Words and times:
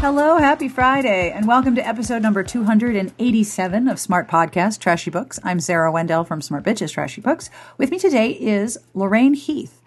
Hello, 0.00 0.36
happy 0.36 0.68
Friday, 0.68 1.32
and 1.32 1.48
welcome 1.48 1.74
to 1.74 1.84
episode 1.84 2.22
number 2.22 2.44
287 2.44 3.88
of 3.88 3.98
Smart 3.98 4.28
Podcast 4.28 4.78
Trashy 4.78 5.10
Books. 5.10 5.40
I'm 5.42 5.58
Sarah 5.58 5.90
Wendell 5.90 6.22
from 6.22 6.40
Smart 6.40 6.62
Bitches 6.62 6.92
Trashy 6.92 7.20
Books. 7.20 7.50
With 7.78 7.90
me 7.90 7.98
today 7.98 8.30
is 8.30 8.78
Lorraine 8.94 9.34
Heath. 9.34 9.82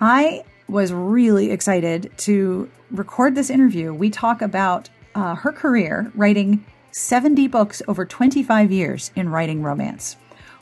I 0.00 0.42
was 0.66 0.92
really 0.92 1.52
excited 1.52 2.10
to 2.18 2.68
record 2.90 3.36
this 3.36 3.50
interview. 3.50 3.94
We 3.94 4.10
talk 4.10 4.42
about 4.42 4.90
uh, 5.14 5.36
her 5.36 5.52
career 5.52 6.10
writing 6.16 6.66
70 6.90 7.46
books 7.46 7.82
over 7.86 8.04
25 8.04 8.72
years 8.72 9.12
in 9.14 9.28
writing 9.28 9.62
romance. 9.62 10.16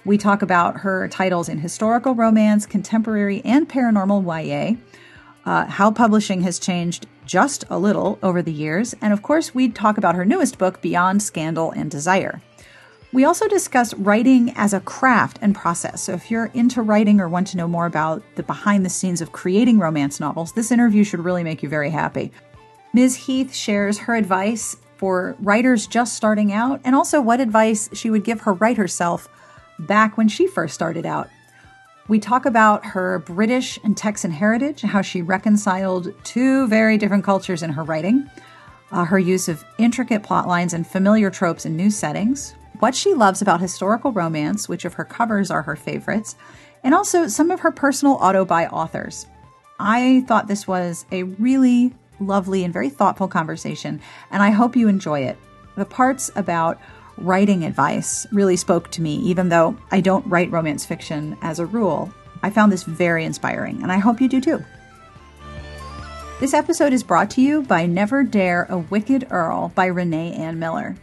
We 0.04 0.18
talk 0.18 0.42
about 0.42 0.80
her 0.80 1.08
titles 1.08 1.48
in 1.48 1.58
historical 1.58 2.14
romance, 2.14 2.66
contemporary, 2.66 3.40
and 3.46 3.66
paranormal 3.66 4.24
YA, 4.24 4.76
uh, 5.48 5.64
how 5.64 5.90
publishing 5.90 6.42
has 6.42 6.58
changed 6.58 7.06
just 7.24 7.64
a 7.70 7.78
little 7.78 8.18
over 8.22 8.42
the 8.42 8.52
years, 8.52 8.94
and 9.00 9.14
of 9.14 9.22
course, 9.22 9.54
we 9.54 9.70
talk 9.70 9.96
about 9.96 10.14
her 10.14 10.26
newest 10.26 10.58
book, 10.58 10.82
Beyond 10.82 11.22
Scandal 11.22 11.70
and 11.70 11.90
Desire. 11.90 12.42
We 13.14 13.24
also 13.24 13.48
discuss 13.48 13.94
writing 13.94 14.52
as 14.56 14.74
a 14.74 14.80
craft 14.80 15.38
and 15.40 15.54
process. 15.54 16.02
So, 16.02 16.12
if 16.12 16.30
you're 16.30 16.50
into 16.52 16.82
writing 16.82 17.18
or 17.18 17.30
want 17.30 17.46
to 17.46 17.56
know 17.56 17.66
more 17.66 17.86
about 17.86 18.22
the 18.34 18.42
behind 18.42 18.84
the 18.84 18.90
scenes 18.90 19.22
of 19.22 19.32
creating 19.32 19.78
romance 19.78 20.20
novels, 20.20 20.52
this 20.52 20.70
interview 20.70 21.02
should 21.02 21.20
really 21.20 21.42
make 21.42 21.62
you 21.62 21.70
very 21.70 21.88
happy. 21.88 22.30
Ms. 22.92 23.16
Heath 23.16 23.54
shares 23.54 23.96
her 24.00 24.14
advice 24.14 24.76
for 24.98 25.34
writers 25.40 25.86
just 25.86 26.14
starting 26.14 26.52
out 26.52 26.82
and 26.84 26.94
also 26.94 27.22
what 27.22 27.40
advice 27.40 27.88
she 27.94 28.10
would 28.10 28.24
give 28.24 28.42
her 28.42 28.52
writer 28.52 28.86
self 28.86 29.30
back 29.78 30.18
when 30.18 30.28
she 30.28 30.46
first 30.46 30.74
started 30.74 31.06
out. 31.06 31.30
We 32.08 32.18
talk 32.18 32.46
about 32.46 32.86
her 32.86 33.18
British 33.18 33.78
and 33.84 33.94
Texan 33.94 34.30
heritage, 34.30 34.80
how 34.80 35.02
she 35.02 35.20
reconciled 35.20 36.14
two 36.24 36.66
very 36.66 36.96
different 36.96 37.22
cultures 37.22 37.62
in 37.62 37.70
her 37.72 37.84
writing, 37.84 38.30
uh, 38.90 39.04
her 39.04 39.18
use 39.18 39.46
of 39.46 39.62
intricate 39.76 40.22
plot 40.22 40.48
lines 40.48 40.72
and 40.72 40.86
familiar 40.86 41.30
tropes 41.30 41.66
in 41.66 41.76
new 41.76 41.90
settings, 41.90 42.54
what 42.78 42.94
she 42.94 43.12
loves 43.12 43.42
about 43.42 43.60
historical 43.60 44.10
romance, 44.10 44.70
which 44.70 44.86
of 44.86 44.94
her 44.94 45.04
covers 45.04 45.50
are 45.50 45.60
her 45.60 45.76
favorites, 45.76 46.34
and 46.82 46.94
also 46.94 47.28
some 47.28 47.50
of 47.50 47.60
her 47.60 47.70
personal 47.70 48.14
auto 48.14 48.42
buy 48.42 48.66
authors. 48.68 49.26
I 49.78 50.24
thought 50.26 50.48
this 50.48 50.66
was 50.66 51.04
a 51.12 51.24
really 51.24 51.94
lovely 52.20 52.64
and 52.64 52.72
very 52.72 52.88
thoughtful 52.88 53.28
conversation, 53.28 54.00
and 54.30 54.42
I 54.42 54.48
hope 54.48 54.76
you 54.76 54.88
enjoy 54.88 55.20
it. 55.20 55.36
The 55.76 55.84
parts 55.84 56.30
about 56.34 56.80
writing 57.20 57.64
advice 57.64 58.26
really 58.32 58.56
spoke 58.56 58.90
to 58.92 59.02
me, 59.02 59.16
even 59.16 59.48
though 59.48 59.76
I 59.90 60.00
don't 60.00 60.26
write 60.26 60.50
romance 60.50 60.84
fiction 60.84 61.36
as 61.42 61.58
a 61.58 61.66
rule. 61.66 62.12
I 62.42 62.50
found 62.50 62.72
this 62.72 62.84
very 62.84 63.24
inspiring, 63.24 63.82
and 63.82 63.90
I 63.90 63.98
hope 63.98 64.20
you 64.20 64.28
do 64.28 64.40
too. 64.40 64.64
This 66.40 66.54
episode 66.54 66.92
is 66.92 67.02
brought 67.02 67.30
to 67.30 67.40
you 67.40 67.62
by 67.62 67.86
Never 67.86 68.22
Dare 68.22 68.66
a 68.70 68.78
Wicked 68.78 69.26
Earl 69.30 69.72
by 69.74 69.86
Renee 69.86 70.34
Ann 70.34 70.58
Miller. 70.58 70.96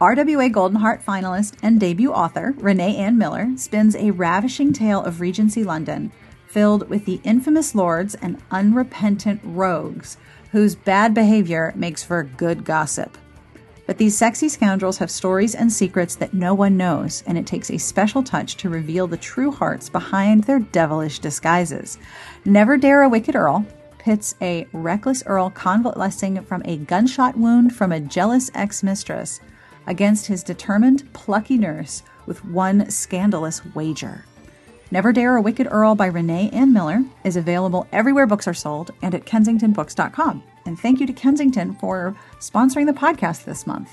RWA 0.00 0.50
Golden 0.50 0.80
Heart 0.80 1.04
finalist 1.06 1.56
and 1.62 1.78
debut 1.78 2.12
author 2.12 2.54
Renee 2.56 2.96
Ann 2.96 3.18
Miller 3.18 3.50
spins 3.56 3.94
a 3.94 4.10
ravishing 4.10 4.72
tale 4.72 5.02
of 5.02 5.20
Regency 5.20 5.62
London 5.62 6.10
filled 6.48 6.88
with 6.88 7.04
the 7.04 7.20
infamous 7.24 7.74
lords 7.74 8.14
and 8.16 8.42
unrepentant 8.50 9.40
rogues 9.44 10.16
whose 10.52 10.74
bad 10.74 11.14
behavior 11.14 11.72
makes 11.76 12.02
for 12.02 12.22
good 12.22 12.64
gossip. 12.64 13.16
But 13.86 13.98
these 13.98 14.16
sexy 14.16 14.48
scoundrels 14.48 14.98
have 14.98 15.10
stories 15.10 15.54
and 15.54 15.72
secrets 15.72 16.14
that 16.16 16.34
no 16.34 16.54
one 16.54 16.76
knows, 16.76 17.24
and 17.26 17.36
it 17.36 17.46
takes 17.46 17.70
a 17.70 17.78
special 17.78 18.22
touch 18.22 18.56
to 18.58 18.68
reveal 18.68 19.06
the 19.06 19.16
true 19.16 19.50
hearts 19.50 19.88
behind 19.88 20.44
their 20.44 20.60
devilish 20.60 21.18
disguises. 21.18 21.98
Never 22.44 22.76
Dare 22.76 23.02
a 23.02 23.08
Wicked 23.08 23.34
Earl 23.34 23.66
pits 23.98 24.34
a 24.40 24.66
reckless 24.72 25.22
Earl 25.26 25.50
convalescing 25.50 26.42
from 26.42 26.62
a 26.64 26.76
gunshot 26.76 27.36
wound 27.36 27.74
from 27.74 27.92
a 27.92 28.00
jealous 28.00 28.50
ex 28.54 28.82
mistress 28.82 29.40
against 29.86 30.26
his 30.26 30.42
determined, 30.42 31.12
plucky 31.12 31.58
nurse 31.58 32.02
with 32.26 32.44
one 32.44 32.88
scandalous 32.90 33.64
wager. 33.74 34.24
Never 34.92 35.12
Dare 35.12 35.36
a 35.36 35.42
Wicked 35.42 35.66
Earl 35.70 35.94
by 35.94 36.06
Renee 36.06 36.50
Ann 36.52 36.72
Miller 36.72 37.02
is 37.24 37.36
available 37.36 37.86
everywhere 37.92 38.26
books 38.26 38.46
are 38.46 38.54
sold 38.54 38.92
and 39.02 39.14
at 39.14 39.24
kensingtonbooks.com. 39.24 40.42
And 40.66 40.78
thank 40.78 41.00
you 41.00 41.06
to 41.06 41.12
Kensington 41.12 41.74
for 41.74 42.16
sponsoring 42.40 42.86
the 42.86 42.92
podcast 42.92 43.44
this 43.44 43.66
month. 43.66 43.90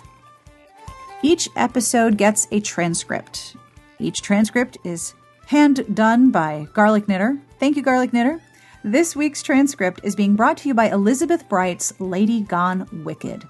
Each 1.21 1.49
episode 1.55 2.17
gets 2.17 2.47
a 2.51 2.59
transcript. 2.59 3.55
Each 3.99 4.21
transcript 4.21 4.77
is 4.83 5.13
hand 5.47 5.95
done 5.95 6.31
by 6.31 6.67
Garlic 6.73 7.07
Knitter. 7.07 7.37
Thank 7.59 7.75
you, 7.75 7.81
Garlic 7.81 8.13
Knitter. 8.13 8.39
This 8.83 9.15
week's 9.15 9.43
transcript 9.43 9.99
is 10.03 10.15
being 10.15 10.37
brought 10.37 10.57
to 10.59 10.69
you 10.69 10.73
by 10.73 10.89
Elizabeth 10.89 11.49
Bright's 11.49 11.99
Lady 11.99 12.41
Gone 12.41 12.87
Wicked. 13.03 13.45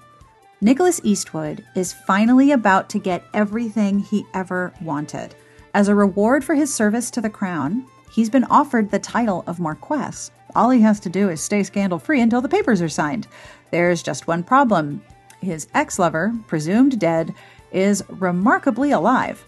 Nicholas 0.60 1.00
Eastwood 1.04 1.64
is 1.76 1.92
finally 1.92 2.50
about 2.50 2.90
to 2.90 2.98
get 2.98 3.22
everything 3.32 4.00
he 4.00 4.26
ever 4.34 4.74
wanted. 4.82 5.34
As 5.72 5.86
a 5.86 5.94
reward 5.94 6.42
for 6.42 6.54
his 6.54 6.74
service 6.74 7.10
to 7.12 7.20
the 7.20 7.30
crown, 7.30 7.86
he's 8.10 8.28
been 8.28 8.44
offered 8.44 8.90
the 8.90 8.98
title 8.98 9.44
of 9.46 9.60
Marquess. 9.60 10.32
All 10.54 10.70
he 10.70 10.80
has 10.82 11.00
to 11.00 11.08
do 11.08 11.28
is 11.28 11.40
stay 11.40 11.62
scandal 11.62 11.98
free 11.98 12.20
until 12.20 12.40
the 12.40 12.48
papers 12.48 12.82
are 12.82 12.88
signed. 12.88 13.26
There's 13.70 14.02
just 14.02 14.26
one 14.26 14.42
problem 14.42 15.02
his 15.40 15.68
ex 15.74 15.98
lover, 15.98 16.34
presumed 16.46 16.98
dead, 16.98 17.34
is 17.72 18.04
remarkably 18.08 18.90
alive. 18.90 19.44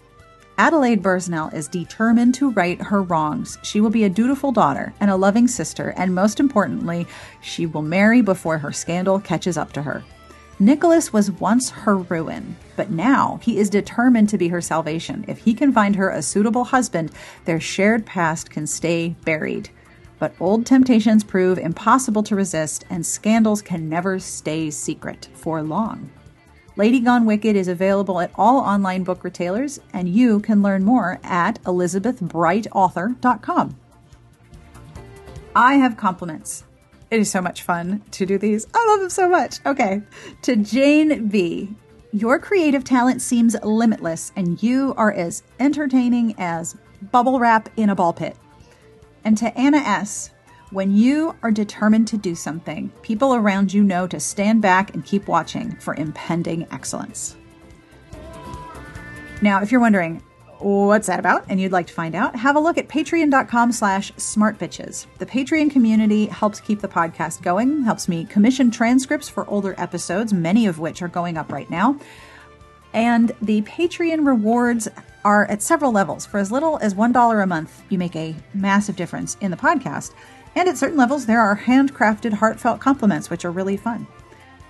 Adelaide 0.57 1.01
Bursnell 1.01 1.53
is 1.53 1.67
determined 1.67 2.35
to 2.35 2.51
right 2.51 2.79
her 2.79 3.01
wrongs. 3.01 3.57
She 3.63 3.81
will 3.81 3.89
be 3.89 4.03
a 4.03 4.09
dutiful 4.09 4.51
daughter 4.51 4.93
and 4.99 5.09
a 5.09 5.15
loving 5.15 5.47
sister, 5.47 5.93
and 5.97 6.13
most 6.13 6.39
importantly, 6.39 7.07
she 7.41 7.65
will 7.65 7.81
marry 7.81 8.21
before 8.21 8.59
her 8.59 8.71
scandal 8.71 9.19
catches 9.19 9.57
up 9.57 9.73
to 9.73 9.81
her. 9.81 10.03
Nicholas 10.59 11.11
was 11.11 11.31
once 11.31 11.71
her 11.71 11.97
ruin, 11.97 12.55
but 12.75 12.91
now 12.91 13.39
he 13.41 13.57
is 13.57 13.69
determined 13.71 14.29
to 14.29 14.37
be 14.37 14.49
her 14.49 14.61
salvation. 14.61 15.25
If 15.27 15.39
he 15.39 15.55
can 15.55 15.73
find 15.73 15.95
her 15.95 16.09
a 16.09 16.21
suitable 16.21 16.65
husband, 16.65 17.11
their 17.45 17.59
shared 17.59 18.05
past 18.05 18.51
can 18.51 18.67
stay 18.67 19.15
buried. 19.25 19.69
But 20.19 20.35
old 20.39 20.65
temptations 20.65 21.23
prove 21.23 21.57
impossible 21.57 22.23
to 22.23 22.35
resist, 22.35 22.83
and 22.89 23.05
scandals 23.05 23.61
can 23.61 23.87
never 23.89 24.19
stay 24.19 24.69
secret 24.69 25.29
for 25.33 25.61
long. 25.61 26.09
Lady 26.75 26.99
Gone 26.99 27.25
Wicked 27.25 27.55
is 27.55 27.67
available 27.67 28.19
at 28.19 28.31
all 28.35 28.57
online 28.59 29.03
book 29.03 29.23
retailers, 29.23 29.79
and 29.93 30.09
you 30.09 30.39
can 30.39 30.63
learn 30.63 30.83
more 30.83 31.19
at 31.23 31.61
elizabethbrightauthor.com. 31.63 33.75
I 35.55 35.75
have 35.75 35.97
compliments. 35.97 36.63
It 37.11 37.19
is 37.19 37.29
so 37.29 37.41
much 37.41 37.61
fun 37.61 38.01
to 38.11 38.25
do 38.25 38.39
these. 38.39 38.65
I 38.73 38.83
love 38.87 39.01
them 39.01 39.11
so 39.11 39.29
much. 39.29 39.59
Okay. 39.67 40.01
To 40.41 40.55
Jane 40.55 41.27
B. 41.27 41.75
Your 42.11 42.39
creative 42.39 42.83
talent 42.83 43.21
seems 43.21 43.55
limitless, 43.63 44.31
and 44.35 44.63
you 44.63 44.95
are 44.97 45.11
as 45.11 45.43
entertaining 45.59 46.33
as 46.39 46.75
bubble 47.11 47.39
wrap 47.39 47.69
in 47.77 47.89
a 47.89 47.95
ball 47.95 48.13
pit. 48.13 48.35
And 49.23 49.37
to 49.37 49.57
Anna 49.57 49.77
S. 49.77 50.31
When 50.71 50.95
you 50.95 51.35
are 51.43 51.51
determined 51.51 52.07
to 52.07 52.17
do 52.17 52.33
something, 52.33 52.89
people 53.03 53.35
around 53.35 53.71
you 53.71 53.83
know 53.83 54.07
to 54.07 54.19
stand 54.19 54.61
back 54.63 54.95
and 54.95 55.05
keep 55.05 55.27
watching 55.27 55.75
for 55.75 55.93
impending 55.93 56.65
excellence. 56.71 57.35
Now, 59.41 59.61
if 59.61 59.71
you're 59.71 59.81
wondering, 59.81 60.23
what's 60.63 61.07
that 61.07 61.19
about 61.19 61.45
and 61.49 61.59
you'd 61.59 61.71
like 61.71 61.87
to 61.87 61.93
find 61.93 62.15
out 62.15 62.35
have 62.35 62.55
a 62.55 62.59
look 62.59 62.77
at 62.77 62.87
patreon.com 62.87 63.71
slash 63.71 64.13
smartbitches 64.13 65.05
the 65.17 65.25
patreon 65.25 65.69
community 65.69 66.27
helps 66.27 66.61
keep 66.61 66.79
the 66.79 66.87
podcast 66.87 67.41
going 67.41 67.83
helps 67.83 68.07
me 68.07 68.23
commission 68.25 68.71
transcripts 68.71 69.27
for 69.27 69.45
older 69.49 69.75
episodes 69.77 70.31
many 70.31 70.65
of 70.65 70.79
which 70.79 71.01
are 71.01 71.09
going 71.09 71.37
up 71.37 71.51
right 71.51 71.69
now 71.69 71.99
and 72.93 73.31
the 73.41 73.61
patreon 73.63 74.25
rewards 74.25 74.87
are 75.25 75.45
at 75.45 75.61
several 75.61 75.91
levels 75.91 76.25
for 76.25 76.37
as 76.37 76.51
little 76.51 76.77
as 76.79 76.93
$1 76.93 77.43
a 77.43 77.47
month 77.47 77.83
you 77.89 77.97
make 77.97 78.15
a 78.15 78.35
massive 78.53 78.95
difference 78.95 79.37
in 79.41 79.51
the 79.51 79.57
podcast 79.57 80.13
and 80.55 80.69
at 80.69 80.77
certain 80.77 80.97
levels 80.97 81.25
there 81.25 81.41
are 81.41 81.57
handcrafted 81.57 82.33
heartfelt 82.33 82.79
compliments 82.79 83.29
which 83.29 83.45
are 83.45 83.51
really 83.51 83.77
fun 83.77 84.07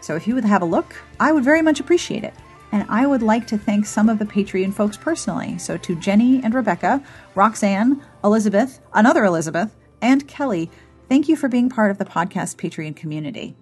so 0.01 0.15
if 0.15 0.27
you 0.27 0.35
would 0.35 0.45
have 0.45 0.61
a 0.61 0.65
look 0.65 0.95
i 1.19 1.31
would 1.31 1.43
very 1.43 1.61
much 1.61 1.79
appreciate 1.79 2.23
it 2.23 2.33
and 2.73 2.87
I 2.89 3.05
would 3.05 3.21
like 3.21 3.45
to 3.47 3.57
thank 3.57 3.85
some 3.85 4.09
of 4.09 4.17
the 4.17 4.25
Patreon 4.25 4.73
folks 4.73 4.97
personally. 4.97 5.59
So 5.59 5.77
to 5.77 5.95
Jenny 5.95 6.43
and 6.43 6.55
Rebecca, 6.55 7.03
Roxanne, 7.35 8.01
Elizabeth, 8.23 8.79
another 8.93 9.23
Elizabeth, 9.25 9.75
and 10.01 10.27
Kelly, 10.27 10.71
thank 11.07 11.29
you 11.29 11.35
for 11.35 11.47
being 11.47 11.69
part 11.69 11.91
of 11.91 11.99
the 11.99 12.05
podcast 12.05 12.55
Patreon 12.55 12.95
community. 12.95 13.55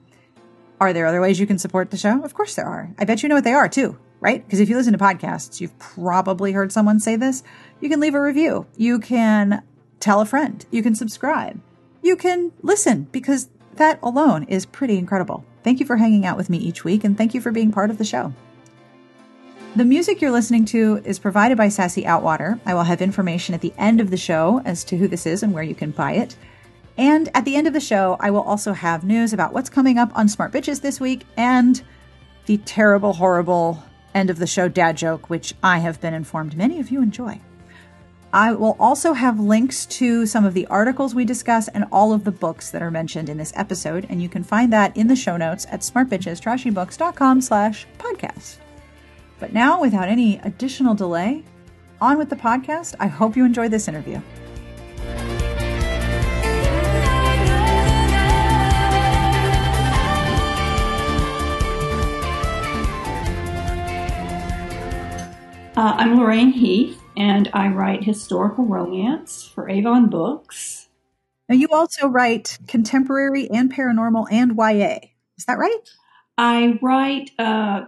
Are 0.79 0.93
there 0.93 1.05
other 1.05 1.19
ways 1.19 1.41
you 1.41 1.45
can 1.45 1.59
support 1.59 1.91
the 1.91 1.97
show? 1.97 2.23
Of 2.23 2.33
course 2.33 2.55
there 2.55 2.65
are. 2.65 2.89
I 2.97 3.03
bet 3.03 3.21
you 3.21 3.27
know 3.27 3.35
what 3.35 3.43
they 3.43 3.53
are 3.53 3.67
too, 3.67 3.99
right? 4.21 4.45
Because 4.45 4.61
if 4.61 4.69
you 4.69 4.77
listen 4.77 4.93
to 4.93 4.99
podcasts, 4.99 5.59
you've 5.59 5.77
probably 5.79 6.53
heard 6.53 6.71
someone 6.71 6.99
say 6.99 7.17
this. 7.17 7.43
You 7.81 7.89
can 7.89 7.99
leave 7.99 8.15
a 8.15 8.21
review. 8.21 8.67
You 8.77 8.99
can 8.99 9.63
tell 9.99 10.21
a 10.21 10.25
friend. 10.25 10.65
You 10.71 10.81
can 10.81 10.95
subscribe. 10.95 11.59
You 12.01 12.15
can 12.15 12.53
listen 12.61 13.07
because 13.11 13.49
that 13.75 13.99
alone 14.01 14.43
is 14.43 14.65
pretty 14.65 14.97
incredible. 14.97 15.43
Thank 15.63 15.79
you 15.79 15.85
for 15.85 15.97
hanging 15.97 16.25
out 16.25 16.37
with 16.37 16.49
me 16.49 16.57
each 16.57 16.83
week 16.83 17.03
and 17.03 17.17
thank 17.17 17.33
you 17.33 17.41
for 17.41 17.51
being 17.51 17.71
part 17.71 17.89
of 17.89 17.97
the 17.97 18.05
show. 18.05 18.33
The 19.75 19.85
music 19.85 20.21
you're 20.21 20.31
listening 20.31 20.65
to 20.65 21.01
is 21.05 21.17
provided 21.17 21.57
by 21.57 21.69
Sassy 21.69 22.03
Outwater. 22.03 22.59
I 22.65 22.73
will 22.73 22.83
have 22.83 23.01
information 23.01 23.55
at 23.55 23.61
the 23.61 23.73
end 23.77 24.01
of 24.01 24.11
the 24.11 24.17
show 24.17 24.61
as 24.65 24.83
to 24.85 24.97
who 24.97 25.07
this 25.07 25.25
is 25.25 25.43
and 25.43 25.53
where 25.53 25.63
you 25.63 25.75
can 25.75 25.91
buy 25.91 26.13
it. 26.13 26.35
And 26.97 27.29
at 27.33 27.45
the 27.45 27.55
end 27.55 27.67
of 27.67 27.73
the 27.73 27.79
show, 27.79 28.17
I 28.19 28.31
will 28.31 28.41
also 28.41 28.73
have 28.73 29.05
news 29.05 29.31
about 29.31 29.53
what's 29.53 29.69
coming 29.69 29.97
up 29.97 30.11
on 30.13 30.27
Smart 30.27 30.51
Bitches 30.51 30.81
this 30.81 30.99
week 30.99 31.25
and 31.37 31.81
the 32.47 32.57
terrible, 32.57 33.13
horrible 33.13 33.81
end 34.13 34.29
of 34.29 34.39
the 34.39 34.47
show 34.47 34.67
dad 34.67 34.97
joke, 34.97 35.29
which 35.29 35.53
I 35.63 35.79
have 35.79 36.01
been 36.01 36.13
informed 36.13 36.55
many 36.55 36.79
of 36.79 36.91
you 36.91 37.01
enjoy. 37.01 37.39
I 38.33 38.53
will 38.53 38.77
also 38.79 39.13
have 39.13 39.39
links 39.39 39.85
to 39.87 40.25
some 40.25 40.45
of 40.45 40.53
the 40.53 40.67
articles 40.67 41.13
we 41.13 41.25
discuss 41.25 41.67
and 41.67 41.85
all 41.91 42.13
of 42.13 42.23
the 42.23 42.31
books 42.31 42.71
that 42.71 42.81
are 42.81 42.91
mentioned 42.91 43.27
in 43.27 43.37
this 43.37 43.51
episode, 43.55 44.07
and 44.09 44.21
you 44.21 44.29
can 44.29 44.43
find 44.43 44.71
that 44.71 44.95
in 44.95 45.07
the 45.07 45.15
show 45.15 45.35
notes 45.35 45.65
at 45.69 45.81
smartbitchestrashybooks.com 45.81 47.41
slash 47.41 47.85
podcast. 47.97 48.57
But 49.39 49.51
now, 49.51 49.81
without 49.81 50.07
any 50.07 50.37
additional 50.39 50.93
delay, 50.93 51.43
on 52.01 52.17
with 52.17 52.29
the 52.29 52.35
podcast. 52.35 52.95
I 52.99 53.07
hope 53.07 53.37
you 53.37 53.45
enjoy 53.45 53.69
this 53.69 53.87
interview. 53.87 54.19
Uh, 65.77 65.95
I'm 65.95 66.19
Lorraine 66.19 66.51
Heath, 66.51 67.01
and 67.15 67.49
I 67.53 67.69
write 67.69 68.03
historical 68.03 68.65
romance 68.65 69.49
for 69.55 69.69
Avon 69.69 70.09
Books. 70.09 70.89
Now, 71.47 71.55
you 71.55 71.69
also 71.71 72.07
write 72.07 72.59
contemporary 72.67 73.49
and 73.49 73.73
paranormal 73.73 74.27
and 74.29 74.51
YA. 74.57 74.97
Is 75.37 75.45
that 75.45 75.57
right? 75.57 75.79
I 76.37 76.77
write, 76.81 77.31
uh, 77.39 77.85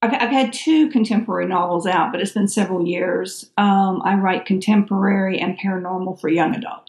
I've, 0.00 0.14
I've, 0.14 0.30
had 0.30 0.54
two 0.54 0.88
contemporary 0.88 1.46
novels 1.46 1.86
out, 1.86 2.12
but 2.12 2.22
it's 2.22 2.32
been 2.32 2.48
several 2.48 2.86
years. 2.86 3.50
Um, 3.58 4.00
I 4.04 4.14
write 4.14 4.46
contemporary 4.46 5.38
and 5.38 5.58
paranormal 5.58 6.18
for 6.18 6.30
young 6.30 6.54
adult. 6.54 6.88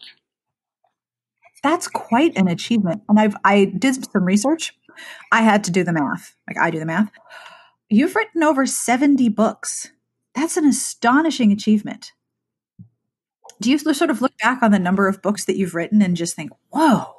That's 1.62 1.86
quite 1.86 2.34
an 2.36 2.48
achievement. 2.48 3.02
And 3.10 3.20
I've, 3.20 3.36
I 3.44 3.66
did 3.66 4.10
some 4.10 4.24
research. 4.24 4.74
I 5.30 5.42
had 5.42 5.64
to 5.64 5.70
do 5.70 5.84
the 5.84 5.92
math. 5.92 6.34
Like 6.48 6.56
I 6.58 6.70
do 6.70 6.78
the 6.78 6.86
math. 6.86 7.10
You've 7.90 8.16
written 8.16 8.42
over 8.42 8.64
70 8.64 9.28
books. 9.28 9.90
That's 10.34 10.56
an 10.56 10.66
astonishing 10.66 11.52
achievement. 11.52 12.12
Do 13.60 13.70
you 13.70 13.78
sort 13.78 14.10
of 14.10 14.20
look 14.20 14.36
back 14.38 14.62
on 14.62 14.72
the 14.72 14.78
number 14.78 15.06
of 15.06 15.22
books 15.22 15.44
that 15.44 15.56
you've 15.56 15.74
written 15.74 16.02
and 16.02 16.16
just 16.16 16.34
think, 16.34 16.50
whoa? 16.70 17.14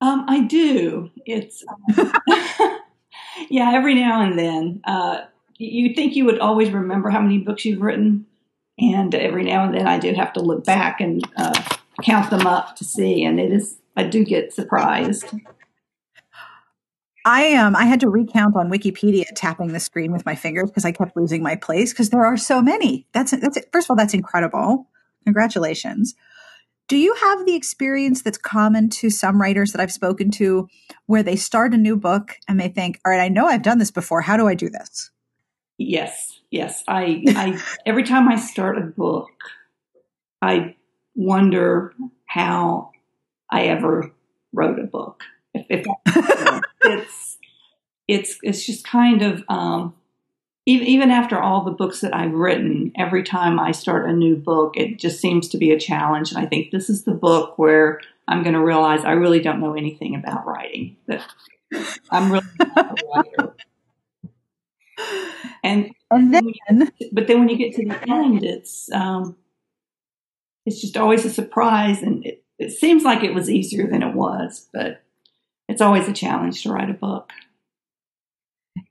Um, 0.00 0.24
I 0.28 0.42
do. 0.42 1.10
It's, 1.24 1.64
um, 1.98 2.12
yeah, 3.48 3.72
every 3.74 3.94
now 3.94 4.20
and 4.20 4.38
then. 4.38 4.82
Uh, 4.84 5.22
you 5.56 5.94
think 5.94 6.16
you 6.16 6.26
would 6.26 6.38
always 6.38 6.70
remember 6.70 7.10
how 7.10 7.20
many 7.20 7.38
books 7.38 7.64
you've 7.64 7.80
written, 7.80 8.26
and 8.78 9.14
every 9.14 9.44
now 9.44 9.64
and 9.64 9.74
then 9.74 9.86
I 9.86 9.98
do 9.98 10.12
have 10.14 10.32
to 10.34 10.40
look 10.40 10.64
back 10.64 11.00
and 11.00 11.26
uh, 11.36 11.58
count 12.02 12.30
them 12.30 12.46
up 12.46 12.76
to 12.76 12.84
see, 12.84 13.24
and 13.24 13.40
it 13.40 13.52
is 13.52 13.78
I 13.96 14.04
do 14.04 14.24
get 14.24 14.52
surprised. 14.52 15.32
I 17.24 17.54
um 17.54 17.74
I 17.74 17.84
had 17.84 18.00
to 18.00 18.08
recount 18.08 18.56
on 18.56 18.70
Wikipedia 18.70 19.24
tapping 19.34 19.72
the 19.72 19.80
screen 19.80 20.12
with 20.12 20.26
my 20.26 20.34
fingers 20.34 20.70
because 20.70 20.84
I 20.84 20.92
kept 20.92 21.16
losing 21.16 21.42
my 21.42 21.56
place 21.56 21.92
because 21.92 22.10
there 22.10 22.24
are 22.24 22.36
so 22.36 22.60
many. 22.60 23.06
That's 23.12 23.30
that's 23.30 23.58
first 23.72 23.86
of 23.86 23.90
all 23.90 23.96
that's 23.96 24.14
incredible. 24.14 24.88
Congratulations. 25.24 26.14
Do 26.86 26.98
you 26.98 27.14
have 27.14 27.46
the 27.46 27.54
experience 27.54 28.20
that's 28.20 28.36
common 28.36 28.90
to 28.90 29.08
some 29.08 29.40
writers 29.40 29.72
that 29.72 29.80
I've 29.80 29.92
spoken 29.92 30.30
to 30.32 30.68
where 31.06 31.22
they 31.22 31.36
start 31.36 31.72
a 31.72 31.78
new 31.78 31.96
book 31.96 32.36
and 32.46 32.60
they 32.60 32.68
think, 32.68 33.00
"All 33.04 33.10
right, 33.12 33.22
I 33.22 33.28
know 33.28 33.46
I've 33.46 33.62
done 33.62 33.78
this 33.78 33.90
before. 33.90 34.20
How 34.20 34.36
do 34.36 34.46
I 34.46 34.54
do 34.54 34.68
this?" 34.68 35.10
Yes. 35.78 36.40
Yes. 36.50 36.84
I 36.86 37.22
I 37.28 37.62
every 37.86 38.04
time 38.04 38.28
I 38.28 38.36
start 38.36 38.76
a 38.76 38.82
book, 38.82 39.30
I 40.42 40.76
wonder 41.14 41.94
how 42.26 42.90
I 43.50 43.64
ever 43.68 44.12
wrote 44.52 44.78
a 44.78 44.84
book. 44.84 45.22
If, 45.54 45.86
if 46.06 46.62
it's 46.82 47.38
it's 48.06 48.38
it's 48.42 48.66
just 48.66 48.86
kind 48.86 49.22
of 49.22 49.44
um, 49.48 49.94
even 50.66 50.86
even 50.86 51.10
after 51.10 51.40
all 51.40 51.64
the 51.64 51.70
books 51.70 52.00
that 52.00 52.14
I've 52.14 52.32
written, 52.32 52.92
every 52.96 53.22
time 53.22 53.58
I 53.58 53.72
start 53.72 54.08
a 54.08 54.12
new 54.12 54.36
book, 54.36 54.76
it 54.76 54.98
just 54.98 55.20
seems 55.20 55.48
to 55.48 55.58
be 55.58 55.70
a 55.70 55.78
challenge. 55.78 56.32
And 56.32 56.44
I 56.44 56.46
think 56.46 56.70
this 56.70 56.88
is 56.88 57.04
the 57.04 57.14
book 57.14 57.58
where 57.58 58.00
I'm 58.28 58.42
going 58.42 58.54
to 58.54 58.64
realize 58.64 59.04
I 59.04 59.12
really 59.12 59.40
don't 59.40 59.60
know 59.60 59.74
anything 59.74 60.14
about 60.14 60.46
writing. 60.46 60.96
That 61.06 61.22
I'm 62.10 62.32
really 62.32 62.46
not 62.58 63.00
a 63.00 63.06
writer. 63.14 63.54
And, 65.62 65.90
and 66.10 66.32
then, 66.32 66.52
but 67.12 67.26
then 67.26 67.40
when 67.40 67.48
you 67.48 67.56
get 67.56 67.74
to 67.76 67.86
the 67.86 67.98
end, 68.10 68.44
it's 68.44 68.90
um, 68.92 69.36
it's 70.66 70.80
just 70.80 70.96
always 70.96 71.24
a 71.24 71.30
surprise, 71.30 72.02
and 72.02 72.24
it, 72.24 72.44
it 72.58 72.70
seems 72.70 73.02
like 73.02 73.22
it 73.22 73.34
was 73.34 73.50
easier 73.50 73.86
than 73.86 74.02
it 74.02 74.14
was, 74.14 74.68
but 74.72 75.02
it's 75.68 75.80
always 75.80 76.08
a 76.08 76.12
challenge 76.12 76.62
to 76.62 76.72
write 76.72 76.90
a 76.90 76.94
book. 76.94 77.30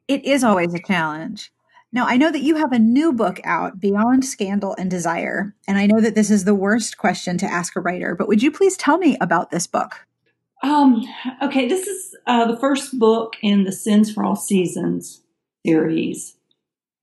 It 0.08 0.26
is 0.26 0.44
always 0.44 0.74
a 0.74 0.80
challenge. 0.80 1.52
Now, 1.92 2.08
I 2.08 2.18
know 2.18 2.32
that 2.32 2.42
you 2.42 2.56
have 2.56 2.72
a 2.72 2.80
new 2.80 3.14
book 3.14 3.40
out, 3.44 3.80
Beyond 3.80 4.26
Scandal 4.26 4.76
and 4.80 4.90
Desire. 4.90 5.56
And 5.68 5.78
I 5.78 5.86
know 5.86 6.02
that 6.02 6.16
this 6.16 6.32
is 6.32 6.44
the 6.44 6.56
worst 6.56 6.98
question 6.98 7.38
to 7.38 7.46
ask 7.46 7.76
a 7.76 7.82
writer, 7.82 8.16
but 8.16 8.28
would 8.28 8.42
you 8.42 8.52
please 8.52 8.76
tell 8.76 8.98
me 8.98 9.16
about 9.22 9.52
this 9.52 9.68
book? 9.68 10.08
Um, 10.64 11.06
okay, 11.42 11.68
this 11.68 11.86
is 11.86 12.16
uh, 12.26 12.52
the 12.52 12.58
first 12.58 12.98
book 12.98 13.36
in 13.44 13.64
the 13.64 13.72
Sins 13.72 14.12
for 14.12 14.24
All 14.24 14.36
Seasons 14.36 15.22
series. 15.66 16.36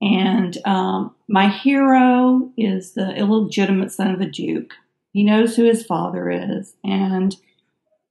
And 0.01 0.59
um, 0.65 1.15
my 1.29 1.49
hero 1.49 2.51
is 2.57 2.95
the 2.95 3.15
illegitimate 3.15 3.93
son 3.93 4.13
of 4.13 4.21
a 4.21 4.27
duke. 4.27 4.73
He 5.13 5.23
knows 5.23 5.55
who 5.55 5.65
his 5.65 5.85
father 5.85 6.31
is, 6.31 6.75
and 6.83 7.37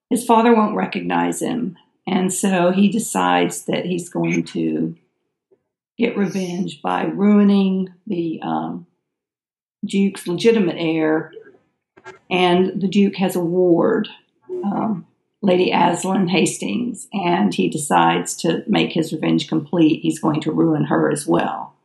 his 0.10 0.26
father 0.26 0.56
won't 0.56 0.76
recognize 0.76 1.42
him. 1.42 1.78
And 2.08 2.34
so 2.34 2.72
he 2.72 2.90
decides 2.90 3.66
that 3.66 3.86
he's 3.86 4.10
going 4.10 4.44
to 4.46 4.96
get 5.98 6.18
revenge 6.18 6.82
by 6.82 7.04
ruining 7.04 7.94
the 8.08 8.40
um, 8.42 8.88
Duke's 9.86 10.28
legitimate 10.28 10.78
heir. 10.78 11.32
And 12.30 12.82
the 12.82 12.88
Duke 12.88 13.18
has 13.18 13.36
a 13.36 13.42
ward, 13.42 14.08
um, 14.64 15.06
Lady 15.42 15.72
Aslyn 15.72 16.30
Hastings, 16.30 17.08
and 17.14 17.54
he 17.54 17.70
decides 17.70 18.36
to 18.38 18.64
make 18.68 18.94
his 18.94 19.14
revenge 19.14 19.48
complete. 19.48 20.02
He's 20.02 20.20
going 20.20 20.42
to 20.42 20.52
ruin 20.52 20.86
her 20.86 21.12
as 21.12 21.28
well. 21.28 21.76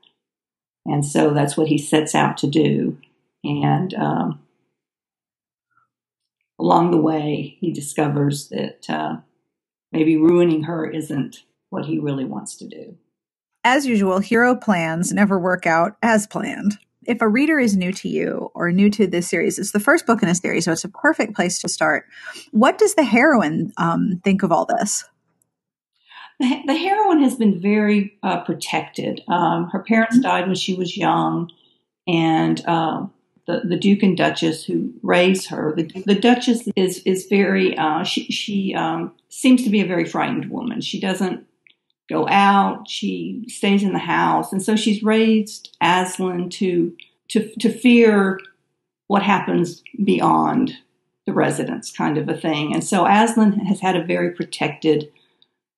And 0.86 1.04
so 1.04 1.34
that's 1.34 1.56
what 1.56 1.68
he 1.68 1.78
sets 1.78 2.14
out 2.14 2.36
to 2.38 2.46
do. 2.46 2.96
And 3.42 3.92
um, 3.94 4.40
along 6.64 6.90
the 6.90 6.96
way, 6.96 7.58
he 7.60 7.70
discovers 7.70 8.48
that 8.48 8.88
uh, 8.88 9.16
maybe 9.92 10.16
ruining 10.16 10.62
her 10.62 10.88
isn't 10.88 11.44
what 11.68 11.84
he 11.84 11.98
really 11.98 12.24
wants 12.24 12.56
to 12.56 12.66
do. 12.66 12.96
As 13.64 13.86
usual, 13.86 14.18
hero 14.18 14.56
plans 14.56 15.12
never 15.12 15.38
work 15.38 15.66
out 15.66 15.98
as 16.02 16.26
planned. 16.26 16.78
If 17.06 17.20
a 17.20 17.28
reader 17.28 17.58
is 17.58 17.76
new 17.76 17.92
to 17.92 18.08
you 18.08 18.50
or 18.54 18.72
new 18.72 18.88
to 18.90 19.06
this 19.06 19.28
series, 19.28 19.58
it's 19.58 19.72
the 19.72 19.80
first 19.80 20.06
book 20.06 20.22
in 20.22 20.28
a 20.30 20.34
series, 20.34 20.64
so 20.64 20.72
it's 20.72 20.84
a 20.84 20.88
perfect 20.88 21.36
place 21.36 21.58
to 21.60 21.68
start. 21.68 22.06
What 22.52 22.78
does 22.78 22.94
the 22.94 23.04
heroine 23.04 23.74
um, 23.76 24.22
think 24.24 24.42
of 24.42 24.50
all 24.50 24.64
this? 24.64 25.04
The, 26.40 26.62
the 26.66 26.76
heroine 26.76 27.22
has 27.22 27.36
been 27.36 27.60
very 27.60 28.18
uh, 28.22 28.42
protected. 28.42 29.20
Um, 29.28 29.68
her 29.68 29.82
parents 29.82 30.18
died 30.18 30.46
when 30.46 30.56
she 30.56 30.74
was 30.74 30.96
young, 30.96 31.50
and 32.08 32.64
uh, 32.66 33.06
the, 33.46 33.62
the 33.64 33.76
Duke 33.76 34.02
and 34.02 34.16
Duchess 34.16 34.64
who 34.64 34.92
raise 35.02 35.46
her. 35.48 35.74
The, 35.76 35.84
the 36.06 36.14
Duchess 36.14 36.68
is 36.76 36.98
is 37.04 37.26
very 37.26 37.76
uh, 37.76 38.04
she 38.04 38.24
she 38.24 38.74
um, 38.74 39.12
seems 39.28 39.62
to 39.64 39.70
be 39.70 39.80
a 39.80 39.86
very 39.86 40.04
frightened 40.04 40.50
woman. 40.50 40.80
She 40.80 41.00
doesn't 41.00 41.46
go 42.08 42.28
out. 42.28 42.88
She 42.88 43.44
stays 43.48 43.82
in 43.82 43.92
the 43.92 43.98
house, 43.98 44.52
and 44.52 44.62
so 44.62 44.76
she's 44.76 45.02
raised 45.02 45.76
Aslyn 45.82 46.50
to 46.52 46.96
to 47.28 47.50
to 47.60 47.70
fear 47.70 48.40
what 49.06 49.22
happens 49.22 49.82
beyond 50.02 50.78
the 51.26 51.32
residence, 51.32 51.90
kind 51.90 52.18
of 52.18 52.28
a 52.28 52.36
thing. 52.36 52.74
And 52.74 52.84
so 52.84 53.04
Aslyn 53.04 53.66
has 53.66 53.80
had 53.80 53.96
a 53.96 54.04
very 54.04 54.30
protected 54.30 55.10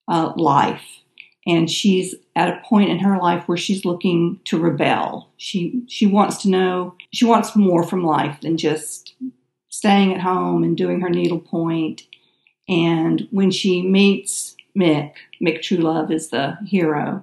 uh, 0.09 0.33
life 0.37 1.03
and 1.47 1.71
she's 1.71 2.15
at 2.35 2.49
a 2.49 2.61
point 2.65 2.91
in 2.91 2.99
her 2.99 3.19
life 3.19 3.47
where 3.47 3.57
she's 3.57 3.85
looking 3.85 4.41
to 4.45 4.59
rebel. 4.59 5.31
She 5.37 5.83
she 5.89 6.07
wants 6.07 6.43
to 6.43 6.51
know 6.51 6.95
she 7.13 7.25
wants 7.25 7.55
more 7.55 7.85
from 7.85 8.05
life 8.05 8.41
than 8.41 8.57
just 8.57 9.15
staying 9.69 10.13
at 10.13 10.21
home 10.21 10.65
and 10.65 10.77
doing 10.77 11.01
her 11.01 11.11
needlepoint. 11.11 12.03
And 12.69 13.29
when 13.31 13.51
she 13.51 13.83
meets 13.83 14.57
Mick, 14.77 15.13
Mick 15.41 15.61
Trewlove 15.61 16.11
is 16.11 16.31
the 16.31 16.59
hero. 16.67 17.23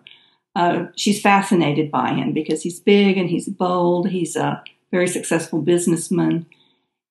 Uh, 0.56 0.86
she's 0.96 1.22
fascinated 1.22 1.92
by 1.92 2.14
him 2.14 2.32
because 2.32 2.62
he's 2.62 2.80
big 2.80 3.18
and 3.18 3.30
he's 3.30 3.50
bold. 3.50 4.10
He's 4.10 4.36
a 4.36 4.64
very 4.92 5.08
successful 5.08 5.62
businessman. 5.62 6.46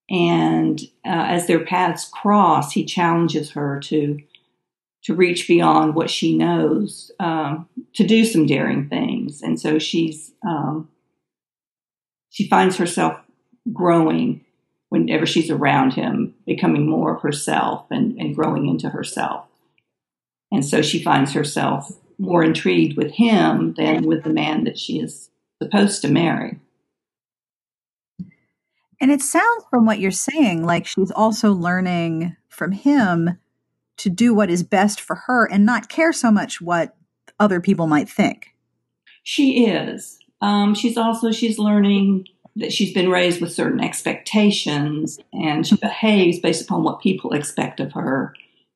And 0.09 0.81
uh, 1.04 1.26
as 1.26 1.47
their 1.47 1.64
paths 1.64 2.09
cross, 2.09 2.73
he 2.73 2.85
challenges 2.85 3.50
her 3.50 3.81
to 3.81 4.19
to 5.04 5.14
reach 5.14 5.49
beyond 5.49 5.94
what 5.94 6.11
she 6.11 6.37
knows, 6.37 7.11
um, 7.18 7.68
to 7.94 8.06
do 8.06 8.25
some 8.25 8.47
daring 8.47 8.88
things. 8.88 9.42
And 9.42 9.61
so 9.61 9.78
she's, 9.78 10.32
um, 10.47 10.88
she 12.30 12.49
finds 12.49 12.76
herself 12.76 13.18
growing 13.73 14.44
whenever 14.90 15.26
she's 15.26 15.50
around 15.50 15.94
him, 15.94 16.35
becoming 16.47 16.88
more 16.88 17.16
of 17.16 17.23
herself 17.23 17.87
and, 17.90 18.18
and 18.18 18.35
growing 18.35 18.68
into 18.68 18.90
herself. 18.90 19.47
And 20.52 20.64
so 20.64 20.82
she 20.82 21.02
finds 21.02 21.32
herself 21.32 21.90
more 22.18 22.44
intrigued 22.44 22.97
with 22.97 23.12
him 23.12 23.75
than 23.76 24.06
with 24.06 24.23
the 24.23 24.30
man 24.30 24.64
that 24.64 24.78
she 24.78 25.00
is 25.00 25.30
supposed 25.61 26.02
to 26.02 26.09
marry. 26.09 26.61
And 29.00 29.11
it 29.11 29.21
sounds 29.21 29.64
from 29.68 29.85
what 29.85 29.99
you're 29.99 30.11
saying 30.12 30.64
like 30.64 30.87
she's 30.87 31.11
also 31.11 31.52
learning 31.52 32.37
from 32.49 32.71
him 32.71 33.38
to 34.02 34.11
do 34.11 34.35
what 34.35 34.50
is 34.50 34.64
best 34.64 35.00
for 35.00 35.14
her 35.14 35.47
and 35.47 35.64
not 35.64 35.88
care 35.88 36.12
so 36.12 36.30
much 36.30 36.61
what 36.61 36.97
other 37.38 37.61
people 37.61 37.87
might 37.87 38.09
think. 38.09 38.49
She 39.23 39.66
is. 39.66 40.18
Um, 40.40 40.75
she's 40.75 40.97
also 40.97 41.30
she's 41.30 41.59
learning 41.59 42.26
that 42.56 42.73
she's 42.73 42.92
been 42.92 43.09
raised 43.09 43.40
with 43.40 43.52
certain 43.52 43.80
expectations 43.80 45.21
and 45.32 45.64
she 45.64 45.76
behaves 45.76 46.40
based 46.40 46.64
upon 46.64 46.82
what 46.82 47.00
people 47.00 47.32
expect 47.32 47.78
of 47.78 47.92
her 47.92 48.35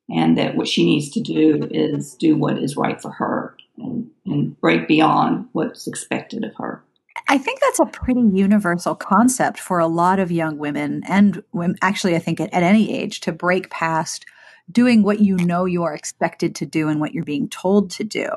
and 0.09 0.37
that 0.37 0.55
what 0.55 0.69
she 0.69 0.85
needs 0.85 1.09
to 1.11 1.19
do 1.19 1.67
is 1.69 2.15
do 2.15 2.37
what 2.37 2.57
is 2.57 2.77
right 2.77 3.01
for 3.01 3.11
her 3.11 3.55
and, 3.77 4.09
and 4.25 4.59
break 4.61 4.87
beyond 4.87 5.47
what's 5.51 5.87
expected 5.87 6.45
of 6.45 6.55
her. 6.55 6.81
I 7.27 7.37
think 7.37 7.59
that's 7.59 7.79
a 7.79 7.85
pretty 7.85 8.21
universal 8.21 8.95
concept 8.95 9.59
for 9.59 9.79
a 9.79 9.87
lot 9.87 10.19
of 10.19 10.31
young 10.31 10.57
women 10.57 11.03
and 11.05 11.43
women, 11.51 11.75
actually, 11.81 12.15
I 12.15 12.19
think 12.19 12.39
at, 12.39 12.53
at 12.53 12.63
any 12.63 12.97
age 12.97 13.19
to 13.21 13.33
break 13.33 13.69
past 13.69 14.25
doing 14.71 15.03
what 15.03 15.19
you 15.19 15.37
know 15.37 15.65
you 15.65 15.83
are 15.83 15.93
expected 15.93 16.55
to 16.55 16.65
do 16.65 16.89
and 16.89 16.99
what 16.99 17.13
you're 17.13 17.23
being 17.23 17.49
told 17.49 17.89
to 17.91 18.03
do. 18.03 18.29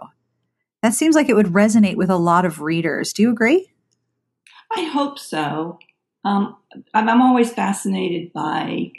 That 0.83 0.95
seems 0.95 1.15
like 1.15 1.29
it 1.29 1.37
would 1.37 1.47
resonate 1.47 1.97
with 1.97 2.11
a 2.11 2.17
lot 2.17 2.45
of 2.45 2.61
readers. 2.61 3.13
Do 3.13 3.23
you 3.23 3.31
agree? 3.31 3.71
I 4.75 4.85
hope 4.85 5.19
so. 5.19 5.79
Um, 6.25 6.57
I'm, 6.95 7.09
I'm 7.09 7.23
always 7.23 7.53
fascinated 7.53 8.33
by 8.33 8.93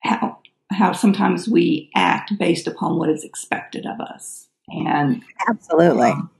how 0.00 0.38
how 0.70 0.92
sometimes 0.92 1.48
we 1.48 1.90
act 1.94 2.32
based 2.38 2.66
upon 2.66 2.98
what 2.98 3.08
is 3.08 3.24
expected 3.24 3.86
of 3.86 4.00
us, 4.00 4.48
and 4.68 5.22
absolutely, 5.48 6.10
um, 6.10 6.30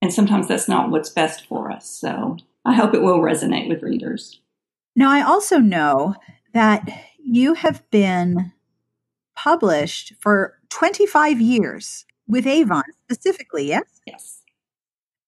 and 0.00 0.12
sometimes 0.12 0.48
that's 0.48 0.68
not 0.68 0.90
what's 0.90 1.10
best 1.10 1.46
for 1.46 1.70
us. 1.70 1.88
So 1.88 2.36
I 2.64 2.74
hope 2.74 2.94
it 2.94 3.02
will 3.02 3.18
resonate 3.18 3.68
with 3.68 3.82
readers. 3.82 4.40
Now, 4.94 5.10
I 5.10 5.22
also 5.22 5.58
know 5.58 6.14
that 6.52 6.88
you 7.18 7.54
have 7.54 7.88
been 7.90 8.52
published 9.34 10.12
for 10.20 10.58
25 10.70 11.40
years 11.40 12.04
with 12.26 12.46
Avon 12.46 12.84
specifically, 13.04 13.68
yes? 13.68 14.00
Yes. 14.06 14.40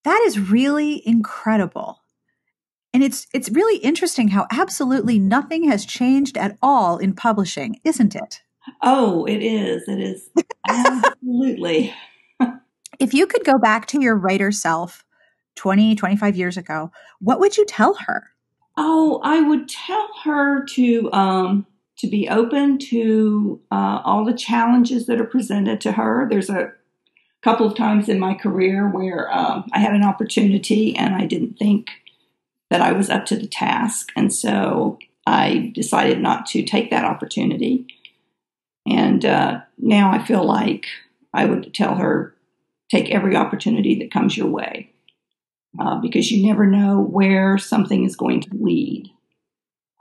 That 0.04 0.22
is 0.26 0.38
really 0.38 1.06
incredible. 1.06 2.00
And 2.92 3.02
it's 3.02 3.26
it's 3.34 3.50
really 3.50 3.78
interesting 3.78 4.28
how 4.28 4.46
absolutely 4.52 5.18
nothing 5.18 5.68
has 5.68 5.84
changed 5.84 6.36
at 6.38 6.56
all 6.62 6.98
in 6.98 7.14
publishing, 7.14 7.80
isn't 7.84 8.14
it? 8.14 8.42
Oh, 8.82 9.24
it 9.24 9.42
is. 9.42 9.88
It 9.88 10.00
is 10.00 10.30
absolutely. 10.68 11.92
if 13.00 13.12
you 13.12 13.26
could 13.26 13.44
go 13.44 13.58
back 13.58 13.86
to 13.86 14.00
your 14.00 14.16
writer 14.16 14.52
self 14.52 15.04
20, 15.56 15.94
25 15.94 16.36
years 16.36 16.56
ago, 16.56 16.90
what 17.20 17.40
would 17.40 17.56
you 17.56 17.64
tell 17.66 17.94
her? 17.94 18.30
Oh, 18.76 19.20
I 19.22 19.40
would 19.40 19.68
tell 19.68 20.08
her 20.24 20.64
to 20.66 21.12
um 21.12 21.66
to 21.98 22.08
be 22.08 22.28
open 22.28 22.78
to 22.78 23.60
uh, 23.70 24.00
all 24.04 24.24
the 24.24 24.34
challenges 24.34 25.06
that 25.06 25.20
are 25.20 25.26
presented 25.26 25.80
to 25.82 25.92
her. 25.92 26.26
There's 26.28 26.50
a 26.50 26.72
couple 27.42 27.66
of 27.66 27.76
times 27.76 28.08
in 28.08 28.18
my 28.18 28.34
career 28.34 28.88
where 28.88 29.32
um, 29.32 29.68
I 29.72 29.78
had 29.78 29.94
an 29.94 30.04
opportunity 30.04 30.96
and 30.96 31.14
I 31.14 31.26
didn't 31.26 31.58
think 31.58 31.90
that 32.70 32.80
I 32.80 32.92
was 32.92 33.10
up 33.10 33.26
to 33.26 33.36
the 33.36 33.46
task. 33.46 34.10
And 34.16 34.32
so 34.32 34.98
I 35.26 35.70
decided 35.74 36.20
not 36.20 36.46
to 36.46 36.62
take 36.64 36.90
that 36.90 37.04
opportunity. 37.04 37.86
And 38.86 39.24
uh, 39.24 39.60
now 39.78 40.10
I 40.10 40.24
feel 40.24 40.44
like 40.44 40.86
I 41.32 41.44
would 41.44 41.72
tell 41.74 41.94
her 41.96 42.34
take 42.90 43.10
every 43.10 43.36
opportunity 43.36 43.98
that 43.98 44.12
comes 44.12 44.36
your 44.36 44.48
way 44.48 44.90
uh, 45.78 46.00
because 46.00 46.30
you 46.30 46.46
never 46.46 46.66
know 46.66 47.00
where 47.00 47.58
something 47.58 48.04
is 48.04 48.16
going 48.16 48.40
to 48.42 48.50
lead. 48.52 49.10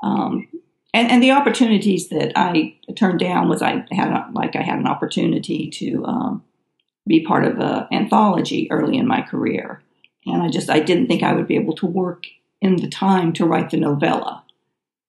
Um, 0.01 0.47
and, 0.93 1.09
and 1.09 1.23
the 1.23 1.31
opportunities 1.31 2.09
that 2.09 2.31
I 2.35 2.75
turned 2.95 3.19
down 3.19 3.49
was 3.49 3.61
I 3.61 3.85
had 3.91 4.29
like 4.33 4.55
I 4.55 4.61
had 4.61 4.79
an 4.79 4.87
opportunity 4.87 5.69
to 5.71 6.05
um, 6.05 6.43
be 7.07 7.25
part 7.25 7.45
of 7.45 7.59
an 7.59 7.87
anthology 7.91 8.71
early 8.71 8.97
in 8.97 9.07
my 9.07 9.21
career, 9.21 9.81
and 10.25 10.41
I 10.41 10.49
just 10.49 10.69
I 10.69 10.79
didn't 10.79 11.07
think 11.07 11.23
I 11.23 11.33
would 11.33 11.47
be 11.47 11.55
able 11.55 11.75
to 11.75 11.87
work 11.87 12.25
in 12.61 12.77
the 12.77 12.87
time 12.87 13.33
to 13.33 13.45
write 13.45 13.71
the 13.71 13.77
novella. 13.77 14.43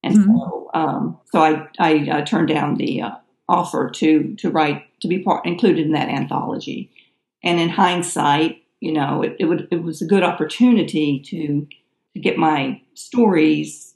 And 0.02 0.18
mm-hmm. 0.18 0.36
so, 0.36 0.70
um, 0.74 1.18
so 1.30 1.40
I, 1.40 1.68
I 1.78 2.10
uh, 2.10 2.24
turned 2.24 2.48
down 2.48 2.76
the 2.76 3.02
uh, 3.02 3.10
offer 3.48 3.90
to 3.90 4.34
to 4.36 4.50
write 4.50 4.84
to 5.00 5.08
be 5.08 5.18
part 5.18 5.46
included 5.46 5.86
in 5.86 5.92
that 5.92 6.08
anthology. 6.08 6.90
And 7.42 7.60
in 7.60 7.68
hindsight, 7.68 8.62
you 8.80 8.92
know, 8.92 9.22
it, 9.22 9.36
it 9.38 9.44
would 9.44 9.68
it 9.70 9.82
was 9.82 10.00
a 10.00 10.06
good 10.06 10.22
opportunity 10.22 11.20
to 11.20 11.66
to 12.14 12.20
get 12.20 12.38
my 12.38 12.80
stories 12.94 13.93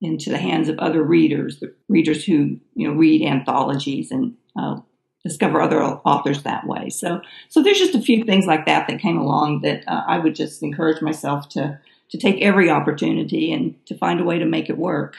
into 0.00 0.30
the 0.30 0.38
hands 0.38 0.68
of 0.68 0.78
other 0.78 1.02
readers, 1.02 1.60
the 1.60 1.74
readers 1.88 2.24
who 2.24 2.58
you 2.74 2.88
know 2.88 2.94
read 2.94 3.22
anthologies 3.22 4.10
and 4.10 4.34
uh, 4.58 4.80
discover 5.24 5.60
other 5.60 5.82
authors 5.82 6.42
that 6.42 6.66
way. 6.66 6.88
So, 6.88 7.20
so 7.48 7.62
there's 7.62 7.78
just 7.78 7.94
a 7.94 8.00
few 8.00 8.24
things 8.24 8.46
like 8.46 8.66
that 8.66 8.88
that 8.88 9.00
came 9.00 9.18
along 9.18 9.60
that 9.62 9.84
uh, 9.86 10.02
I 10.06 10.18
would 10.18 10.34
just 10.34 10.62
encourage 10.62 11.02
myself 11.02 11.48
to 11.50 11.78
to 12.10 12.18
take 12.18 12.42
every 12.42 12.68
opportunity 12.68 13.52
and 13.52 13.74
to 13.86 13.96
find 13.96 14.20
a 14.20 14.24
way 14.24 14.38
to 14.38 14.44
make 14.44 14.68
it 14.68 14.76
work. 14.76 15.16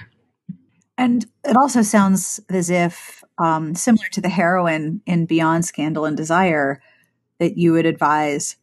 And 0.98 1.26
it 1.46 1.56
also 1.56 1.82
sounds 1.82 2.40
as 2.50 2.70
if, 2.70 3.24
um, 3.38 3.76
similar 3.76 4.06
to 4.12 4.22
the 4.22 4.30
heroine 4.30 5.02
in 5.06 5.26
Beyond 5.26 5.66
Scandal 5.66 6.06
and 6.06 6.18
Desire, 6.18 6.82
that 7.40 7.58
you 7.58 7.72
would 7.72 7.86
advise 7.86 8.58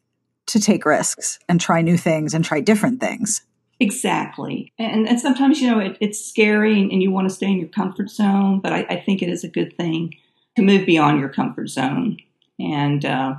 to 0.46 0.60
take 0.60 0.84
risks 0.84 1.38
and 1.48 1.60
try 1.60 1.80
new 1.80 1.96
things 1.96 2.34
and 2.34 2.44
try 2.44 2.60
different 2.60 3.00
things. 3.00 3.42
Exactly. 3.80 4.73
And, 4.78 5.08
and 5.08 5.20
sometimes, 5.20 5.61
you 5.61 5.70
know, 5.70 5.78
it, 5.78 5.97
it's 6.00 6.25
scary 6.25 6.80
and, 6.80 6.90
and, 6.90 7.00
you 7.00 7.12
want 7.12 7.28
to 7.28 7.35
stay 7.35 7.47
in 7.47 7.58
your 7.58 7.68
comfort 7.68 8.11
zone, 8.11 8.58
but 8.58 8.73
I, 8.73 8.85
I, 8.90 9.00
think 9.00 9.23
it 9.23 9.28
is 9.28 9.44
a 9.44 9.49
good 9.49 9.76
thing 9.76 10.14
to 10.56 10.62
move 10.62 10.85
beyond 10.85 11.20
your 11.20 11.28
comfort 11.28 11.68
zone. 11.68 12.16
And 12.58 13.04
uh, 13.04 13.37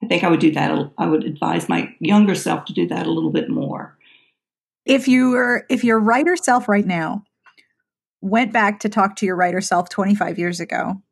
I 0.00 0.06
think 0.06 0.22
I 0.22 0.28
would 0.28 0.38
do 0.38 0.52
that. 0.52 0.90
I 0.96 1.06
would 1.06 1.24
advise 1.24 1.68
my 1.68 1.92
younger 1.98 2.36
self 2.36 2.66
to 2.66 2.72
do 2.72 2.86
that 2.86 3.06
a 3.06 3.10
little 3.10 3.32
bit 3.32 3.50
more 3.50 3.94
if 4.84 5.08
you 5.08 5.30
were 5.30 5.64
if 5.68 5.82
your 5.82 5.98
writer 5.98 6.36
self 6.36 6.68
right 6.68 6.86
now 6.86 7.24
went 8.20 8.52
back 8.52 8.80
to 8.80 8.88
talk 8.88 9.16
to 9.16 9.26
your 9.26 9.36
writer 9.36 9.60
self 9.60 9.88
25 9.88 10.38
years 10.38 10.60
ago 10.60 11.02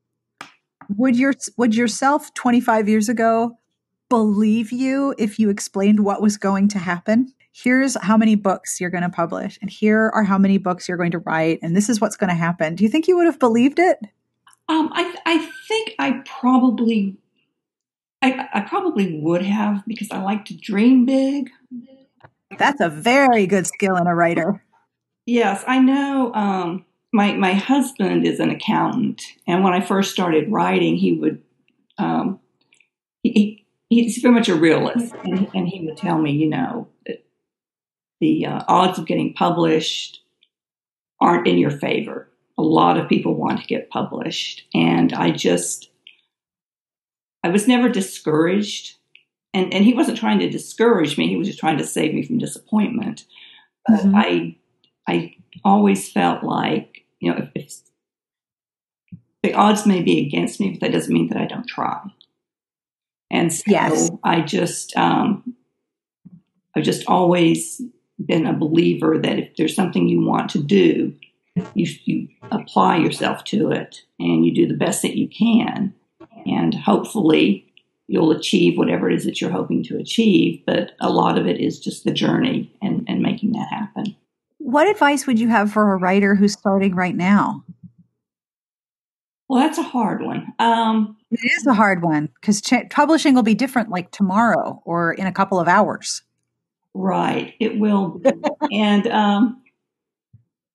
would 0.96 1.16
your 1.16 1.32
would 1.56 1.74
yourself 1.74 2.32
25 2.34 2.88
years 2.88 3.08
ago 3.08 3.56
believe 4.08 4.72
you 4.72 5.14
if 5.18 5.38
you 5.38 5.48
explained 5.48 6.00
what 6.00 6.22
was 6.22 6.36
going 6.36 6.68
to 6.68 6.78
happen 6.78 7.32
here's 7.52 7.96
how 8.02 8.16
many 8.16 8.34
books 8.34 8.80
you're 8.80 8.90
going 8.90 9.02
to 9.02 9.10
publish 9.10 9.58
and 9.60 9.70
here 9.70 10.10
are 10.14 10.24
how 10.24 10.38
many 10.38 10.58
books 10.58 10.88
you're 10.88 10.98
going 10.98 11.10
to 11.10 11.18
write 11.20 11.58
and 11.62 11.76
this 11.76 11.88
is 11.88 12.00
what's 12.00 12.16
going 12.16 12.30
to 12.30 12.36
happen 12.36 12.74
do 12.74 12.84
you 12.84 12.90
think 12.90 13.06
you 13.06 13.16
would 13.16 13.26
have 13.26 13.38
believed 13.38 13.78
it 13.78 13.98
um, 14.68 14.90
I, 14.92 15.14
I 15.26 15.38
think 15.68 15.94
i 15.98 16.22
probably 16.24 17.16
I, 18.22 18.48
I 18.54 18.60
probably 18.60 19.20
would 19.20 19.42
have 19.42 19.84
because 19.86 20.10
i 20.10 20.22
like 20.22 20.44
to 20.46 20.56
dream 20.56 21.04
big 21.04 21.50
that's 22.58 22.80
a 22.80 22.88
very 22.88 23.46
good 23.46 23.66
skill 23.66 23.96
in 23.96 24.06
a 24.06 24.14
writer. 24.14 24.62
Yes, 25.26 25.64
I 25.66 25.78
know. 25.78 26.32
Um, 26.34 26.84
my 27.12 27.34
my 27.34 27.52
husband 27.52 28.26
is 28.26 28.40
an 28.40 28.50
accountant, 28.50 29.22
and 29.46 29.62
when 29.62 29.72
I 29.72 29.80
first 29.80 30.12
started 30.12 30.50
writing, 30.50 30.96
he 30.96 31.12
would 31.12 31.42
um, 31.98 32.40
he, 33.22 33.64
he's 33.88 34.18
very 34.18 34.34
much 34.34 34.48
a 34.48 34.54
realist, 34.54 35.14
and, 35.24 35.48
and, 35.54 35.68
he 35.68 35.84
would 35.84 35.96
tell 35.96 36.18
me, 36.18 36.32
you 36.32 36.48
know, 36.48 36.88
the 38.22 38.46
uh, 38.46 38.62
odds 38.68 38.98
of 38.98 39.06
getting 39.06 39.34
published 39.34 40.20
aren't 41.20 41.46
in 41.46 41.58
your 41.58 41.70
favor. 41.70 42.28
A 42.56 42.62
lot 42.62 42.96
of 42.96 43.08
people 43.08 43.34
want 43.34 43.60
to 43.60 43.66
get 43.66 43.90
published, 43.90 44.62
and 44.72 45.12
I 45.12 45.30
just 45.30 45.90
I 47.44 47.48
was 47.48 47.66
never 47.66 47.88
discouraged 47.88 48.96
and 49.54 49.72
and 49.72 49.84
he 49.84 49.94
wasn't 49.94 50.18
trying 50.18 50.38
to 50.40 50.48
discourage 50.48 51.18
me; 51.18 51.28
he 51.28 51.36
was 51.36 51.48
just 51.48 51.58
trying 51.58 51.78
to 51.78 51.86
save 51.86 52.14
me 52.14 52.22
from 52.22 52.38
disappointment. 52.38 53.24
But 53.86 54.00
mm-hmm. 54.00 54.14
I 54.14 54.56
I 55.06 55.34
always 55.64 56.10
felt 56.10 56.42
like 56.42 57.04
you 57.20 57.30
know 57.30 57.38
if, 57.38 57.50
if 57.54 57.74
the 59.42 59.54
odds 59.54 59.86
may 59.86 60.02
be 60.02 60.26
against 60.26 60.60
me, 60.60 60.70
but 60.70 60.80
that 60.80 60.92
doesn't 60.92 61.12
mean 61.12 61.28
that 61.28 61.38
I 61.38 61.46
don't 61.46 61.66
try. 61.66 62.00
And 63.30 63.52
so 63.52 63.62
yes. 63.66 64.10
I 64.22 64.40
just 64.40 64.96
um, 64.96 65.56
I've 66.76 66.84
just 66.84 67.04
always 67.06 67.82
been 68.26 68.46
a 68.46 68.52
believer 68.52 69.18
that 69.18 69.38
if 69.38 69.56
there's 69.56 69.74
something 69.74 70.08
you 70.08 70.24
want 70.24 70.50
to 70.50 70.62
do, 70.62 71.14
you, 71.74 71.86
you 72.04 72.28
apply 72.50 72.96
yourself 72.96 73.44
to 73.44 73.70
it 73.70 74.02
and 74.18 74.44
you 74.44 74.54
do 74.54 74.66
the 74.66 74.74
best 74.74 75.02
that 75.02 75.16
you 75.16 75.28
can, 75.28 75.94
and 76.46 76.74
hopefully 76.74 77.66
you'll 78.08 78.30
achieve 78.30 78.78
whatever 78.78 79.08
it 79.08 79.14
is 79.14 79.24
that 79.24 79.40
you're 79.40 79.50
hoping 79.50 79.82
to 79.84 79.96
achieve. 79.98 80.62
But 80.66 80.92
a 81.00 81.10
lot 81.10 81.38
of 81.38 81.46
it 81.46 81.60
is 81.60 81.78
just 81.78 82.04
the 82.04 82.12
journey 82.12 82.70
and, 82.82 83.04
and 83.08 83.22
making 83.22 83.52
that 83.52 83.68
happen. 83.68 84.16
what 84.58 84.88
advice 84.88 85.26
would 85.26 85.38
you 85.38 85.48
have 85.48 85.72
for 85.72 85.92
a 85.92 85.96
writer 85.96 86.34
who's 86.34 86.52
starting 86.52 86.94
right 86.94 87.16
now? 87.16 87.64
Well, 89.48 89.60
that's 89.60 89.78
a 89.78 89.82
hard 89.82 90.22
one. 90.22 90.52
Um, 90.58 91.16
it 91.30 91.40
is 91.58 91.66
a 91.66 91.74
hard 91.74 92.02
one 92.02 92.30
because 92.40 92.62
ch- 92.62 92.88
publishing 92.90 93.34
will 93.34 93.42
be 93.42 93.54
different 93.54 93.90
like 93.90 94.10
tomorrow 94.10 94.80
or 94.86 95.12
in 95.12 95.26
a 95.26 95.32
couple 95.32 95.60
of 95.60 95.68
hours. 95.68 96.22
Right, 96.94 97.54
it 97.58 97.78
will. 97.78 98.20
and, 98.72 99.06
um, 99.06 99.62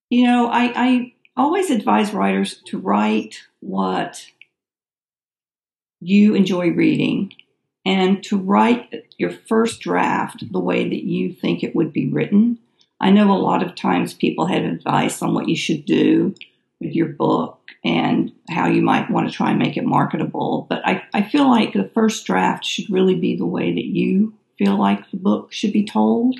you 0.09 0.25
know, 0.25 0.47
I, 0.47 0.71
I 0.75 1.13
always 1.36 1.69
advise 1.69 2.13
writers 2.13 2.62
to 2.67 2.79
write 2.79 3.43
what 3.59 4.25
you 6.00 6.36
enjoy 6.36 6.71
reading 6.71 7.33
and 7.86 8.24
to 8.24 8.38
write 8.38 9.05
your 9.17 9.31
first 9.31 9.79
draft 9.79 10.51
the 10.51 10.59
way 10.59 10.88
that 10.88 11.03
you 11.03 11.31
think 11.33 11.63
it 11.63 11.75
would 11.75 11.93
be 11.93 12.09
written. 12.09 12.59
I 13.00 13.12
know 13.12 13.31
a 13.31 13.38
lot 13.38 13.63
of 13.63 13.75
times 13.75 14.13
people 14.13 14.47
have 14.47 14.63
advice 14.63 15.21
on 15.21 15.33
what 15.33 15.47
you 15.47 15.55
should 15.55 15.86
do 15.86 16.33
with 16.79 16.93
your 16.93 17.07
book 17.07 17.59
and 17.83 18.31
how 18.50 18.67
you 18.67 18.81
might 18.81 19.09
want 19.09 19.29
to 19.29 19.33
try 19.33 19.51
and 19.51 19.59
make 19.59 19.77
it 19.77 19.86
marketable. 19.86 20.65
But 20.69 20.86
I, 20.86 21.03
I 21.13 21.21
feel 21.24 21.50
like 21.50 21.74
the 21.74 21.89
first 21.93 22.25
draft 22.25 22.65
should 22.65 22.89
really 22.89 23.15
be 23.15 23.36
the 23.36 23.45
way 23.45 23.74
that 23.74 23.86
you 23.86 24.33
feel 24.58 24.78
like 24.78 25.10
the 25.12 25.18
book 25.18 25.52
should 25.52 25.74
be 25.74 25.86
told. 25.86 26.40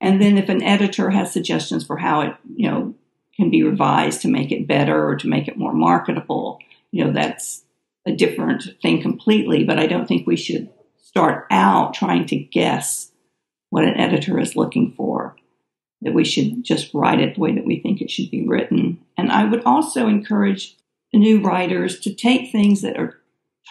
And 0.00 0.20
then 0.20 0.36
if 0.36 0.48
an 0.48 0.62
editor 0.62 1.10
has 1.10 1.32
suggestions 1.32 1.86
for 1.86 1.96
how 1.96 2.22
it, 2.22 2.34
you 2.56 2.70
know, 2.70 2.94
can 3.36 3.50
be 3.50 3.62
revised 3.62 4.22
to 4.22 4.28
make 4.28 4.52
it 4.52 4.66
better 4.66 5.08
or 5.08 5.16
to 5.16 5.28
make 5.28 5.48
it 5.48 5.56
more 5.56 5.72
marketable, 5.72 6.58
you 6.90 7.04
know, 7.04 7.12
that's 7.12 7.64
a 8.06 8.12
different 8.12 8.64
thing 8.82 9.00
completely. 9.00 9.64
But 9.64 9.78
I 9.78 9.86
don't 9.86 10.06
think 10.06 10.26
we 10.26 10.36
should 10.36 10.68
start 11.02 11.46
out 11.50 11.94
trying 11.94 12.26
to 12.26 12.36
guess 12.36 13.12
what 13.70 13.84
an 13.84 13.96
editor 13.96 14.38
is 14.38 14.56
looking 14.56 14.92
for 14.96 15.36
that 16.02 16.14
we 16.14 16.24
should 16.24 16.64
just 16.64 16.92
write 16.92 17.20
it 17.20 17.34
the 17.34 17.40
way 17.40 17.54
that 17.54 17.64
we 17.64 17.80
think 17.80 18.00
it 18.00 18.10
should 18.10 18.30
be 18.30 18.46
written. 18.46 18.98
And 19.16 19.30
I 19.30 19.44
would 19.44 19.62
also 19.64 20.08
encourage 20.08 20.76
new 21.12 21.40
writers 21.40 22.00
to 22.00 22.14
take 22.14 22.50
things 22.50 22.82
that 22.82 22.98
are 22.98 23.18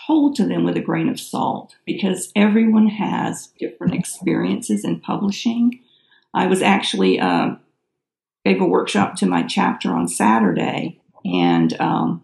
told 0.08 0.36
to 0.36 0.46
them 0.46 0.64
with 0.64 0.78
a 0.78 0.82
grain 0.82 1.10
of 1.10 1.20
salt 1.20 1.76
because 1.86 2.32
everyone 2.36 2.88
has 2.88 3.48
different 3.60 3.94
experiences 3.94 4.84
in 4.84 5.00
publishing. 5.00 5.80
I 6.34 6.48
was 6.48 6.62
actually 6.62 7.20
uh, 7.20 7.56
gave 8.46 8.62
a 8.62 8.66
workshop 8.66 9.16
to 9.18 9.26
my 9.26 9.44
chapter 9.44 9.92
on 9.92 10.08
Saturday, 10.08 11.00
and 11.26 11.80
um, 11.80 12.24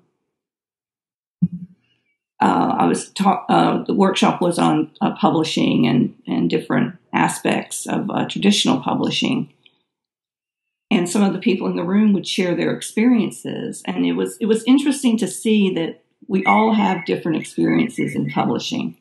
uh, 2.41 2.75
I 2.79 2.85
was 2.85 3.09
talk. 3.09 3.45
Uh, 3.49 3.83
the 3.83 3.93
workshop 3.93 4.41
was 4.41 4.57
on 4.57 4.91
uh, 5.01 5.15
publishing 5.15 5.87
and 5.87 6.15
and 6.25 6.49
different 6.49 6.95
aspects 7.13 7.85
of 7.85 8.09
uh, 8.09 8.27
traditional 8.27 8.79
publishing 8.79 9.51
and 10.89 11.09
some 11.09 11.23
of 11.23 11.33
the 11.33 11.39
people 11.39 11.67
in 11.67 11.75
the 11.75 11.83
room 11.83 12.13
would 12.13 12.27
share 12.27 12.55
their 12.55 12.73
experiences 12.73 13.81
and 13.85 14.05
it 14.05 14.13
was 14.13 14.37
it 14.37 14.45
was 14.45 14.63
interesting 14.65 15.17
to 15.17 15.27
see 15.27 15.73
that 15.73 16.03
we 16.27 16.45
all 16.45 16.73
have 16.73 17.05
different 17.05 17.37
experiences 17.37 18.15
in 18.15 18.29
publishing 18.29 18.97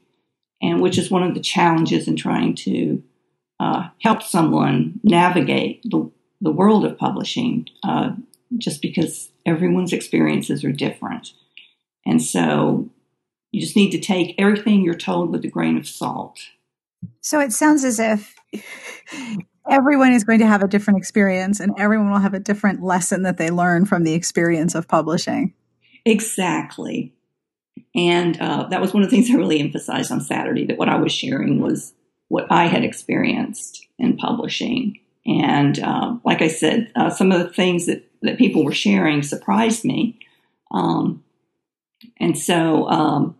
and 0.63 0.81
which 0.81 0.99
is 0.99 1.11
one 1.11 1.23
of 1.23 1.35
the 1.35 1.41
challenges 1.41 2.09
in 2.09 2.17
trying 2.17 2.55
to 2.55 3.03
uh, 3.61 3.89
help 4.01 4.23
someone 4.23 5.01
navigate 5.03 5.83
the, 5.85 6.11
the 6.41 6.53
world 6.53 6.85
of 6.85 6.99
publishing 6.99 7.67
uh, 7.83 8.13
just 8.59 8.83
because 8.83 9.31
everyone's 9.45 9.93
experiences 9.93 10.65
are 10.65 10.73
different 10.73 11.33
and 12.05 12.23
so 12.23 12.89
you 13.53 13.61
just 13.61 13.77
need 13.77 13.91
to 13.91 14.01
take 14.01 14.35
everything 14.39 14.83
you're 14.83 14.95
told 14.95 15.31
with 15.31 15.45
a 15.45 15.49
grain 15.49 15.77
of 15.77 15.87
salt 15.87 16.41
so 17.21 17.41
it 17.41 17.53
sounds 17.53 17.85
as 17.85 17.99
if 17.99 18.35
everyone 19.69 20.13
is 20.13 20.25
going 20.25 20.39
to 20.39 20.47
have 20.47 20.63
a 20.63 20.69
different 20.69 20.99
experience 20.99 21.61
and 21.61 21.73
everyone 21.79 22.11
will 22.11 22.19
have 22.19 22.35
a 22.35 22.41
different 22.41 22.83
lesson 22.83 23.23
that 23.23 23.37
they 23.37 23.51
learn 23.51 23.85
from 23.85 24.05
the 24.05 24.15
experience 24.15 24.75
of 24.75 24.89
publishing. 24.89 25.55
Exactly. 26.07 27.13
And 27.95 28.41
uh, 28.41 28.69
that 28.69 28.81
was 28.81 28.95
one 28.95 29.03
of 29.03 29.11
the 29.11 29.17
things 29.17 29.29
I 29.29 29.35
really 29.35 29.59
emphasized 29.61 30.13
on 30.13 30.21
Saturday 30.21 30.65
that 30.67 30.79
what 30.79 30.89
I 30.89 30.97
was 30.97 31.13
sharing 31.13 31.61
was 31.61 31.95
what 32.29 32.47
I 32.49 32.67
had 32.67 32.85
experienced 32.85 33.85
in 33.99 34.17
publishing. 34.17 35.01
And 35.27 35.79
uh, 35.81 36.17
like 36.25 36.43
I 36.43 36.49
said, 36.49 36.93
uh, 36.95 37.11
some 37.11 37.33
of 37.33 37.41
the 37.41 37.53
things 37.53 37.87
that, 37.87 38.09
that 38.23 38.39
people 38.39 38.65
were 38.65 38.73
sharing 38.73 39.23
surprised 39.23 39.85
me. 39.85 40.19
Um, 40.71 41.25
and 42.19 42.39
so 42.39 42.89
um, 42.89 43.37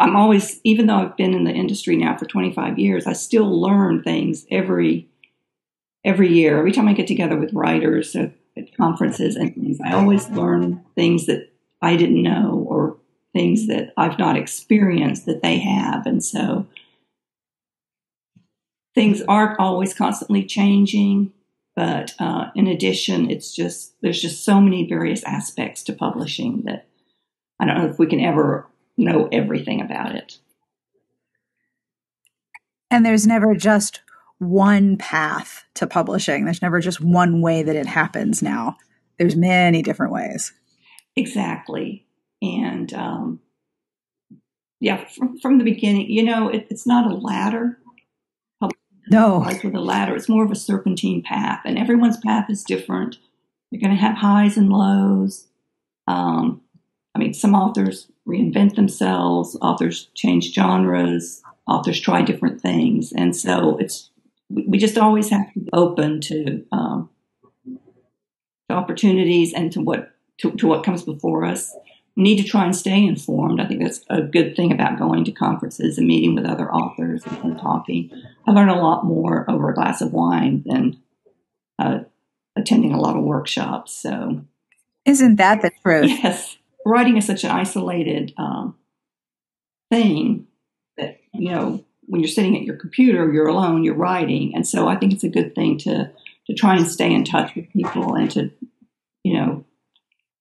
I'm 0.00 0.16
always, 0.16 0.60
even 0.64 0.86
though 0.86 0.96
I've 0.96 1.16
been 1.16 1.32
in 1.32 1.44
the 1.44 1.52
industry 1.52 1.94
now 1.94 2.16
for 2.16 2.24
25 2.24 2.76
years, 2.76 3.06
I 3.06 3.12
still 3.12 3.60
learn 3.60 4.02
things 4.02 4.46
every 4.50 5.08
every 6.04 6.32
year, 6.32 6.58
every 6.58 6.72
time 6.72 6.88
I 6.88 6.94
get 6.94 7.06
together 7.06 7.36
with 7.36 7.52
writers 7.52 8.16
at, 8.16 8.32
at 8.56 8.76
conferences 8.76 9.36
and 9.36 9.54
things, 9.54 9.78
I 9.80 9.92
always 9.92 10.28
learn 10.30 10.84
things 10.96 11.26
that 11.26 11.51
I 11.82 11.96
didn't 11.96 12.22
know 12.22 12.64
or 12.68 12.96
things 13.32 13.66
that 13.66 13.92
I've 13.96 14.18
not 14.18 14.36
experienced 14.36 15.26
that 15.26 15.42
they 15.42 15.58
have. 15.58 16.06
And 16.06 16.22
so 16.22 16.66
things 18.94 19.22
aren't 19.22 19.58
always 19.58 19.94
constantly 19.94 20.44
changing. 20.44 21.32
But 21.74 22.14
uh, 22.18 22.50
in 22.54 22.66
addition, 22.66 23.30
it's 23.30 23.54
just, 23.54 23.94
there's 24.02 24.20
just 24.20 24.44
so 24.44 24.60
many 24.60 24.86
various 24.86 25.24
aspects 25.24 25.82
to 25.84 25.92
publishing 25.92 26.62
that 26.66 26.86
I 27.58 27.66
don't 27.66 27.78
know 27.78 27.88
if 27.88 27.98
we 27.98 28.06
can 28.06 28.20
ever 28.20 28.66
know 28.96 29.28
everything 29.32 29.80
about 29.80 30.14
it. 30.14 30.38
And 32.90 33.06
there's 33.06 33.26
never 33.26 33.54
just 33.54 34.00
one 34.38 34.98
path 34.98 35.64
to 35.74 35.86
publishing. 35.86 36.44
There's 36.44 36.60
never 36.60 36.80
just 36.80 37.00
one 37.00 37.40
way 37.40 37.62
that 37.62 37.76
it 37.76 37.86
happens 37.86 38.42
now. 38.42 38.76
There's 39.18 39.36
many 39.36 39.80
different 39.80 40.12
ways. 40.12 40.52
Exactly. 41.16 42.06
And 42.40 42.92
um, 42.92 43.40
yeah, 44.80 45.04
from, 45.04 45.38
from 45.38 45.58
the 45.58 45.64
beginning, 45.64 46.10
you 46.10 46.22
know, 46.22 46.48
it, 46.48 46.66
it's 46.70 46.86
not 46.86 47.10
a 47.10 47.14
ladder. 47.14 47.78
No. 49.08 49.38
Like 49.38 49.64
with 49.64 49.74
a 49.74 49.80
ladder, 49.80 50.14
it's 50.14 50.28
more 50.28 50.44
of 50.44 50.50
a 50.50 50.56
serpentine 50.56 51.22
path, 51.22 51.60
and 51.64 51.76
everyone's 51.76 52.18
path 52.18 52.48
is 52.48 52.62
different. 52.62 53.18
You're 53.70 53.80
going 53.80 53.94
to 53.94 54.00
have 54.00 54.16
highs 54.16 54.56
and 54.56 54.70
lows. 54.70 55.48
Um, 56.06 56.62
I 57.14 57.18
mean, 57.18 57.34
some 57.34 57.54
authors 57.54 58.10
reinvent 58.26 58.76
themselves, 58.76 59.56
authors 59.60 60.08
change 60.14 60.54
genres, 60.54 61.42
authors 61.66 62.00
try 62.00 62.22
different 62.22 62.60
things. 62.60 63.12
And 63.12 63.34
so 63.34 63.76
it's 63.78 64.10
we 64.48 64.78
just 64.78 64.98
always 64.98 65.30
have 65.30 65.52
to 65.52 65.60
be 65.60 65.68
open 65.72 66.20
to, 66.22 66.64
um, 66.72 67.10
to 67.64 68.74
opportunities 68.74 69.52
and 69.52 69.72
to 69.72 69.80
what 69.80 70.11
to, 70.42 70.52
to, 70.52 70.66
what 70.66 70.84
comes 70.84 71.02
before 71.02 71.44
us. 71.44 71.74
We 72.16 72.24
need 72.24 72.42
to 72.42 72.48
try 72.48 72.64
and 72.64 72.76
stay 72.76 73.04
informed. 73.04 73.60
I 73.60 73.66
think 73.66 73.82
that's 73.82 74.04
a 74.10 74.20
good 74.20 74.54
thing 74.54 74.70
about 74.70 74.98
going 74.98 75.24
to 75.24 75.32
conferences 75.32 75.96
and 75.96 76.06
meeting 76.06 76.34
with 76.34 76.44
other 76.44 76.70
authors 76.70 77.24
and 77.42 77.58
talking. 77.58 78.10
I 78.46 78.52
learn 78.52 78.68
a 78.68 78.82
lot 78.82 79.06
more 79.06 79.50
over 79.50 79.70
a 79.70 79.74
glass 79.74 80.02
of 80.02 80.12
wine 80.12 80.62
than 80.66 81.00
uh, 81.78 82.00
attending 82.54 82.92
a 82.92 83.00
lot 83.00 83.16
of 83.16 83.24
workshops. 83.24 83.96
So, 83.96 84.44
isn't 85.06 85.36
that 85.36 85.62
the 85.62 85.70
truth? 85.82 86.10
Yes, 86.22 86.58
writing 86.84 87.16
is 87.16 87.26
such 87.26 87.44
an 87.44 87.50
isolated 87.50 88.34
um, 88.36 88.76
thing 89.90 90.46
that 90.98 91.18
you 91.32 91.50
know 91.50 91.82
when 92.06 92.20
you're 92.20 92.28
sitting 92.28 92.56
at 92.56 92.64
your 92.64 92.76
computer, 92.76 93.32
you're 93.32 93.48
alone, 93.48 93.84
you're 93.84 93.94
writing. 93.94 94.54
And 94.54 94.66
so 94.66 94.88
I 94.88 94.96
think 94.96 95.12
it's 95.12 95.24
a 95.24 95.28
good 95.28 95.54
thing 95.54 95.78
to, 95.78 96.10
to 96.46 96.54
try 96.54 96.76
and 96.76 96.86
stay 96.86 97.12
in 97.12 97.24
touch 97.24 97.54
with 97.54 97.70
people 97.72 98.14
and 98.14 98.30
to, 98.32 98.50
you 99.24 99.34
know, 99.34 99.64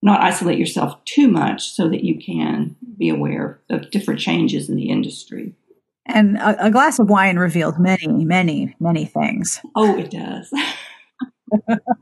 not 0.02 0.22
isolate 0.22 0.58
yourself 0.58 1.04
too 1.06 1.28
much 1.28 1.70
so 1.70 1.90
that 1.90 2.04
you 2.04 2.20
can 2.20 2.76
be 2.98 3.10
aware 3.10 3.60
of 3.70 3.92
different 3.92 4.20
changes 4.20 4.70
in 4.70 4.76
the 4.76 4.90
industry. 4.90 5.54
And 6.06 6.38
a, 6.38 6.68
a 6.68 6.72
glass 6.72 7.00
of 7.00 7.10
wine 7.10 7.38
revealed 7.38 7.80
many, 7.80 8.08
many, 8.08 8.76
many 8.80 9.06
things. 9.06 9.62
Oh, 9.76 9.98
it 9.98 10.10
does. 10.10 10.52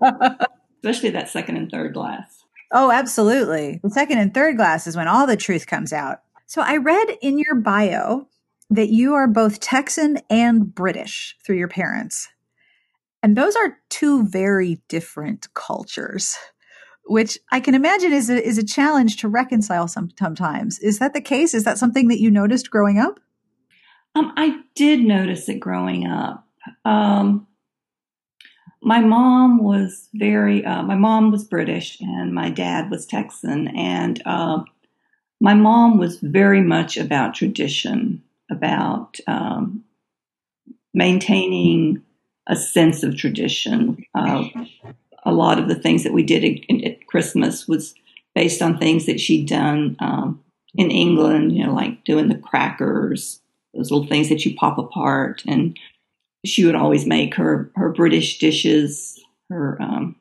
Especially 0.84 1.10
that 1.12 1.30
second 1.30 1.58
and 1.58 1.70
third 1.70 1.94
glass. 1.94 2.44
Oh, 2.72 2.92
absolutely. 2.92 3.80
The 3.84 3.90
second 3.90 4.20
and 4.20 4.34
third 4.34 4.56
glass 4.56 4.88
is 4.88 4.96
when 4.96 5.08
all 5.08 5.28
the 5.28 5.36
truth 5.36 5.68
comes 5.68 5.92
out. 5.92 6.20
So 6.46 6.62
I 6.62 6.78
read 6.78 7.18
in 7.22 7.38
your 7.38 7.56
bio 7.56 8.28
that 8.70 8.90
you 8.90 9.16
are 9.16 9.28
both 9.28 9.60
Texan 9.60 10.20
and 10.30 10.74
British 10.74 11.36
through 11.44 11.58
your 11.58 11.68
parents. 11.68 12.30
And 13.22 13.36
those 13.36 13.56
are 13.56 13.78
two 13.90 14.26
very 14.28 14.82
different 14.88 15.54
cultures, 15.54 16.38
which 17.10 17.39
I 17.52 17.60
can 17.60 17.74
imagine 17.74 18.13
is 18.13 18.30
a, 18.30 18.48
is 18.48 18.60
a 18.60 18.65
challenge 18.65 19.17
to 19.17 19.28
reconcile 19.28 19.88
some, 19.88 20.12
sometimes. 20.17 20.78
Is 20.80 21.00
that 21.00 21.13
the 21.13 21.22
case? 21.22 21.56
Is 21.56 21.63
that 21.63 21.80
something 21.80 22.08
that 22.08 22.19
you 22.19 22.30
noticed 22.30 22.69
growing 22.69 23.00
up? 23.00 23.19
Um, 24.13 24.32
I 24.38 24.60
did 24.76 25.02
notice 25.02 25.50
it 25.50 25.60
growing 25.60 26.06
up. 26.06 26.48
Um, 26.86 27.48
my 28.82 29.00
mom 29.00 29.63
was 29.63 30.08
very, 30.13 30.63
uh, 30.63 30.84
my 30.84 30.95
mom 30.95 31.32
was 31.32 31.43
British 31.43 32.00
and 32.00 32.34
my 32.34 32.52
dad 32.52 32.91
was 32.91 33.08
Texan. 33.08 33.69
And 33.69 34.22
uh, 34.26 34.63
my 35.41 35.56
mom 35.56 35.98
was 35.98 36.19
very 36.19 36.62
much 36.62 36.95
about 36.95 37.34
tradition 37.34 38.22
about 38.52 39.17
um, 39.28 39.84
maintaining 40.93 42.04
a 42.48 42.56
sense 42.56 43.04
of 43.04 43.15
tradition. 43.15 44.04
Uh, 44.13 44.43
a 45.30 45.32
lot 45.32 45.60
of 45.60 45.68
the 45.68 45.76
things 45.76 46.04
that 46.04 46.13
we 46.13 46.24
did 46.24 46.44
at, 46.44 46.86
at, 46.86 47.08
Christmas 47.08 47.68
was 47.68 47.96
based 48.36 48.62
on 48.62 48.78
things 48.78 49.06
that 49.06 49.20
she'd 49.20 49.48
done 49.48 49.96
um, 50.00 50.44
in 50.76 50.92
England, 50.92 51.56
you 51.56 51.65
know, 51.65 51.74
like 51.74 52.04
doing 52.04 52.28
the 52.28 52.38
crackers, 52.38 53.42
those 53.74 53.92
little 53.92 54.08
things 54.08 54.30
that 54.30 54.46
you 54.46 54.56
pop 54.56 54.78
apart. 54.78 55.44
And 55.48 55.78
she 56.46 56.65
would 56.65 56.76
always 56.76 57.06
make 57.06 57.36
her, 57.36 57.72
her 57.76 57.89
British 57.89 58.39
dishes, 58.39 59.20
her, 59.50 59.82
um, 59.82 60.15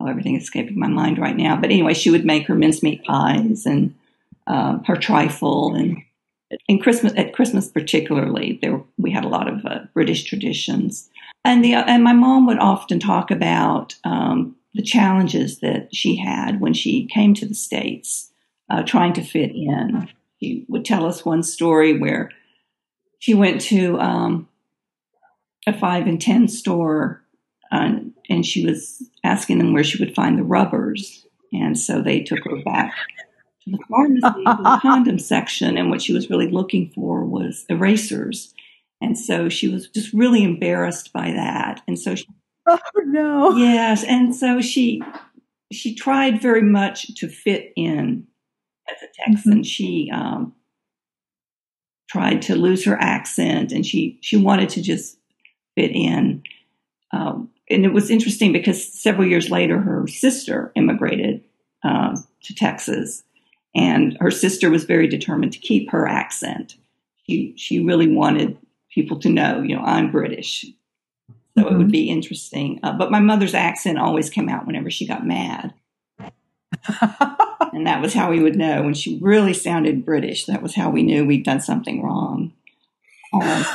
oh, 0.00 0.06
everything 0.06 0.36
is 0.36 0.44
escaping 0.44 0.78
my 0.78 0.88
mind 0.88 1.18
right 1.18 1.36
now. 1.36 1.56
But 1.56 1.70
anyway, 1.70 1.94
she 1.94 2.10
would 2.10 2.24
make 2.24 2.46
her 2.46 2.54
mincemeat 2.54 3.04
pies 3.04 3.66
and 3.66 3.94
uh, 4.46 4.78
her 4.86 4.96
trifle 4.96 5.74
and 5.74 6.02
in 6.68 6.78
Christmas 6.78 7.12
at 7.16 7.32
Christmas 7.32 7.68
particularly 7.68 8.58
there 8.62 8.80
we 8.98 9.10
had 9.10 9.24
a 9.24 9.28
lot 9.28 9.48
of 9.48 9.64
uh, 9.64 9.80
British 9.94 10.24
traditions 10.24 11.08
and 11.46 11.64
the 11.64 11.74
and 11.74 12.02
my 12.02 12.12
mom 12.12 12.46
would 12.46 12.58
often 12.58 12.98
talk 12.98 13.30
about 13.30 13.94
um, 14.04 14.56
the 14.74 14.82
challenges 14.82 15.60
that 15.60 15.94
she 15.94 16.16
had 16.16 16.60
when 16.60 16.74
she 16.74 17.06
came 17.06 17.34
to 17.34 17.46
the 17.46 17.54
states 17.54 18.32
uh, 18.68 18.82
trying 18.82 19.12
to 19.14 19.22
fit 19.22 19.52
in. 19.54 20.08
She 20.42 20.66
would 20.68 20.84
tell 20.84 21.06
us 21.06 21.24
one 21.24 21.42
story 21.42 21.98
where 21.98 22.30
she 23.20 23.32
went 23.32 23.60
to 23.62 23.98
um, 24.00 24.48
a 25.66 25.72
five 25.72 26.06
and 26.06 26.20
ten 26.20 26.48
store 26.48 27.22
uh, 27.70 27.92
and 28.28 28.44
she 28.44 28.66
was 28.66 29.02
asking 29.24 29.58
them 29.58 29.72
where 29.72 29.84
she 29.84 30.02
would 30.02 30.14
find 30.14 30.38
the 30.38 30.42
rubbers. 30.42 31.24
And 31.52 31.78
so 31.78 32.02
they 32.02 32.20
took 32.20 32.44
her 32.44 32.62
back 32.64 32.92
to 33.64 33.70
the 33.70 33.78
pharmacy, 33.88 34.20
to 34.20 34.62
the 34.62 34.78
condom 34.82 35.18
section, 35.18 35.78
and 35.78 35.90
what 35.90 36.02
she 36.02 36.12
was 36.12 36.28
really 36.28 36.48
looking 36.48 36.90
for 36.90 37.24
was 37.24 37.64
erasers. 37.68 38.52
And 39.00 39.18
so 39.18 39.48
she 39.48 39.68
was 39.68 39.88
just 39.88 40.12
really 40.12 40.42
embarrassed 40.42 41.12
by 41.12 41.30
that. 41.32 41.82
And 41.86 41.98
so 41.98 42.14
she, 42.14 42.26
Oh 42.66 42.78
no. 43.04 43.56
Yes, 43.56 44.02
and 44.04 44.34
so 44.34 44.60
she 44.60 45.02
she 45.72 45.94
tried 45.94 46.40
very 46.40 46.62
much 46.62 47.14
to 47.16 47.28
fit 47.28 47.72
in 47.76 48.26
as 48.88 49.02
a 49.02 49.30
Texan. 49.30 49.52
Mm-hmm. 49.52 49.62
She 49.62 50.10
um, 50.12 50.54
tried 52.08 52.42
to 52.42 52.56
lose 52.56 52.84
her 52.84 52.96
accent, 53.00 53.72
and 53.72 53.84
she 53.84 54.18
she 54.20 54.36
wanted 54.36 54.68
to 54.70 54.82
just 54.82 55.18
fit 55.76 55.92
in. 55.92 56.42
Um, 57.12 57.50
and 57.68 57.84
it 57.84 57.92
was 57.92 58.10
interesting 58.10 58.52
because 58.52 58.92
several 58.92 59.26
years 59.28 59.50
later, 59.50 59.80
her 59.80 60.06
sister 60.06 60.72
immigrated 60.74 61.42
um, 61.84 62.24
to 62.42 62.54
Texas, 62.54 63.22
and 63.74 64.16
her 64.20 64.30
sister 64.30 64.70
was 64.70 64.84
very 64.84 65.06
determined 65.06 65.52
to 65.52 65.58
keep 65.58 65.90
her 65.90 66.06
accent. 66.06 66.76
She 67.28 67.54
she 67.56 67.78
really 67.78 68.08
wanted 68.08 68.58
people 68.96 69.18
to 69.20 69.28
know, 69.28 69.60
you 69.60 69.76
know, 69.76 69.82
I'm 69.82 70.10
British. 70.10 70.62
So 70.62 70.72
mm-hmm. 71.30 71.60
it 71.60 71.64
would 71.64 71.86
mm-hmm. 71.86 71.90
be 71.90 72.08
interesting. 72.08 72.80
Uh, 72.82 72.94
but 72.94 73.10
my 73.10 73.20
mother's 73.20 73.54
accent 73.54 73.98
always 73.98 74.30
came 74.30 74.48
out 74.48 74.66
whenever 74.66 74.90
she 74.90 75.06
got 75.06 75.26
mad. 75.26 75.74
and 77.72 77.86
that 77.86 78.00
was 78.00 78.14
how 78.14 78.30
we 78.30 78.40
would 78.40 78.56
know 78.56 78.82
when 78.82 78.94
she 78.94 79.18
really 79.20 79.52
sounded 79.52 80.04
British. 80.04 80.46
That 80.46 80.62
was 80.62 80.74
how 80.74 80.88
we 80.88 81.02
knew 81.02 81.26
we'd 81.26 81.44
done 81.44 81.60
something 81.60 82.02
wrong. 82.02 82.54
Um, 83.34 83.66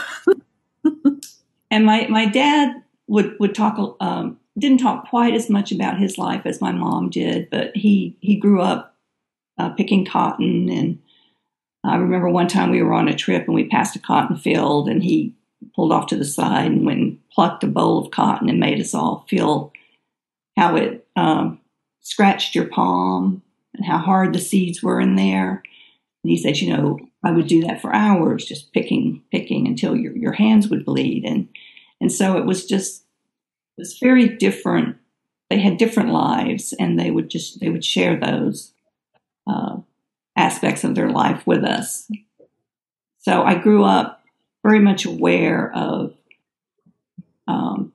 and 1.70 1.86
my, 1.86 2.08
my 2.08 2.26
dad 2.26 2.82
would, 3.06 3.36
would 3.40 3.54
talk, 3.54 3.96
um, 4.00 4.40
didn't 4.58 4.80
talk 4.80 5.08
quite 5.08 5.36
as 5.36 5.52
much 5.52 5.72
about 5.72 6.00
his 6.00 6.18
life 6.18 6.42
as 6.46 6.62
my 6.62 6.72
mom 6.72 7.12
did, 7.12 7.48
but 7.52 7.76
he, 7.78 8.18
he 8.22 8.38
grew 8.38 8.60
up 8.60 8.96
uh, 9.60 9.70
picking 9.70 10.04
cotton. 10.04 10.68
And 10.68 11.00
I 11.84 11.96
remember 11.96 12.30
one 12.30 12.48
time 12.48 12.70
we 12.70 12.84
were 12.84 12.94
on 12.94 13.08
a 13.08 13.16
trip 13.16 13.46
and 13.46 13.56
we 13.56 13.68
passed 13.68 13.96
a 13.96 14.00
cotton 14.00 14.38
field 14.38 14.88
and 14.88 15.04
he 15.04 15.34
pulled 15.76 15.92
off 15.92 16.08
to 16.08 16.16
the 16.16 16.26
side 16.26 16.68
and 16.72 16.86
went 16.86 17.00
and 17.00 17.30
plucked 17.32 17.64
a 17.64 17.68
bowl 17.68 17.98
of 17.98 18.12
cotton 18.12 18.50
and 18.50 18.60
made 18.60 18.80
us 18.80 18.94
all 18.94 19.26
feel 19.28 19.72
how 20.58 20.76
it 20.76 21.08
um, 21.16 21.60
scratched 22.02 22.56
your 22.56 22.66
palm 22.66 23.42
and 23.74 23.86
how 23.86 23.98
hard 23.98 24.34
the 24.34 24.40
seeds 24.40 24.84
were 24.84 25.00
in 25.00 25.16
there. 25.16 25.64
And 26.24 26.32
he 26.32 26.38
said, 26.38 26.58
you 26.58 26.76
know, 26.76 27.00
I 27.24 27.32
would 27.32 27.48
do 27.48 27.64
that 27.64 27.82
for 27.82 27.94
hours, 27.94 28.46
just 28.46 28.74
picking, 28.74 29.24
picking 29.32 29.68
until 29.68 29.96
your, 29.96 30.16
your 30.16 30.34
hands 30.34 30.68
would 30.68 30.86
bleed. 30.86 31.24
And, 31.26 31.48
and 32.00 32.12
so 32.12 32.38
it 32.38 32.46
was 32.46 32.66
just, 32.66 33.04
it 33.78 33.82
was 33.82 33.98
very 33.98 34.28
different. 34.28 34.98
They 35.50 35.60
had 35.60 35.78
different 35.78 36.10
lives 36.10 36.74
and 36.80 37.00
they 37.00 37.12
would 37.12 37.30
just, 37.30 37.60
they 37.60 37.70
would 37.70 37.86
share 37.86 38.20
those 38.20 38.74
uh, 39.48 39.78
aspects 40.36 40.84
of 40.84 40.96
their 40.96 41.10
life 41.10 41.46
with 41.46 41.64
us. 41.64 42.10
So 43.20 43.44
I 43.44 43.56
grew 43.56 43.84
up 43.84 44.24
very 44.64 44.80
much 44.80 45.06
aware 45.06 45.72
of 45.76 46.14
um, 47.48 47.94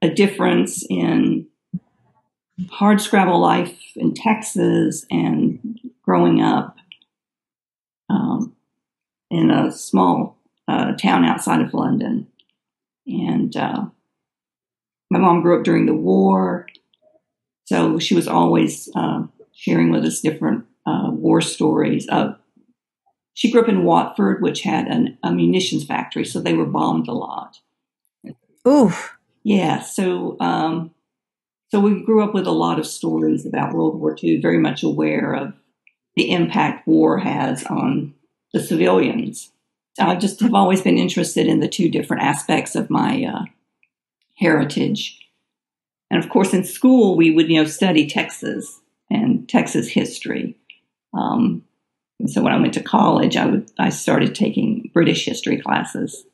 a 0.00 0.08
difference 0.08 0.84
in 0.88 1.46
hard 2.70 3.00
scrabble 3.00 3.40
life 3.40 3.78
in 3.96 4.14
Texas 4.14 5.06
and 5.10 5.80
growing 6.02 6.40
up 6.40 6.76
um, 8.08 8.54
in 9.30 9.50
a 9.50 9.72
small 9.72 10.38
uh, 10.68 10.92
town 10.92 11.24
outside 11.24 11.60
of 11.60 11.74
London. 11.74 12.26
And 13.06 13.56
uh, 13.56 13.86
my 15.10 15.18
mom 15.18 15.42
grew 15.42 15.58
up 15.58 15.64
during 15.64 15.86
the 15.86 15.94
war, 15.94 16.66
so 17.64 17.98
she 17.98 18.14
was 18.14 18.28
always 18.28 18.88
uh, 18.94 19.24
sharing 19.52 19.90
with 19.90 20.04
us 20.04 20.20
different 20.20 20.66
uh, 20.86 21.10
war 21.10 21.40
stories. 21.40 22.08
Uh, 22.08 22.34
she 23.34 23.50
grew 23.50 23.62
up 23.62 23.68
in 23.68 23.84
Watford, 23.84 24.42
which 24.42 24.62
had 24.62 24.86
an, 24.88 25.18
a 25.22 25.32
munitions 25.32 25.84
factory, 25.84 26.24
so 26.24 26.40
they 26.40 26.54
were 26.54 26.66
bombed 26.66 27.08
a 27.08 27.12
lot. 27.12 27.58
Oof. 28.66 29.16
Yeah. 29.42 29.80
So, 29.80 30.36
um, 30.40 30.92
so 31.70 31.80
we 31.80 32.04
grew 32.04 32.22
up 32.22 32.34
with 32.34 32.46
a 32.46 32.52
lot 32.52 32.78
of 32.78 32.86
stories 32.86 33.46
about 33.46 33.72
World 33.72 33.98
War 33.98 34.16
II, 34.22 34.40
very 34.40 34.58
much 34.58 34.82
aware 34.82 35.32
of 35.32 35.54
the 36.16 36.30
impact 36.30 36.86
war 36.86 37.18
has 37.18 37.64
on 37.64 38.14
the 38.52 38.60
civilians. 38.60 39.50
I 39.98 40.16
just 40.16 40.40
have 40.40 40.54
always 40.54 40.82
been 40.82 40.98
interested 40.98 41.46
in 41.46 41.60
the 41.60 41.68
two 41.68 41.88
different 41.88 42.22
aspects 42.22 42.74
of 42.74 42.90
my 42.90 43.24
uh, 43.24 43.44
heritage. 44.36 45.18
And 46.10 46.22
of 46.22 46.30
course, 46.30 46.52
in 46.52 46.64
school, 46.64 47.16
we 47.16 47.30
would, 47.30 47.48
you 47.48 47.62
know, 47.62 47.68
study 47.68 48.06
Texas 48.06 48.80
and 49.10 49.48
Texas 49.48 49.88
history. 49.88 50.56
Um, 51.14 51.64
so 52.26 52.42
when 52.42 52.52
I 52.52 52.60
went 52.60 52.74
to 52.74 52.82
college, 52.82 53.36
I 53.36 53.88
started 53.88 54.34
taking 54.34 54.90
British 54.94 55.24
history 55.24 55.60
classes 55.60 56.24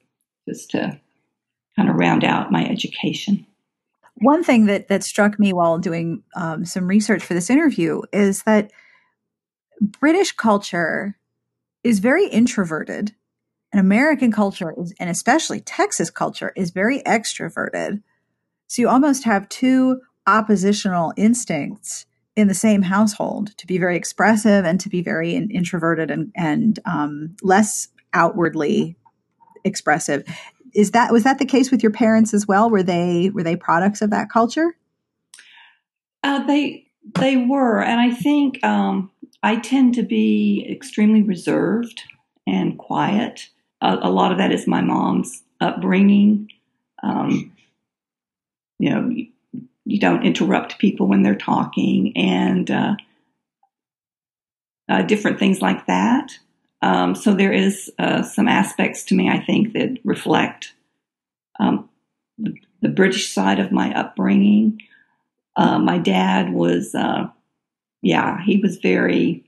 just 0.48 0.70
to 0.72 1.00
kind 1.76 1.88
of 1.88 1.96
round 1.96 2.24
out 2.24 2.52
my 2.52 2.66
education. 2.66 3.46
One 4.16 4.42
thing 4.42 4.66
that 4.66 4.88
that 4.88 5.04
struck 5.04 5.38
me 5.38 5.52
while 5.52 5.78
doing 5.78 6.22
um, 6.34 6.64
some 6.64 6.88
research 6.88 7.24
for 7.24 7.34
this 7.34 7.50
interview 7.50 8.02
is 8.12 8.42
that 8.42 8.72
British 9.80 10.32
culture 10.32 11.16
is 11.84 12.00
very 12.00 12.26
introverted, 12.26 13.14
and 13.72 13.80
American 13.80 14.32
culture 14.32 14.74
is, 14.76 14.92
and 14.98 15.08
especially 15.08 15.60
Texas 15.60 16.10
culture, 16.10 16.52
is 16.56 16.70
very 16.70 17.00
extroverted. 17.02 18.02
So 18.66 18.82
you 18.82 18.88
almost 18.88 19.24
have 19.24 19.48
two 19.48 20.00
oppositional 20.26 21.12
instincts 21.16 22.04
in 22.38 22.46
the 22.46 22.54
same 22.54 22.82
household 22.82 23.56
to 23.58 23.66
be 23.66 23.78
very 23.78 23.96
expressive 23.96 24.64
and 24.64 24.78
to 24.78 24.88
be 24.88 25.02
very 25.02 25.34
in, 25.34 25.50
introverted 25.50 26.08
and 26.08 26.30
and 26.36 26.78
um, 26.86 27.34
less 27.42 27.88
outwardly 28.14 28.94
expressive. 29.64 30.22
Is 30.72 30.92
that 30.92 31.12
was 31.12 31.24
that 31.24 31.40
the 31.40 31.44
case 31.44 31.72
with 31.72 31.82
your 31.82 31.90
parents 31.90 32.32
as 32.32 32.46
well? 32.46 32.70
Were 32.70 32.84
they 32.84 33.30
were 33.34 33.42
they 33.42 33.56
products 33.56 34.02
of 34.02 34.10
that 34.10 34.30
culture? 34.30 34.76
Uh, 36.22 36.46
they 36.46 36.86
they 37.16 37.36
were, 37.36 37.82
and 37.82 38.00
I 38.00 38.14
think 38.14 38.62
um, 38.64 39.10
I 39.42 39.56
tend 39.56 39.94
to 39.94 40.04
be 40.04 40.64
extremely 40.70 41.22
reserved 41.22 42.02
and 42.46 42.78
quiet. 42.78 43.48
A, 43.80 43.98
a 44.02 44.10
lot 44.10 44.30
of 44.30 44.38
that 44.38 44.52
is 44.52 44.68
my 44.68 44.80
mom's 44.80 45.42
upbringing. 45.60 46.50
Um, 47.02 47.52
you 48.78 48.90
know, 48.90 49.10
you 49.88 49.98
don't 49.98 50.26
interrupt 50.26 50.78
people 50.78 51.06
when 51.06 51.22
they're 51.22 51.34
talking 51.34 52.14
and 52.14 52.70
uh, 52.70 52.94
uh, 54.86 55.00
different 55.02 55.38
things 55.38 55.62
like 55.62 55.86
that. 55.86 56.30
Um, 56.82 57.14
so 57.14 57.32
there 57.32 57.52
is 57.52 57.90
uh, 57.98 58.22
some 58.22 58.48
aspects 58.48 59.02
to 59.04 59.14
me, 59.14 59.30
I 59.30 59.40
think, 59.42 59.72
that 59.72 59.98
reflect 60.04 60.74
um, 61.58 61.88
the, 62.36 62.54
the, 62.82 62.90
British 62.90 63.32
side 63.32 63.58
of 63.58 63.72
my 63.72 63.92
upbringing. 63.98 64.78
Uh, 65.56 65.78
my 65.78 65.96
dad 65.96 66.52
was, 66.52 66.94
uh, 66.94 67.28
yeah, 68.02 68.44
he 68.44 68.58
was 68.58 68.76
very 68.76 69.42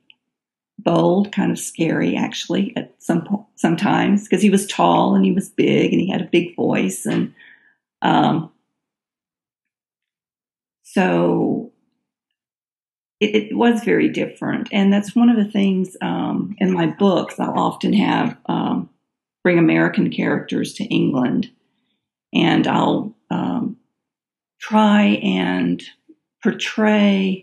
bold, 0.78 1.32
kind 1.32 1.52
of 1.52 1.58
scary, 1.58 2.16
actually, 2.16 2.74
at 2.76 2.94
some 2.98 3.24
point, 3.26 3.46
sometimes 3.56 4.24
because 4.24 4.42
he 4.42 4.50
was 4.50 4.66
tall 4.66 5.14
and 5.14 5.24
he 5.24 5.32
was 5.32 5.50
big 5.50 5.92
and 5.92 6.00
he 6.00 6.10
had 6.10 6.22
a 6.22 6.30
big 6.32 6.56
voice 6.56 7.04
and 7.04 7.34
um, 8.02 8.50
so 10.92 11.72
it, 13.20 13.34
it, 13.34 13.56
was 13.56 13.84
very 13.84 14.08
different. 14.08 14.68
And 14.72 14.92
that's 14.92 15.14
one 15.14 15.28
of 15.28 15.36
the 15.36 15.50
things 15.50 15.96
um, 16.00 16.56
in 16.58 16.72
my 16.72 16.86
books, 16.86 17.38
I'll 17.38 17.56
often 17.56 17.92
have 17.92 18.36
um, 18.46 18.90
bring 19.44 19.58
American 19.58 20.10
characters 20.10 20.74
to 20.74 20.84
England. 20.84 21.50
and 22.32 22.66
I'll 22.66 23.14
um, 23.30 23.76
try 24.60 25.20
and 25.22 25.80
portray 26.42 27.42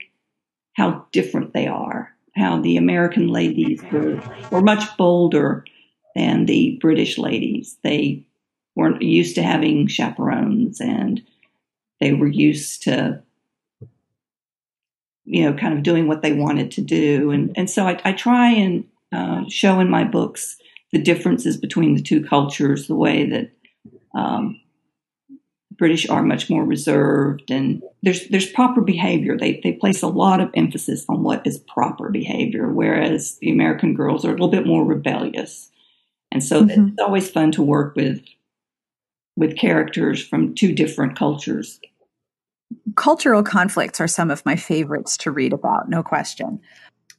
how 0.73 1.05
different 1.13 1.53
they 1.53 1.67
are. 1.67 2.11
How 2.35 2.59
the 2.59 2.75
American 2.75 3.29
ladies 3.29 3.81
were, 3.91 4.21
were 4.51 4.61
much 4.61 4.95
bolder 4.97 5.63
than 6.15 6.47
the 6.47 6.77
British 6.81 7.17
ladies. 7.17 7.77
They 7.83 8.27
weren't 8.75 9.01
used 9.01 9.35
to 9.35 9.43
having 9.43 9.87
chaperones 9.87 10.81
and 10.81 11.21
they 11.99 12.13
were 12.13 12.27
used 12.27 12.83
to 12.83 13.23
you 15.27 15.43
know 15.43 15.57
kind 15.57 15.77
of 15.77 15.83
doing 15.83 16.07
what 16.07 16.21
they 16.21 16.33
wanted 16.33 16.71
to 16.71 16.81
do 16.81 17.31
and 17.31 17.51
and 17.55 17.69
so 17.69 17.85
i, 17.85 17.99
I 18.03 18.13
try 18.13 18.49
and 18.49 18.85
uh, 19.13 19.43
show 19.49 19.79
in 19.79 19.89
my 19.89 20.03
books 20.03 20.57
the 20.91 21.01
differences 21.01 21.57
between 21.57 21.95
the 21.95 22.01
two 22.01 22.23
cultures 22.23 22.87
the 22.87 22.95
way 22.95 23.29
that 23.29 23.51
um, 24.15 24.59
british 25.77 26.09
are 26.09 26.23
much 26.23 26.49
more 26.49 26.63
reserved 26.63 27.51
and 27.51 27.83
there's 28.03 28.27
there's 28.29 28.49
proper 28.51 28.81
behavior 28.81 29.37
they 29.37 29.59
they 29.63 29.73
place 29.73 30.01
a 30.01 30.07
lot 30.07 30.41
of 30.41 30.49
emphasis 30.55 31.05
on 31.07 31.23
what 31.23 31.45
is 31.45 31.59
proper 31.59 32.09
behavior 32.09 32.69
whereas 32.69 33.37
the 33.39 33.51
american 33.51 33.93
girls 33.93 34.25
are 34.25 34.29
a 34.29 34.31
little 34.31 34.49
bit 34.49 34.65
more 34.65 34.83
rebellious 34.83 35.69
and 36.31 36.43
so 36.43 36.63
mm-hmm. 36.63 36.87
it's 36.89 37.01
always 37.01 37.29
fun 37.29 37.51
to 37.51 37.63
work 37.63 37.95
with 37.95 38.21
with 39.37 39.55
characters 39.55 40.25
from 40.27 40.55
two 40.55 40.73
different 40.73 41.15
cultures. 41.15 41.79
Cultural 42.95 43.43
conflicts 43.43 43.99
are 43.99 44.07
some 44.07 44.31
of 44.31 44.45
my 44.45 44.55
favorites 44.55 45.17
to 45.17 45.31
read 45.31 45.53
about, 45.53 45.89
no 45.89 46.03
question. 46.03 46.59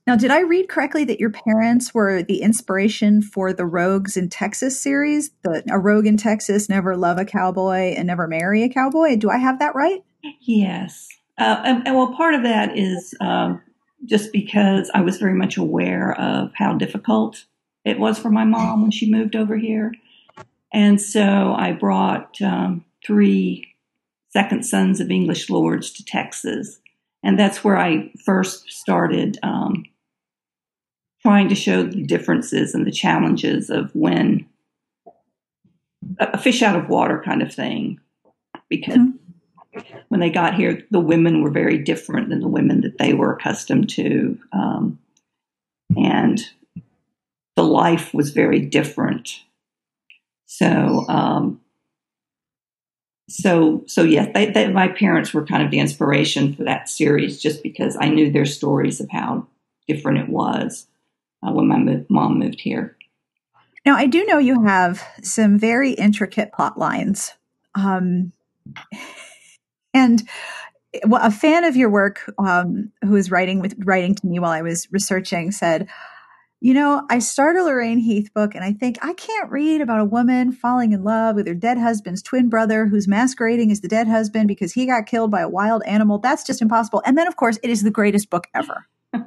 Now, 0.07 0.17
did 0.17 0.31
I 0.31 0.41
read 0.41 0.71
correctly 0.71 1.05
that 1.05 1.21
your 1.21 1.31
parents 1.31 1.93
were 1.93 2.23
the 2.23 2.41
inspiration 2.41 3.21
for 3.21 3.53
the 3.53 3.67
Rogues 3.67 4.17
in 4.17 4.31
Texas 4.31 4.81
series? 4.81 5.31
The 5.43 5.63
A 5.71 5.79
Rogue 5.79 6.07
in 6.07 6.17
Texas, 6.17 6.69
Never 6.69 6.97
Love 6.97 7.19
a 7.19 7.27
Cowboy 7.27 7.95
and 7.95 8.07
Never 8.07 8.27
Marry 8.27 8.63
a 8.63 8.71
Cowboy? 8.71 9.17
Do 9.17 9.29
I 9.29 9.37
have 9.37 9.59
that 9.59 9.75
right? 9.75 10.03
Yes. 10.41 11.09
Uh, 11.37 11.61
and, 11.63 11.87
and, 11.87 11.95
well, 11.95 12.15
part 12.15 12.35
of 12.35 12.43
that 12.43 12.77
is 12.77 13.15
um, 13.21 13.61
just 14.07 14.33
because 14.33 14.91
I 14.95 15.03
was 15.03 15.19
very 15.19 15.35
much 15.35 15.59
aware 15.59 16.19
of 16.19 16.53
how 16.55 16.75
difficult 16.75 17.45
it 17.85 17.99
was 17.99 18.19
for 18.19 18.31
my 18.31 18.45
mom 18.45 18.81
when 18.81 18.91
she 18.91 19.11
moved 19.11 19.37
over 19.37 19.57
here. 19.57 19.93
And 20.73 21.01
so 21.01 21.55
I 21.57 21.73
brought 21.73 22.41
um, 22.41 22.85
three 23.05 23.68
second 24.31 24.65
sons 24.65 25.01
of 25.01 25.11
English 25.11 25.51
lords 25.51 25.91
to 25.93 26.05
Texas. 26.05 26.79
And 27.23 27.39
that's 27.39 27.65
where 27.65 27.79
I 27.79 28.13
first 28.25 28.71
started 28.71 29.39
um, 29.43 29.85
trying 31.23 31.49
to 31.49 31.55
show 31.55 31.83
the 31.83 32.03
differences 32.03 32.75
and 32.75 32.87
the 32.87 32.93
challenges 32.93 33.71
of 33.71 33.91
when 33.95 34.47
a 36.21 36.39
fish 36.39 36.63
out 36.63 36.77
of 36.77 36.89
water 36.89 37.23
kind 37.25 37.43
of 37.43 37.53
thing. 37.53 37.99
Because 38.69 38.99
mm-hmm. 38.99 39.99
when 40.09 40.21
they 40.21 40.31
got 40.31 40.55
here, 40.55 40.83
the 40.91 41.01
women 41.01 41.43
were 41.43 41.51
very 41.51 41.79
different 41.79 42.29
than 42.29 42.41
the 42.41 42.49
women 42.49 42.83
that 42.83 42.99
they 42.99 43.15
were 43.15 43.33
accustomed 43.33 43.89
to. 43.91 44.39
Um, 44.53 44.99
and 45.97 46.41
the 47.57 47.65
life 47.65 48.15
was 48.15 48.31
very 48.31 48.61
different 48.61 49.41
so, 50.49 51.05
um, 51.09 51.61
so, 53.29 53.85
so 53.87 54.03
yeah, 54.03 54.31
they, 54.33 54.47
they, 54.51 54.69
my 54.69 54.89
parents 54.89 55.35
were 55.35 55.45
kind 55.45 55.63
of 55.63 55.71
the 55.71 55.79
inspiration 55.79 56.55
for 56.55 56.65
that 56.65 56.89
series, 56.89 57.41
just 57.41 57.63
because 57.63 57.97
I 58.01 58.09
knew 58.09 58.33
their 58.33 58.47
stories 58.47 59.01
of 59.01 59.11
how 59.11 59.47
different 59.87 60.19
it 60.19 60.29
was 60.29 60.87
uh, 61.47 61.53
when 61.53 61.69
my 61.69 62.05
mom 62.09 62.39
moved 62.39 62.61
here. 62.61 62.97
Now, 63.85 63.97
I 63.97 64.07
do 64.07 64.25
know 64.27 64.39
you 64.39 64.63
have 64.65 65.03
some 65.23 65.59
very 65.59 65.93
intricate 65.93 66.53
plot 66.53 66.79
lines, 66.79 67.33
um, 67.75 68.33
and 69.95 70.29
a 71.05 71.31
fan 71.31 71.65
of 71.65 71.77
your 71.77 71.91
work 71.91 72.33
um, 72.39 72.93
who 73.03 73.13
was 73.13 73.31
writing 73.31 73.61
with 73.61 73.75
writing 73.85 74.15
to 74.15 74.27
me 74.27 74.39
while 74.39 74.51
I 74.51 74.63
was 74.63 74.89
researching 74.91 75.53
said 75.53 75.89
you 76.61 76.75
know, 76.75 77.07
I 77.09 77.21
start 77.21 77.57
a 77.57 77.63
Lorraine 77.63 77.99
Heath 77.99 78.35
book 78.35 78.57
and 78.57 78.65
I 78.65 78.73
think 78.73 78.99
I 79.01 79.13
can't 79.13 79.51
read 79.51 79.81
about 79.81 80.01
a 80.01 80.05
woman 80.05 80.51
falling 80.51 80.93
in 80.93 81.05
love 81.05 81.37
with 81.37 81.47
her 81.47 81.55
dead 81.55 81.79
husband's 81.79 82.21
twin 82.21 82.49
brother 82.49 82.87
who's 82.87 83.07
masquerading 83.07 83.71
as 83.71 83.81
the 83.81 83.87
dead 83.87 84.09
husband 84.09 84.49
because 84.49 84.73
he 84.73 84.87
got 84.87 85.07
killed 85.07 85.31
by 85.31 85.43
a 85.43 85.49
wild 85.49 85.85
animal. 85.87 86.19
That's 86.19 86.43
just 86.43 86.61
impossible. 86.61 87.01
And 87.07 87.17
then, 87.17 87.29
of 87.29 87.37
course, 87.37 87.61
it 87.63 87.71
is 87.71 87.83
the 87.83 87.93
greatest 87.93 88.29
book 88.29 88.49
ever. 88.55 88.87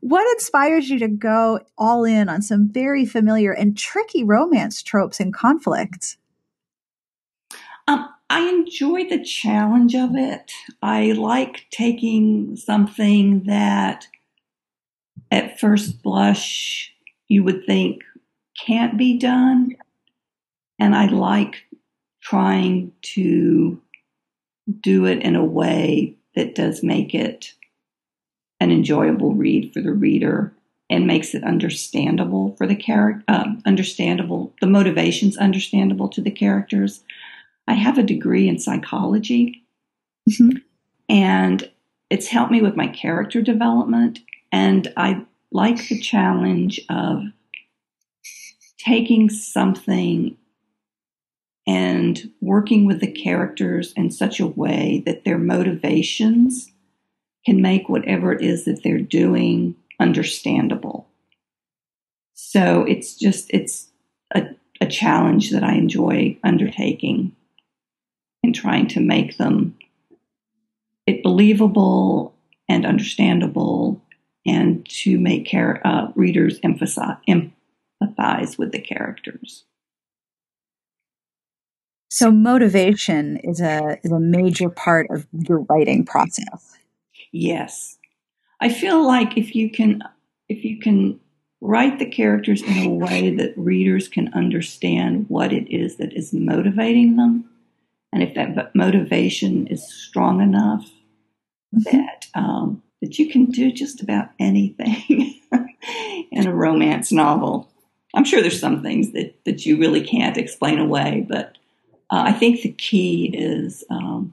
what 0.00 0.32
inspires 0.34 0.88
you 0.88 1.00
to 1.00 1.08
go 1.08 1.58
all 1.76 2.04
in 2.04 2.28
on 2.28 2.40
some 2.40 2.68
very 2.68 3.04
familiar 3.04 3.50
and 3.50 3.76
tricky 3.76 4.22
romance 4.22 4.80
tropes 4.80 5.18
and 5.18 5.34
conflicts? 5.34 6.18
Um, 7.88 8.08
I 8.30 8.48
enjoy 8.48 9.08
the 9.08 9.24
challenge 9.24 9.96
of 9.96 10.10
it. 10.14 10.52
I 10.80 11.12
like 11.12 11.66
taking 11.70 12.54
something 12.54 13.42
that 13.44 14.06
at 15.34 15.58
first 15.58 16.02
blush 16.02 16.92
you 17.28 17.42
would 17.42 17.66
think 17.66 18.02
can't 18.64 18.96
be 18.96 19.18
done. 19.18 19.76
And 20.78 20.94
I 20.94 21.06
like 21.06 21.64
trying 22.22 22.92
to 23.14 23.80
do 24.80 25.06
it 25.06 25.22
in 25.22 25.34
a 25.34 25.44
way 25.44 26.14
that 26.36 26.54
does 26.54 26.82
make 26.82 27.14
it 27.14 27.52
an 28.60 28.70
enjoyable 28.70 29.34
read 29.34 29.72
for 29.72 29.80
the 29.80 29.92
reader 29.92 30.54
and 30.88 31.06
makes 31.06 31.34
it 31.34 31.42
understandable 31.42 32.54
for 32.56 32.66
the 32.66 32.76
character, 32.76 33.24
uh, 33.28 33.46
understandable, 33.66 34.54
the 34.60 34.66
motivations 34.66 35.36
understandable 35.36 36.08
to 36.08 36.20
the 36.20 36.30
characters. 36.30 37.02
I 37.66 37.74
have 37.74 37.98
a 37.98 38.02
degree 38.02 38.48
in 38.48 38.58
psychology, 38.58 39.64
mm-hmm. 40.30 40.58
and 41.08 41.68
it's 42.10 42.28
helped 42.28 42.52
me 42.52 42.62
with 42.62 42.76
my 42.76 42.86
character 42.86 43.42
development 43.42 44.20
and 44.54 44.92
I 44.96 45.26
like 45.50 45.88
the 45.88 45.98
challenge 45.98 46.80
of 46.88 47.24
taking 48.78 49.28
something 49.28 50.36
and 51.66 52.30
working 52.40 52.86
with 52.86 53.00
the 53.00 53.10
characters 53.10 53.92
in 53.96 54.12
such 54.12 54.38
a 54.38 54.46
way 54.46 55.02
that 55.06 55.24
their 55.24 55.38
motivations 55.38 56.70
can 57.44 57.60
make 57.60 57.88
whatever 57.88 58.32
it 58.32 58.44
is 58.44 58.64
that 58.66 58.84
they're 58.84 59.00
doing 59.00 59.74
understandable. 59.98 61.08
So 62.34 62.84
it's 62.84 63.16
just, 63.16 63.50
it's 63.50 63.88
a, 64.36 64.50
a 64.80 64.86
challenge 64.86 65.50
that 65.50 65.64
I 65.64 65.72
enjoy 65.72 66.38
undertaking 66.44 67.34
and 68.44 68.54
trying 68.54 68.86
to 68.88 69.00
make 69.00 69.36
them 69.36 69.76
it 71.08 71.24
believable 71.24 72.36
and 72.68 72.86
understandable 72.86 74.00
and 74.46 74.86
to 74.88 75.18
make 75.18 75.46
char- 75.46 75.80
uh, 75.84 76.08
readers 76.14 76.58
emphasize, 76.62 77.16
empathize 77.28 78.58
with 78.58 78.72
the 78.72 78.80
characters. 78.80 79.64
So 82.10 82.30
motivation 82.30 83.38
is 83.38 83.60
a 83.60 83.98
is 84.04 84.12
a 84.12 84.20
major 84.20 84.70
part 84.70 85.08
of 85.10 85.26
your 85.32 85.60
writing 85.68 86.04
process. 86.04 86.76
Yes. 87.32 87.98
I 88.60 88.68
feel 88.68 89.04
like 89.04 89.36
if 89.36 89.56
you 89.56 89.68
can 89.68 90.00
if 90.48 90.64
you 90.64 90.78
can 90.78 91.18
write 91.60 91.98
the 91.98 92.06
characters 92.06 92.62
in 92.62 92.86
a 92.86 92.88
way 92.88 93.30
that 93.30 93.52
readers 93.56 94.06
can 94.06 94.32
understand 94.32 95.26
what 95.28 95.52
it 95.52 95.68
is 95.74 95.96
that 95.96 96.12
is 96.12 96.32
motivating 96.32 97.16
them 97.16 97.50
and 98.12 98.22
if 98.22 98.34
that 98.34 98.74
motivation 98.76 99.66
is 99.66 99.82
strong 99.92 100.40
enough 100.40 100.88
mm-hmm. 101.74 101.96
that 101.96 102.26
um, 102.34 102.80
that 103.00 103.18
you 103.18 103.30
can 103.30 103.46
do 103.46 103.72
just 103.72 104.02
about 104.02 104.30
anything 104.38 105.40
in 106.32 106.46
a 106.46 106.54
romance 106.54 107.12
novel. 107.12 107.68
I'm 108.14 108.24
sure 108.24 108.40
there's 108.40 108.60
some 108.60 108.82
things 108.82 109.12
that, 109.12 109.34
that 109.44 109.66
you 109.66 109.78
really 109.78 110.02
can't 110.02 110.36
explain 110.36 110.78
away, 110.78 111.26
but 111.28 111.58
uh, 112.10 112.24
I 112.26 112.32
think 112.32 112.62
the 112.62 112.72
key 112.72 113.34
is 113.34 113.84
um, 113.90 114.32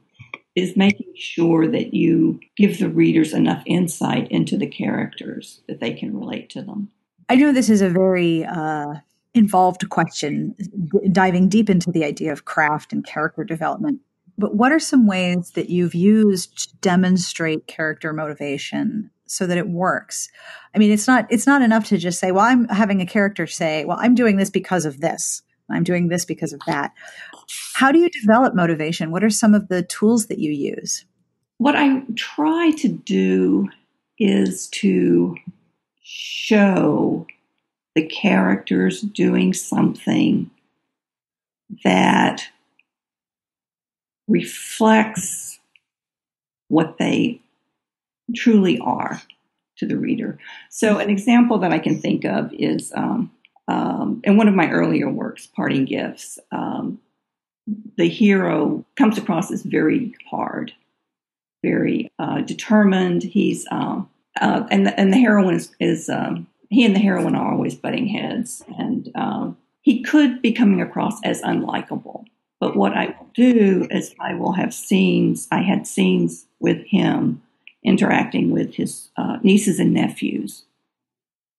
is 0.56 0.76
making 0.76 1.14
sure 1.16 1.68
that 1.68 1.94
you 1.94 2.40
give 2.58 2.80
the 2.80 2.90
readers 2.90 3.34
enough 3.34 3.64
insight 3.66 4.30
into 4.30 4.58
the 4.58 4.68
characters 4.68 5.62
that 5.68 5.80
they 5.80 5.94
can 5.94 6.18
relate 6.18 6.50
to 6.50 6.62
them. 6.62 6.90
I 7.30 7.36
know 7.36 7.54
this 7.54 7.70
is 7.70 7.82
a 7.82 7.90
very 7.90 8.44
uh, 8.44 8.96
involved 9.34 9.90
question, 9.90 10.54
d- 10.60 11.10
diving 11.10 11.48
deep 11.48 11.70
into 11.70 11.92
the 11.92 12.04
idea 12.04 12.34
of 12.34 12.44
craft 12.44 12.92
and 12.92 13.06
character 13.06 13.44
development. 13.46 14.02
But 14.38 14.56
what 14.56 14.72
are 14.72 14.80
some 14.80 15.08
ways 15.08 15.52
that 15.52 15.70
you've 15.70 15.96
used 15.96 16.58
to 16.58 16.78
demonstrate 16.78 17.68
character 17.68 18.14
motivation 18.14 19.12
so 19.28 19.48
that 19.48 19.58
it 19.58 19.70
works? 19.70 20.30
I 20.76 20.80
mean, 20.80 20.92
it's 20.92 21.08
not 21.08 21.28
it's 21.30 21.48
not 21.48 21.62
enough 21.62 21.86
to 21.86 21.98
just 21.98 22.20
say, 22.20 22.32
"Well, 22.32 22.46
I'm 22.46 22.68
having 22.70 23.02
a 23.02 23.06
character 23.06 23.48
say, 23.48 23.86
well, 23.86 23.98
I'm 24.00 24.16
doing 24.16 24.38
this 24.38 24.50
because 24.50 24.86
of 24.86 25.00
this. 25.02 25.42
I'm 25.70 25.84
doing 25.84 26.08
this 26.08 26.26
because 26.26 26.54
of 26.54 26.62
that." 26.68 26.92
How 27.74 27.92
do 27.92 28.00
you 28.00 28.10
develop 28.10 28.56
motivation? 28.56 29.12
What 29.12 29.24
are 29.24 29.30
some 29.30 29.54
of 29.54 29.68
the 29.68 29.84
tools 29.84 30.28
that 30.28 30.40
you 30.40 30.52
use? 30.52 31.06
What 31.58 31.76
I 31.76 32.04
try 32.16 32.72
to 32.78 32.88
do 32.88 33.70
is 34.18 34.68
to 34.68 35.36
show 36.04 37.28
the 37.96 38.06
characters 38.06 39.02
doing 39.02 39.54
something 39.54 40.50
that 41.84 42.44
reflects 44.32 45.60
what 46.70 46.98
they 46.98 47.42
truly 48.36 48.80
are 48.80 49.22
to 49.78 49.86
the 49.86 49.98
reader. 49.98 50.40
So, 50.70 51.00
an 51.00 51.10
example 51.10 51.58
that 51.60 51.74
I 51.74 51.80
can 51.80 52.00
think 52.00 52.24
of 52.24 52.54
is 52.54 52.92
um, 52.96 53.32
um, 53.68 54.22
in 54.24 54.38
one 54.38 54.48
of 54.48 54.54
my 54.54 54.70
earlier 54.70 55.10
works, 55.10 55.48
Parting 55.48 55.86
Gifts, 55.86 56.40
um, 56.52 57.00
the 57.98 58.08
hero 58.08 58.86
comes 58.96 59.18
across 59.18 59.52
as 59.52 59.64
very 59.64 60.14
hard, 60.30 60.74
very 61.64 62.12
uh, 62.20 62.42
determined. 62.42 63.24
He's 63.24 63.68
um, 63.72 64.10
uh, 64.40 64.66
and 64.72 64.88
the, 64.88 65.00
and 65.00 65.12
the 65.12 65.18
heroine 65.20 65.56
is, 65.56 65.76
is 65.80 66.10
um, 66.10 66.48
he 66.70 66.86
and 66.86 66.96
the 66.96 67.00
heroine 67.00 67.36
are 67.36 67.52
always 67.52 67.76
butting 67.76 68.08
heads, 68.08 68.64
and 68.78 69.12
um, 69.16 69.58
he 69.82 70.04
could 70.04 70.42
be 70.42 70.54
coming 70.54 70.82
across 70.82 71.20
as 71.24 71.42
unlikable. 71.42 72.26
But 72.62 72.78
what 72.78 72.94
I 72.94 73.08
will 73.08 73.28
do 73.34 73.88
is 73.90 74.14
I 74.20 74.36
will 74.36 74.54
have 74.54 74.72
scenes. 74.72 75.48
I 75.52 75.62
had 75.64 75.88
scenes 75.88 76.46
with 76.60 76.86
him 76.86 77.42
interacting 77.84 78.52
with 78.52 78.76
his 78.76 79.10
uh, 79.18 79.40
nieces 79.42 79.80
and 79.80 79.92
nephews, 79.96 80.66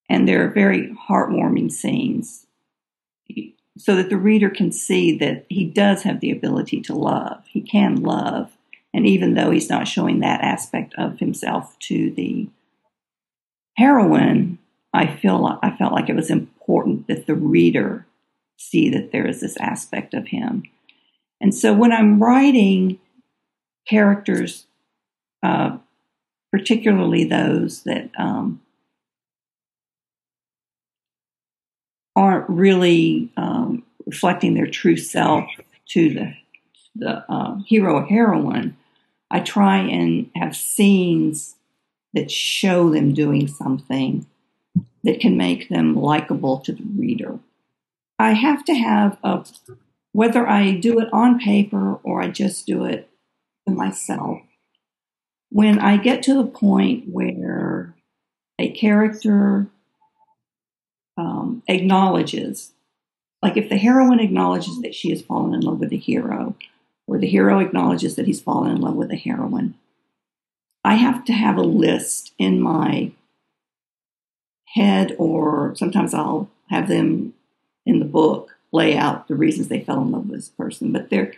and 0.09 0.29
they're 0.29 0.49
very 0.49 0.97
heartwarming 1.09 1.73
scenes, 1.73 2.47
so 3.77 3.97
that 3.97 4.11
the 4.11 4.17
reader 4.17 4.49
can 4.49 4.71
see 4.71 5.19
that 5.19 5.45
he 5.49 5.65
does 5.65 6.05
have 6.05 6.21
the 6.21 6.31
ability 6.31 6.81
to 6.83 6.95
love. 6.95 7.43
He 7.49 7.61
can 7.61 7.97
love, 7.97 8.57
and 8.95 9.05
even 9.05 9.35
though 9.35 9.51
he's 9.51 9.69
not 9.69 9.89
showing 9.89 10.21
that 10.21 10.43
aspect 10.43 10.95
of 10.97 11.19
himself 11.19 11.77
to 11.81 12.13
the 12.13 12.49
heroine, 13.77 14.59
I 14.95 15.09
feel 15.09 15.59
I 15.65 15.77
felt 15.77 15.95
like 15.95 16.09
it 16.09 16.15
was 16.15 16.31
important 16.31 17.09
that 17.09 17.27
the 17.27 17.35
reader 17.35 18.07
see 18.57 18.89
that 18.91 19.11
there 19.11 19.27
is 19.27 19.41
this 19.41 19.57
aspect 19.57 20.15
of 20.15 20.29
him. 20.29 20.63
And 21.43 21.53
so 21.53 21.75
when 21.75 21.93
I'm 21.93 22.23
writing 22.23 23.01
characters, 23.87 24.67
uh, 25.43 25.77
particularly 26.53 27.25
those 27.25 27.83
that 27.83 28.11
um, 28.17 28.63
aren't 32.15 32.49
really 32.49 33.33
um, 33.37 33.83
reflecting 34.07 34.55
their 34.55 34.69
true 34.69 34.97
self 34.97 35.45
to 35.89 36.15
the 36.15 36.35
the 36.95 37.25
uh, 37.33 37.57
hero 37.67 37.95
or 37.95 38.07
heroine, 38.07 38.77
I 39.31 39.41
try 39.41 39.79
and 39.79 40.31
have 40.37 40.55
scenes 40.55 41.57
that 42.13 42.31
show 42.31 42.91
them 42.91 43.15
doing 43.15 43.49
something 43.49 44.27
that 45.03 45.19
can 45.19 45.39
make 45.39 45.71
them 45.71 45.97
likable 45.97 46.59
to 46.59 46.73
the 46.73 46.85
reader. 46.95 47.39
I 48.19 48.33
have 48.35 48.63
to 48.67 48.75
have 48.75 49.17
a, 49.25 49.43
whether 50.13 50.47
I 50.47 50.73
do 50.73 51.01
it 51.01 51.09
on 51.13 51.39
paper 51.39 51.95
or 52.03 52.23
I 52.23 52.29
just 52.29 52.67
do 52.67 52.85
it 52.85 53.09
to 53.67 53.75
myself. 53.75 54.41
When 55.51 55.79
I 55.79 55.97
get 55.97 56.23
to 56.25 56.35
the 56.35 56.47
point 56.47 57.09
where 57.09 57.95
a 58.59 58.71
character 58.71 59.69
um, 61.17 61.63
acknowledges, 61.67 62.73
like 63.43 63.57
if 63.57 63.69
the 63.69 63.77
heroine 63.77 64.21
acknowledges 64.21 64.81
that 64.83 64.95
she 64.95 65.11
has 65.11 65.23
fallen 65.23 65.55
in 65.55 65.61
love 65.61 65.81
with 65.81 65.91
the 65.91 65.99
hero, 65.99 66.55
or 67.07 67.19
the 67.19 67.29
hero 67.29 67.59
acknowledges 67.59 68.17
that 68.17 68.27
he's 68.27 68.41
fallen 68.41 68.71
in 68.71 68.81
love 68.81 68.95
with 68.95 69.09
the 69.09 69.17
heroine, 69.17 69.75
I 70.85 70.95
have 70.95 71.25
to 71.27 71.33
have 71.33 71.57
a 71.57 71.63
list 71.63 72.33
in 72.39 72.61
my 72.61 73.13
head, 74.75 75.15
or 75.19 75.75
sometimes 75.77 76.15
I'll 76.15 76.51
have 76.71 76.89
them 76.89 77.35
in 77.85 77.99
the 77.99 78.05
book 78.05 78.57
lay 78.73 78.97
out 78.97 79.29
the 79.29 79.35
reasons 79.35 79.69
they 79.69 79.81
fell 79.81 80.01
in 80.01 80.11
love 80.11 80.29
with 80.29 80.39
this 80.39 80.49
person. 80.49 80.93
But 80.93 81.11
there, 81.11 81.35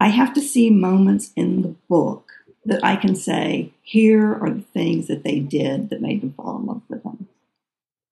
I 0.00 0.08
have 0.08 0.32
to 0.34 0.40
see 0.40 0.70
moments 0.70 1.32
in 1.36 1.62
the 1.62 1.74
book 1.88 2.30
that 2.64 2.84
I 2.84 2.96
can 2.96 3.14
say, 3.14 3.72
here 3.82 4.34
are 4.34 4.50
the 4.50 4.62
things 4.62 5.06
that 5.08 5.24
they 5.24 5.38
did 5.38 5.90
that 5.90 6.02
made 6.02 6.20
them 6.20 6.32
fall 6.32 6.58
in 6.58 6.66
love 6.66 6.82
with 6.88 7.02
them. 7.02 7.28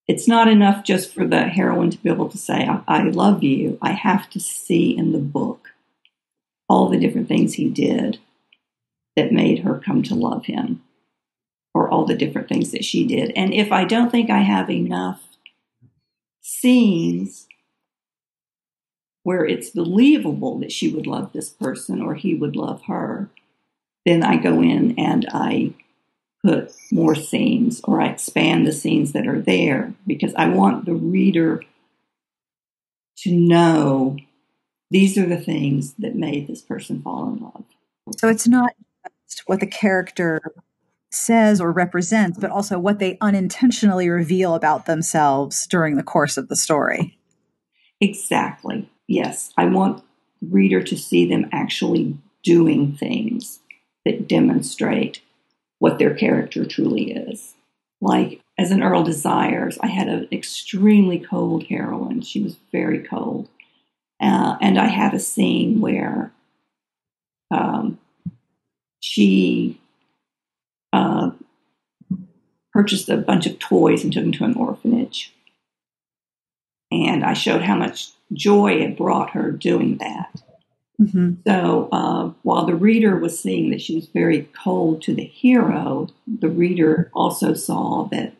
It's 0.07 0.29
not 0.29 0.49
enough 0.49 0.85
just 0.85 1.13
for 1.13 1.27
the 1.27 1.45
heroine 1.45 1.91
to 1.91 1.99
be 1.99 2.11
able 2.11 2.29
to 2.29 2.39
say, 2.39 2.67
I, 2.67 2.83
I 2.87 3.03
love 3.05 3.43
you. 3.43 3.79
I 3.81 3.93
have 3.93 4.29
to 4.31 4.41
see 4.41 4.97
in 4.97 5.13
the 5.13 5.19
book 5.19 5.71
all 6.69 6.89
the 6.89 6.99
different 6.99 7.29
things 7.29 7.55
he 7.55 7.69
did 7.69 8.19
that 9.17 9.33
made 9.33 9.61
her 9.61 9.79
come 9.79 10.03
to 10.03 10.15
love 10.15 10.47
him 10.47 10.83
or 11.73 11.89
all 11.89 12.05
the 12.05 12.17
different 12.17 12.49
things 12.49 12.71
that 12.73 12.85
she 12.85 13.07
did. 13.07 13.33
And 13.35 13.53
if 13.53 13.73
I 13.73 13.85
don't 13.85 14.11
think 14.11 14.31
I 14.31 14.41
have 14.41 14.71
enough 14.71 15.23
scenes 16.41 17.47
where 19.25 19.45
it's 19.45 19.71
believable 19.71 20.59
that 20.61 20.71
she 20.71 20.89
would 20.89 21.07
love 21.07 21.33
this 21.33 21.51
person 21.51 22.01
or 22.01 22.15
he 22.15 22.35
would 22.35 22.55
love 22.55 22.83
her, 22.87 23.29
then 24.07 24.23
I 24.23 24.37
go 24.37 24.63
in 24.63 24.99
and 24.99 25.27
I 25.33 25.73
put 26.45 26.73
more 26.93 27.15
scenes 27.15 27.81
or 27.85 28.01
I 28.01 28.09
expand 28.09 28.67
the 28.67 28.73
scenes 28.73 29.13
that 29.13 29.27
are 29.27 29.41
there 29.41 29.95
because 30.07 30.35
I 30.37 30.49
want 30.49 30.85
the 30.85 30.95
reader 30.95 31.63
to 33.19 33.33
know 33.33 34.19
these 34.91 35.17
are 35.17 35.27
the 35.27 35.41
things 35.41 35.95
that 35.99 36.15
made 36.15 36.47
this 36.47 36.61
person 36.61 37.01
fall 37.01 37.33
in 37.33 37.41
love. 37.41 37.65
So 38.19 38.29
it's 38.29 38.47
not 38.47 38.73
what 39.47 39.61
the 39.61 39.67
character 39.67 40.55
says 41.11 41.61
or 41.61 41.73
represents, 41.73 42.39
but 42.39 42.51
also 42.51 42.79
what 42.79 42.99
they 42.99 43.17
unintentionally 43.21 44.11
reveal 44.11 44.55
about 44.55 44.85
themselves 44.85 45.67
during 45.67 45.97
the 45.97 46.03
course 46.03 46.37
of 46.37 46.49
the 46.49 46.57
story. 46.57 47.19
Exactly. 48.01 48.91
Yes. 49.09 49.53
I 49.57 49.67
want 49.67 50.03
reader 50.43 50.83
to 50.83 50.97
see 50.97 51.27
them 51.27 51.49
actually 51.53 52.17
doing 52.43 52.95
things 52.97 53.61
that 54.05 54.29
demonstrate 54.29 55.23
what 55.79 55.99
their 55.99 56.15
character 56.15 56.65
truly 56.65 57.13
is. 57.13 57.55
Like 58.01 58.41
as 58.59 58.71
an 58.71 58.83
Earl 58.83 59.03
Desires, 59.03 59.79
I 59.81 59.89
had 59.89 60.09
an 60.09 60.29
extremely 60.31 61.19
cold 61.19 61.65
heroine. 61.65 62.21
She 62.21 62.43
was 62.43 62.57
very 62.71 63.01
cold. 63.01 63.49
Uh, 64.21 64.57
and 64.61 64.79
I 64.79 64.87
had 64.87 65.15
a 65.15 65.19
scene 65.19 65.81
where 65.81 66.33
um, 67.51 67.99
she 69.01 69.81
uh, 70.93 71.31
purchased 72.73 73.09
a 73.09 73.17
bunch 73.17 73.47
of 73.47 73.59
toys 73.59 74.05
and 74.05 74.13
took 74.13 74.23
them 74.23 74.33
to 74.33 74.45
an 74.45 74.55
orphanage. 74.55 75.33
And 76.91 77.25
I 77.25 77.33
showed 77.35 77.63
how 77.63 77.77
much 77.77 78.11
joy 78.33 78.73
it 78.73 78.97
brought 78.97 79.31
her 79.31 79.51
doing 79.51 79.99
that. 79.99 80.43
Mm-hmm. 81.01 81.35
So 81.47 81.89
uh, 81.91 82.33
while 82.43 82.67
the 82.67 82.75
reader 82.75 83.17
was 83.17 83.39
seeing 83.39 83.71
that 83.71 83.81
she 83.81 83.97
was 83.97 84.07
very 84.07 84.49
cold 84.63 85.03
to 85.03 85.15
the 85.15 85.25
hero, 85.25 86.09
the 86.27 86.49
reader 86.49 87.11
also 87.15 87.55
saw 87.55 88.05
that 88.11 88.35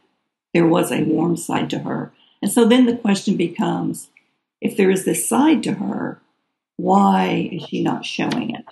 there 0.53 0.67
was 0.67 0.93
a 0.93 1.03
warm 1.03 1.37
side 1.37 1.69
to 1.71 1.81
her. 1.81 2.13
And 2.41 2.51
so 2.51 2.65
then 2.65 2.87
the 2.87 2.97
question 2.97 3.37
becomes 3.37 4.09
if 4.61 4.77
there 4.77 4.91
is 4.91 5.05
this 5.05 5.29
side 5.29 5.63
to 5.65 5.75
her, 5.75 6.21
why 6.77 7.49
is 7.53 7.65
she 7.65 7.83
not 7.83 8.05
showing 8.05 8.55
it? 8.55 8.65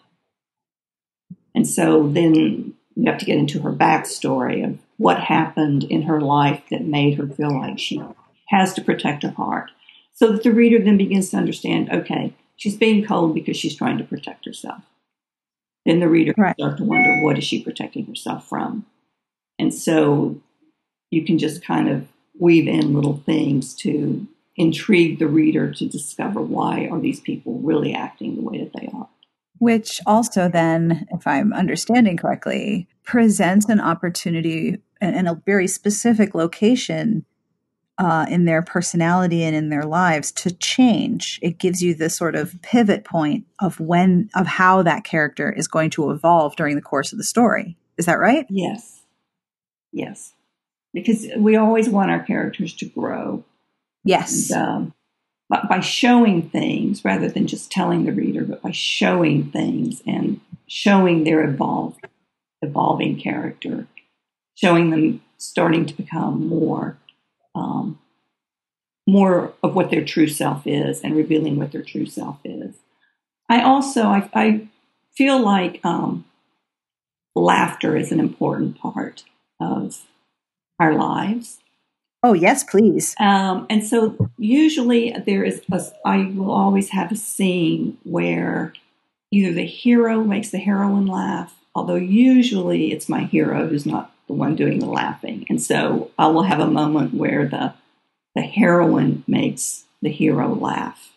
And 1.54 1.66
so 1.66 2.08
then 2.08 2.34
you 2.34 2.74
have 3.06 3.18
to 3.18 3.24
get 3.24 3.38
into 3.38 3.60
her 3.60 3.72
backstory 3.72 4.64
of 4.64 4.78
what 4.96 5.18
happened 5.18 5.84
in 5.84 6.02
her 6.02 6.20
life 6.20 6.62
that 6.70 6.84
made 6.84 7.18
her 7.18 7.26
feel 7.26 7.52
like 7.52 7.78
she 7.78 8.00
has 8.48 8.72
to 8.74 8.82
protect 8.82 9.22
her 9.22 9.30
heart. 9.30 9.70
So 10.14 10.32
that 10.32 10.42
the 10.42 10.52
reader 10.52 10.82
then 10.82 10.96
begins 10.96 11.30
to 11.30 11.36
understand 11.36 11.90
okay, 11.90 12.34
she's 12.56 12.76
being 12.76 13.04
cold 13.04 13.34
because 13.34 13.56
she's 13.56 13.76
trying 13.76 13.98
to 13.98 14.04
protect 14.04 14.44
herself. 14.44 14.82
Then 15.84 16.00
the 16.00 16.08
reader 16.08 16.34
right. 16.36 16.54
start 16.58 16.78
to 16.78 16.84
wonder 16.84 17.22
what 17.22 17.38
is 17.38 17.44
she 17.44 17.62
protecting 17.62 18.06
herself 18.06 18.48
from? 18.48 18.86
And 19.58 19.74
so 19.74 20.40
you 21.10 21.24
can 21.24 21.38
just 21.38 21.64
kind 21.64 21.88
of 21.88 22.06
weave 22.38 22.68
in 22.68 22.94
little 22.94 23.18
things 23.26 23.74
to 23.74 24.26
intrigue 24.56 25.18
the 25.18 25.26
reader 25.26 25.72
to 25.72 25.86
discover 25.86 26.40
why 26.40 26.86
are 26.90 27.00
these 27.00 27.20
people 27.20 27.58
really 27.60 27.94
acting 27.94 28.36
the 28.36 28.42
way 28.42 28.58
that 28.58 28.72
they 28.78 28.88
are 28.92 29.08
which 29.62 30.00
also 30.06 30.48
then, 30.48 31.06
if 31.12 31.24
I'm 31.24 31.52
understanding 31.52 32.16
correctly, 32.16 32.88
presents 33.04 33.68
an 33.68 33.78
opportunity 33.78 34.78
in 35.00 35.28
a 35.28 35.40
very 35.46 35.68
specific 35.68 36.34
location 36.34 37.24
uh, 37.98 38.26
in 38.28 38.44
their 38.44 38.62
personality 38.62 39.42
and 39.44 39.54
in 39.54 39.68
their 39.68 39.84
lives 39.84 40.32
to 40.32 40.50
change. 40.50 41.38
It 41.42 41.58
gives 41.58 41.82
you 41.82 41.94
the 41.94 42.10
sort 42.10 42.34
of 42.34 42.60
pivot 42.62 43.04
point 43.04 43.46
of 43.60 43.78
when, 43.80 44.30
of 44.34 44.46
how 44.46 44.82
that 44.82 45.04
character 45.04 45.52
is 45.52 45.68
going 45.68 45.90
to 45.90 46.10
evolve 46.10 46.56
during 46.56 46.76
the 46.76 46.82
course 46.82 47.12
of 47.12 47.18
the 47.18 47.24
story. 47.24 47.76
Is 47.98 48.06
that 48.06 48.18
right? 48.18 48.46
Yes. 48.48 49.02
Yes. 49.92 50.32
Because 50.94 51.26
we 51.36 51.56
always 51.56 51.88
want 51.88 52.10
our 52.10 52.22
characters 52.22 52.74
to 52.74 52.86
grow. 52.86 53.44
Yes. 54.04 54.50
And, 54.50 54.62
um, 54.62 54.94
but 55.48 55.68
by 55.68 55.80
showing 55.80 56.48
things 56.48 57.04
rather 57.04 57.28
than 57.28 57.46
just 57.46 57.70
telling 57.70 58.04
the 58.04 58.12
reader, 58.12 58.42
but 58.44 58.62
by 58.62 58.70
showing 58.70 59.50
things 59.50 60.02
and 60.06 60.40
showing 60.66 61.24
their 61.24 61.44
evolved, 61.44 62.06
evolving 62.62 63.20
character, 63.20 63.86
showing 64.54 64.90
them 64.90 65.20
starting 65.36 65.84
to 65.84 65.94
become 65.94 66.46
more 66.46 66.96
um, 67.54 67.98
more 69.06 69.52
of 69.62 69.74
what 69.74 69.90
their 69.90 70.04
true 70.04 70.28
self 70.28 70.66
is 70.66 71.00
and 71.00 71.16
revealing 71.16 71.56
what 71.56 71.72
their 71.72 71.82
true 71.82 72.06
self 72.06 72.38
is. 72.44 72.74
I 73.48 73.62
also 73.62 74.04
I, 74.04 74.30
I 74.34 74.68
feel 75.14 75.40
like 75.40 75.80
um, 75.84 76.24
laughter 77.34 77.96
is 77.96 78.12
an 78.12 78.20
important 78.20 78.78
part 78.78 79.24
of 79.60 79.98
our 80.78 80.94
lives. 80.94 81.58
Oh 82.22 82.34
yes, 82.34 82.62
please. 82.62 83.16
Um, 83.18 83.66
and 83.68 83.84
so 83.84 84.30
usually 84.38 85.10
there 85.26 85.42
is 85.42 85.62
a, 85.72 85.82
I 86.04 86.32
will 86.34 86.52
always 86.52 86.90
have 86.90 87.10
a 87.10 87.16
scene 87.16 87.98
where 88.04 88.72
either 89.32 89.52
the 89.52 89.66
hero 89.66 90.22
makes 90.22 90.50
the 90.50 90.58
heroine 90.58 91.06
laugh, 91.06 91.54
although 91.74 91.96
usually 91.96 92.92
it's 92.92 93.08
my 93.08 93.24
hero 93.24 93.66
who's 93.66 93.86
not 93.86 94.11
the 94.32 94.38
one 94.38 94.56
doing 94.56 94.78
the 94.78 94.86
laughing. 94.86 95.44
And 95.50 95.60
so 95.60 96.10
I 96.18 96.28
will 96.28 96.44
have 96.44 96.60
a 96.60 96.66
moment 96.66 97.14
where 97.14 97.46
the 97.46 97.74
the 98.34 98.40
heroine 98.40 99.24
makes 99.26 99.84
the 100.00 100.08
hero 100.08 100.54
laugh. 100.54 101.12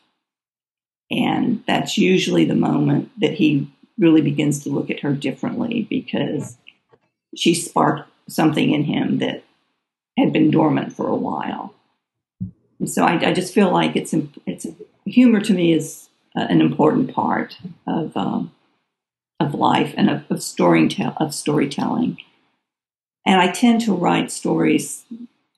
And 1.10 1.64
that's 1.66 1.98
usually 1.98 2.44
the 2.44 2.56
moment 2.56 3.10
that 3.22 3.36
he 3.36 3.72
really 3.98 4.22
begins 4.22 4.62
to 4.64 4.70
look 4.70 4.90
at 4.90 5.00
her 5.00 5.14
differently 5.14 5.88
because 5.90 6.58
she 7.34 7.54
sparked 7.54 8.10
something 8.28 8.72
in 8.72 8.84
him 8.84 9.20
that 9.20 9.46
had 10.18 10.34
been 10.34 10.52
dormant 10.52 10.92
for 10.92 11.08
a 11.08 11.16
while. 11.16 11.74
And 12.80 12.90
so 12.90 13.06
I, 13.06 13.30
I 13.30 13.34
just 13.34 13.54
feel 13.54 13.72
like 13.72 13.96
it's 13.96 14.14
it's 14.46 14.68
humor 15.06 15.40
to 15.40 15.54
me 15.54 15.72
is 15.72 16.10
an 16.36 16.60
important 16.60 17.14
part 17.14 17.58
of 17.88 18.16
um, 18.18 18.52
of 19.40 19.54
life 19.54 19.94
and 19.96 20.10
of, 20.10 20.24
of 20.30 20.44
storytelling 20.44 21.16
of 21.18 21.34
storytelling. 21.34 22.18
And 23.26 23.42
I 23.42 23.52
tend 23.52 23.82
to 23.82 23.94
write 23.94 24.32
stories 24.32 25.06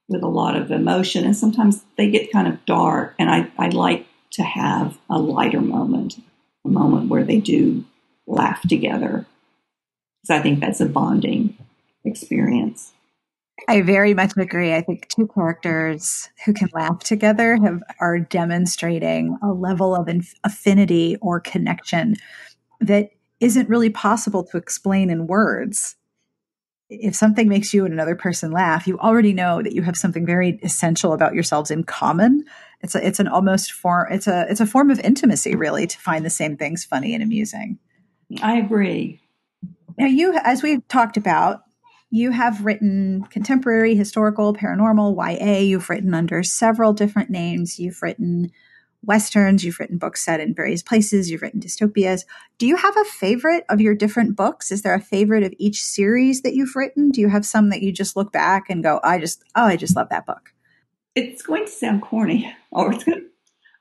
with 0.07 0.23
a 0.23 0.27
lot 0.27 0.55
of 0.55 0.71
emotion, 0.71 1.25
and 1.25 1.35
sometimes 1.35 1.83
they 1.97 2.09
get 2.09 2.31
kind 2.31 2.47
of 2.47 2.65
dark. 2.65 3.13
And 3.19 3.29
I, 3.29 3.51
I 3.57 3.69
like 3.69 4.05
to 4.31 4.43
have 4.43 4.97
a 5.09 5.19
lighter 5.19 5.61
moment, 5.61 6.21
a 6.65 6.69
moment 6.69 7.09
where 7.09 7.23
they 7.23 7.39
do 7.39 7.83
laugh 8.25 8.61
together, 8.61 9.25
because 10.21 10.39
I 10.39 10.41
think 10.41 10.59
that's 10.59 10.79
a 10.79 10.85
bonding 10.85 11.57
experience. 12.05 12.93
I 13.67 13.81
very 13.81 14.13
much 14.13 14.33
agree. 14.37 14.73
I 14.73 14.81
think 14.81 15.07
two 15.09 15.27
characters 15.27 16.29
who 16.45 16.53
can 16.53 16.69
laugh 16.73 16.99
together 16.99 17.57
have 17.57 17.81
are 17.99 18.19
demonstrating 18.19 19.37
a 19.41 19.51
level 19.51 19.95
of 19.95 20.07
inf- 20.07 20.35
affinity 20.43 21.17
or 21.21 21.39
connection 21.39 22.15
that 22.79 23.09
isn't 23.39 23.67
really 23.67 23.89
possible 23.89 24.43
to 24.45 24.57
explain 24.57 25.09
in 25.09 25.27
words. 25.27 25.95
If 26.89 27.15
something 27.15 27.49
makes 27.49 27.73
you 27.73 27.83
and 27.83 27.93
another 27.93 28.15
person 28.15 28.51
laugh, 28.51 28.87
you 28.87 28.97
already 28.99 29.33
know 29.33 29.61
that 29.61 29.73
you 29.73 29.81
have 29.81 29.97
something 29.97 30.25
very 30.25 30.59
essential 30.63 31.13
about 31.13 31.33
yourselves 31.33 31.69
in 31.69 31.83
common. 31.83 32.45
It's 32.81 32.95
a, 32.95 33.05
it's 33.05 33.19
an 33.19 33.27
almost 33.27 33.71
form 33.73 34.07
it's 34.11 34.27
a 34.27 34.45
it's 34.49 34.61
a 34.61 34.65
form 34.65 34.89
of 34.89 34.99
intimacy 34.99 35.55
really 35.55 35.87
to 35.87 35.99
find 35.99 36.25
the 36.25 36.29
same 36.29 36.55
things 36.55 36.85
funny 36.85 37.13
and 37.13 37.23
amusing. 37.23 37.79
I 38.41 38.57
agree. 38.57 39.21
Now 39.97 40.07
you 40.07 40.39
as 40.43 40.63
we've 40.63 40.87
talked 40.87 41.17
about, 41.17 41.63
you 42.09 42.31
have 42.31 42.63
written 42.63 43.25
contemporary, 43.29 43.95
historical, 43.95 44.53
paranormal, 44.53 45.15
YA. 45.17 45.59
You've 45.59 45.89
written 45.89 46.13
under 46.13 46.41
several 46.43 46.93
different 46.93 47.29
names. 47.29 47.79
You've 47.79 48.01
written 48.01 48.51
westerns, 49.03 49.63
you've 49.63 49.79
written 49.79 49.97
books 49.97 50.23
set 50.23 50.39
in 50.39 50.53
various 50.53 50.83
places, 50.83 51.29
you've 51.29 51.41
written 51.41 51.61
dystopias. 51.61 52.25
Do 52.57 52.67
you 52.67 52.75
have 52.75 52.95
a 52.97 53.05
favorite 53.05 53.63
of 53.69 53.79
your 53.79 53.95
different 53.95 54.35
books? 54.35 54.71
Is 54.71 54.81
there 54.81 54.93
a 54.93 55.01
favorite 55.01 55.43
of 55.43 55.53
each 55.57 55.83
series 55.83 56.41
that 56.41 56.55
you've 56.55 56.75
written? 56.75 57.09
Do 57.09 57.21
you 57.21 57.29
have 57.29 57.45
some 57.45 57.69
that 57.69 57.81
you 57.81 57.91
just 57.91 58.15
look 58.15 58.31
back 58.31 58.69
and 58.69 58.83
go, 58.83 58.99
I 59.03 59.19
just, 59.19 59.43
oh, 59.55 59.65
I 59.65 59.77
just 59.77 59.95
love 59.95 60.09
that 60.09 60.25
book? 60.25 60.53
It's 61.15 61.41
going 61.41 61.65
to 61.65 61.71
sound 61.71 62.01
corny, 62.01 62.53
or 62.71 62.93
it's 62.93 63.03
going 63.03 63.21
to, 63.21 63.25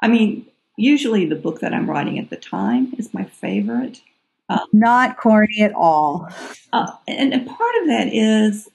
I 0.01 0.09
mean, 0.09 0.47
usually 0.77 1.27
the 1.27 1.35
book 1.35 1.61
that 1.61 1.75
I'm 1.75 1.91
writing 1.91 2.19
at 2.19 2.31
the 2.31 2.37
time 2.37 2.95
is 2.99 3.13
my 3.13 3.25
favorite. 3.25 4.01
Um, 4.49 4.61
Not 4.73 5.17
corny 5.17 5.61
at 5.61 5.75
all. 5.75 6.29
Uh, 6.73 6.93
and, 7.09 7.35
and 7.35 7.47
part 7.47 7.75
of 7.83 7.89
that 7.89 8.09
is 8.13 8.69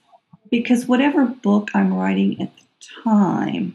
because 0.50 0.86
whatever 0.86 1.24
book 1.24 1.70
I'm 1.74 1.94
writing 1.94 2.40
at 2.42 2.52
the 2.56 2.64
time, 3.04 3.74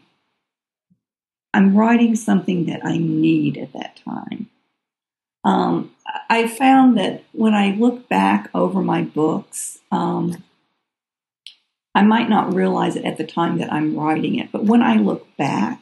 I'm 1.54 1.76
writing 1.76 2.16
something 2.16 2.66
that 2.66 2.86
I 2.86 2.98
need 2.98 3.58
at 3.58 3.74
that 3.74 4.00
time. 4.04 4.50
Um, 5.44 5.96
I 6.30 6.48
found 6.48 6.98
that 6.98 7.24
when 7.32 7.54
I 7.54 7.72
look 7.72 8.10
back 8.10 8.50
over 8.54 8.82
my 8.82 9.02
books, 9.02 9.80
um, 9.92 10.44
I 11.96 12.04
might 12.04 12.30
not 12.30 12.54
realize 12.54 12.96
it 12.96 13.06
at 13.06 13.18
the 13.18 13.26
time 13.26 13.58
that 13.58 13.72
I'm 13.72 13.98
writing 13.98 14.36
it, 14.36 14.52
but 14.52 14.66
when 14.66 14.82
I 14.82 14.98
look 14.98 15.36
back, 15.38 15.82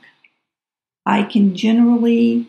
I 1.05 1.23
can 1.23 1.55
generally 1.55 2.47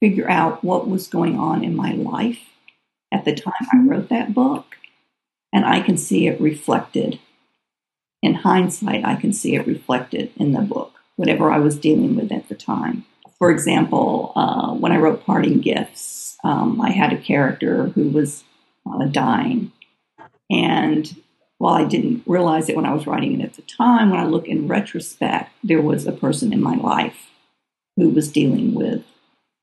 figure 0.00 0.30
out 0.30 0.62
what 0.62 0.86
was 0.86 1.08
going 1.08 1.38
on 1.38 1.64
in 1.64 1.74
my 1.74 1.92
life 1.92 2.40
at 3.12 3.24
the 3.24 3.34
time 3.34 3.54
I 3.72 3.78
wrote 3.78 4.08
that 4.10 4.34
book, 4.34 4.76
and 5.52 5.64
I 5.64 5.80
can 5.80 5.96
see 5.96 6.26
it 6.26 6.40
reflected. 6.40 7.18
In 8.22 8.34
hindsight, 8.34 9.04
I 9.04 9.16
can 9.16 9.32
see 9.32 9.54
it 9.54 9.66
reflected 9.66 10.32
in 10.36 10.52
the 10.52 10.60
book 10.60 10.95
whatever 11.16 11.50
I 11.50 11.58
was 11.58 11.78
dealing 11.78 12.16
with 12.16 12.30
at 12.30 12.48
the 12.48 12.54
time. 12.54 13.04
For 13.38 13.50
example, 13.50 14.32
uh, 14.36 14.72
when 14.72 14.92
I 14.92 14.96
wrote 14.96 15.24
Parting 15.26 15.60
Gifts, 15.60 16.36
um, 16.44 16.80
I 16.80 16.90
had 16.90 17.12
a 17.12 17.18
character 17.18 17.88
who 17.88 18.08
was 18.08 18.44
uh, 18.90 19.06
dying. 19.06 19.72
And 20.50 21.14
while 21.58 21.74
I 21.74 21.84
didn't 21.84 22.22
realize 22.26 22.68
it 22.68 22.76
when 22.76 22.86
I 22.86 22.94
was 22.94 23.06
writing 23.06 23.40
it 23.40 23.44
at 23.44 23.54
the 23.54 23.62
time, 23.62 24.10
when 24.10 24.20
I 24.20 24.26
look 24.26 24.46
in 24.46 24.68
retrospect, 24.68 25.50
there 25.64 25.82
was 25.82 26.06
a 26.06 26.12
person 26.12 26.52
in 26.52 26.62
my 26.62 26.76
life 26.76 27.30
who 27.96 28.10
was 28.10 28.30
dealing 28.30 28.74
with 28.74 29.02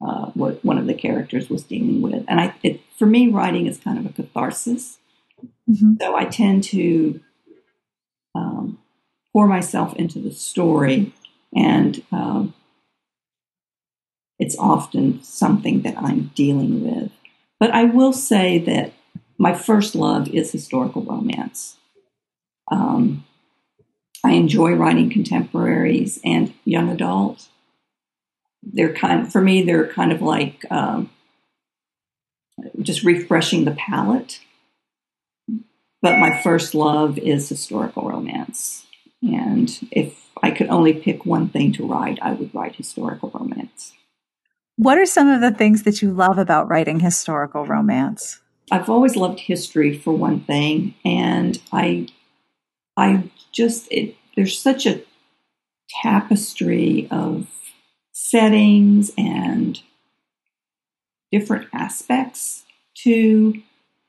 uh, 0.06 0.26
what 0.34 0.64
one 0.66 0.78
of 0.78 0.88
the 0.88 0.94
characters 0.94 1.50
was 1.50 1.64
dealing 1.64 2.02
with. 2.02 2.26
And 2.28 2.42
I, 2.42 2.54
it, 2.64 2.82
for 2.98 3.06
me, 3.06 3.30
writing 3.30 3.68
is 3.68 3.78
kind 3.78 3.98
of 3.98 4.06
a 4.06 4.14
catharsis. 4.14 4.98
Mm-hmm. 5.70 5.94
So 6.02 6.16
I 6.16 6.26
tend 6.26 6.64
to 6.66 7.22
um, 8.36 8.80
pour 9.32 9.48
myself 9.48 9.96
into 9.96 10.20
the 10.20 10.32
story 10.32 11.14
and 11.56 12.04
um, 12.12 12.54
it's 14.40 14.58
often 14.58 15.22
something 15.24 15.82
that 15.84 15.98
I'm 15.98 16.32
dealing 16.36 16.84
with. 16.84 17.12
But 17.60 17.72
I 17.72 17.86
will 17.86 18.14
say 18.14 18.60
that 18.60 18.94
my 19.38 19.54
first 19.54 19.96
love 19.96 20.28
is 20.28 20.52
historical 20.52 21.04
romance. 21.04 21.78
Um, 22.72 23.26
I 24.24 24.32
enjoy 24.32 24.74
writing 24.74 25.10
contemporaries 25.10 26.20
and 26.24 26.54
young 26.66 26.90
adult. 26.90 27.48
They're 28.62 28.94
kind 28.94 29.32
for 29.32 29.42
me, 29.42 29.64
they're 29.64 29.88
kind 29.88 30.12
of 30.12 30.22
like 30.22 30.66
um, 30.72 31.10
just 32.82 33.04
refreshing 33.04 33.66
the 33.66 33.72
palate. 33.72 34.40
But 36.02 36.20
my 36.20 36.42
first 36.42 36.76
love 36.76 37.18
is 37.18 37.48
historical 37.48 38.10
romance. 38.10 38.86
And 39.22 39.70
if 39.92 40.23
I 40.44 40.52
could 40.52 40.68
only 40.68 40.92
pick 40.92 41.26
one 41.26 41.48
thing 41.48 41.72
to 41.74 41.88
write, 41.88 42.20
I 42.22 42.34
would 42.34 42.54
write 42.54 42.76
historical 42.76 43.32
romance. 43.34 43.94
What 44.76 44.98
are 44.98 45.06
some 45.06 45.30
of 45.30 45.40
the 45.40 45.52
things 45.52 45.84
that 45.84 46.02
you 46.02 46.12
love 46.12 46.38
about 46.38 46.68
writing 46.68 47.00
historical 47.00 47.66
romance? 47.66 48.42
I've 48.70 48.90
always 48.90 49.16
loved 49.16 49.40
history 49.40 49.98
for 49.98 50.14
one 50.14 50.42
thing, 50.42 50.96
and 51.06 51.62
I 51.72 52.08
I 52.98 53.30
just 53.54 53.88
it, 53.90 54.18
there's 54.36 54.60
such 54.60 54.86
a 54.86 55.02
tapestry 56.02 57.08
of 57.10 57.48
settings 58.12 59.12
and 59.18 59.80
different 61.32 61.68
aspects 61.72 62.66
to 63.04 63.62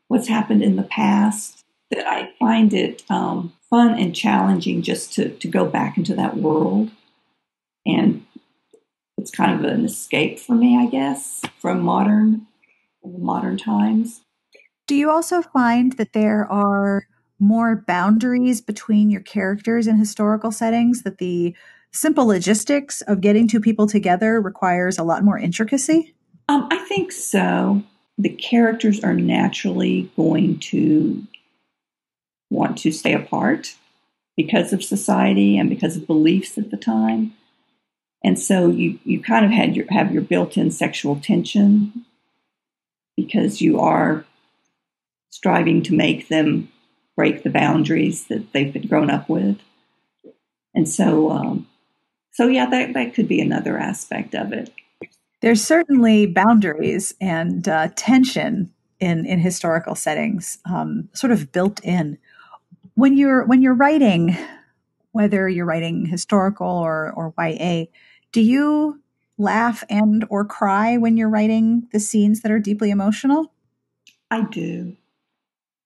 what's 0.09 0.28
happened 0.28 0.62
in 0.62 0.76
the 0.76 0.82
past 0.82 1.64
that 1.95 2.07
I 2.07 2.33
find 2.39 2.73
it 2.73 3.03
um, 3.11 3.53
fun 3.71 3.99
and 3.99 4.15
challenging 4.15 4.83
just 4.83 5.13
to, 5.15 5.31
to 5.31 5.49
go 5.49 5.67
back 5.67 5.97
into 5.97 6.15
that 6.15 6.37
world. 6.37 6.91
And 7.87 8.25
it's 9.19 9.31
kind 9.31 9.59
of 9.59 9.71
an 9.71 9.85
escape 9.85 10.39
for 10.39 10.55
me, 10.55 10.77
I 10.77 10.87
guess, 10.87 11.43
from 11.61 11.81
modern 11.81 12.47
modern 13.05 13.59
times. 13.59 14.23
Do 14.87 14.95
you 14.95 15.11
also 15.11 15.43
find 15.43 15.93
that 15.95 16.13
there 16.13 16.51
are 16.51 17.07
more 17.39 17.77
boundaries 17.87 18.61
between 18.61 19.11
your 19.11 19.21
characters 19.21 19.87
in 19.87 19.99
historical 19.99 20.51
settings 20.51 21.03
that 21.03 21.19
the 21.19 21.55
simple 21.93 22.27
logistics 22.27 23.03
of 23.03 23.21
getting 23.21 23.47
two 23.47 23.61
people 23.61 23.87
together 23.87 24.41
requires 24.41 24.99
a 24.99 25.05
lot 25.05 25.23
more 25.23 25.39
intricacy? 25.39 26.15
Um, 26.49 26.69
I 26.71 26.79
think 26.79 27.13
so. 27.13 27.83
The 28.19 28.31
characters 28.31 29.03
are 29.03 29.15
naturally 29.15 30.11
going 30.17 30.59
to 30.61 31.27
want 32.55 32.79
to 32.79 32.93
stay 32.93 33.13
apart 33.13 33.75
because 34.37 34.73
of 34.73 34.83
society 34.83 35.59
and 35.59 35.69
because 35.69 35.97
of 35.97 36.07
beliefs 36.07 36.57
at 36.59 36.71
the 36.71 36.77
time. 36.77 37.35
And 38.25 38.39
so 38.39 38.69
you, 38.69 38.99
you 39.05 39.21
kind 39.21 39.45
of 39.45 39.51
had 39.51 39.77
your, 39.77 39.87
have 39.91 40.13
your 40.13 40.23
built-in 40.23 40.71
sexual 40.71 41.17
tension 41.17 42.07
because 43.17 43.61
you 43.61 43.79
are 43.79 44.25
striving 45.31 45.83
to 45.83 45.95
make 45.95 46.29
them 46.29 46.71
break 47.17 47.43
the 47.43 47.51
boundaries 47.51 48.27
that 48.27 48.53
they've 48.53 48.73
been 48.73 48.89
grown 48.89 49.11
up 49.11 49.29
with. 49.29 49.59
And 50.75 50.89
so 50.89 51.31
um, 51.31 51.69
so 52.35 52.49
yeah, 52.49 52.69
that 52.69 52.95
that 52.95 53.15
could 53.15 53.29
be 53.29 53.41
another 53.41 53.79
aspect 53.79 54.35
of 54.35 54.53
it. 54.53 54.73
There's 55.41 55.63
certainly 55.63 56.27
boundaries 56.27 57.15
and 57.21 57.67
uh, 57.69 57.89
tension 57.95 58.73
in 58.99 59.25
in 59.25 59.39
historical 59.39 59.95
settings, 59.95 60.59
um, 60.65 61.09
sort 61.13 61.33
of 61.33 61.53
built 61.53 61.81
in. 61.85 62.19
When 62.95 63.17
you're 63.17 63.45
when 63.45 63.63
you're 63.63 63.75
writing, 63.75 64.37
whether 65.13 65.49
you're 65.49 65.67
writing 65.67 66.07
historical 66.07 66.67
or 66.67 67.13
or 67.13 67.35
YA, 67.39 67.87
do 68.33 68.41
you 68.41 69.01
laugh 69.37 69.83
and 69.89 70.25
or 70.31 70.45
cry 70.45 70.97
when 70.97 71.17
you're 71.17 71.29
writing 71.29 71.89
the 71.93 72.01
scenes 72.01 72.43
that 72.43 72.53
are 72.53 72.59
deeply 72.59 72.91
emotional? 72.91 73.53
I 74.31 74.43
do. 74.43 74.97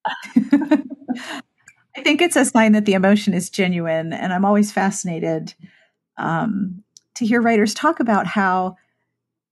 I 1.96 2.02
think 2.02 2.22
it's 2.22 2.36
a 2.36 2.44
sign 2.44 2.72
that 2.72 2.86
the 2.86 2.94
emotion 2.94 3.34
is 3.34 3.50
genuine, 3.50 4.12
and 4.12 4.32
I'm 4.32 4.44
always 4.44 4.70
fascinated 4.70 5.54
um, 6.16 6.84
to 7.14 7.26
hear 7.26 7.40
writers 7.40 7.74
talk 7.74 8.00
about 8.00 8.26
how 8.26 8.76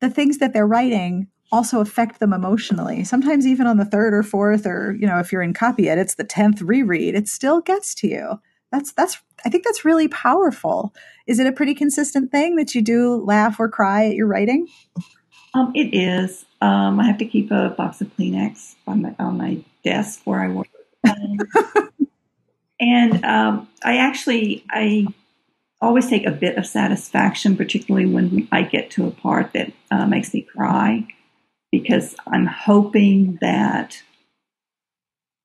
the 0.00 0.10
things 0.10 0.38
that 0.38 0.52
they're 0.52 0.66
writing 0.66 1.28
also 1.52 1.80
affect 1.80 2.20
them 2.20 2.32
emotionally. 2.32 3.04
Sometimes 3.04 3.46
even 3.46 3.66
on 3.66 3.76
the 3.76 3.84
third 3.84 4.14
or 4.14 4.22
fourth, 4.22 4.66
or 4.66 4.96
you 4.98 5.06
know, 5.06 5.18
if 5.18 5.32
you're 5.32 5.42
in 5.42 5.54
copy 5.54 5.88
edits, 5.88 6.14
the 6.14 6.24
tenth 6.24 6.60
reread, 6.60 7.14
it 7.14 7.28
still 7.28 7.60
gets 7.60 7.94
to 7.96 8.08
you. 8.08 8.40
That's 8.72 8.92
that's 8.92 9.20
I 9.44 9.50
think 9.50 9.64
that's 9.64 9.84
really 9.84 10.08
powerful. 10.08 10.94
Is 11.26 11.38
it 11.38 11.46
a 11.46 11.52
pretty 11.52 11.74
consistent 11.74 12.30
thing 12.30 12.56
that 12.56 12.74
you 12.74 12.82
do 12.82 13.16
laugh 13.16 13.58
or 13.60 13.68
cry 13.68 14.06
at 14.06 14.14
your 14.14 14.26
writing? 14.26 14.66
Um, 15.54 15.72
it 15.74 15.94
is. 15.94 16.44
Um, 16.60 17.00
I 17.00 17.06
have 17.06 17.18
to 17.18 17.24
keep 17.24 17.50
a 17.50 17.70
box 17.70 18.00
of 18.00 18.14
Kleenex 18.16 18.74
on 18.86 19.02
my 19.02 19.14
on 19.18 19.38
my 19.38 19.58
desk 19.84 20.20
where 20.24 20.40
I 20.40 20.48
work. 20.48 20.68
Um, 21.08 21.38
and 22.80 23.24
um, 23.24 23.68
I 23.84 23.98
actually 23.98 24.64
I 24.70 25.06
always 25.80 26.08
take 26.08 26.26
a 26.26 26.30
bit 26.30 26.56
of 26.56 26.66
satisfaction, 26.66 27.56
particularly 27.56 28.06
when 28.06 28.48
I 28.50 28.62
get 28.62 28.90
to 28.92 29.06
a 29.06 29.10
part 29.10 29.52
that 29.52 29.72
uh, 29.90 30.06
makes 30.06 30.32
me 30.34 30.42
cry, 30.42 31.06
because 31.70 32.14
I'm 32.26 32.46
hoping 32.46 33.38
that 33.40 34.02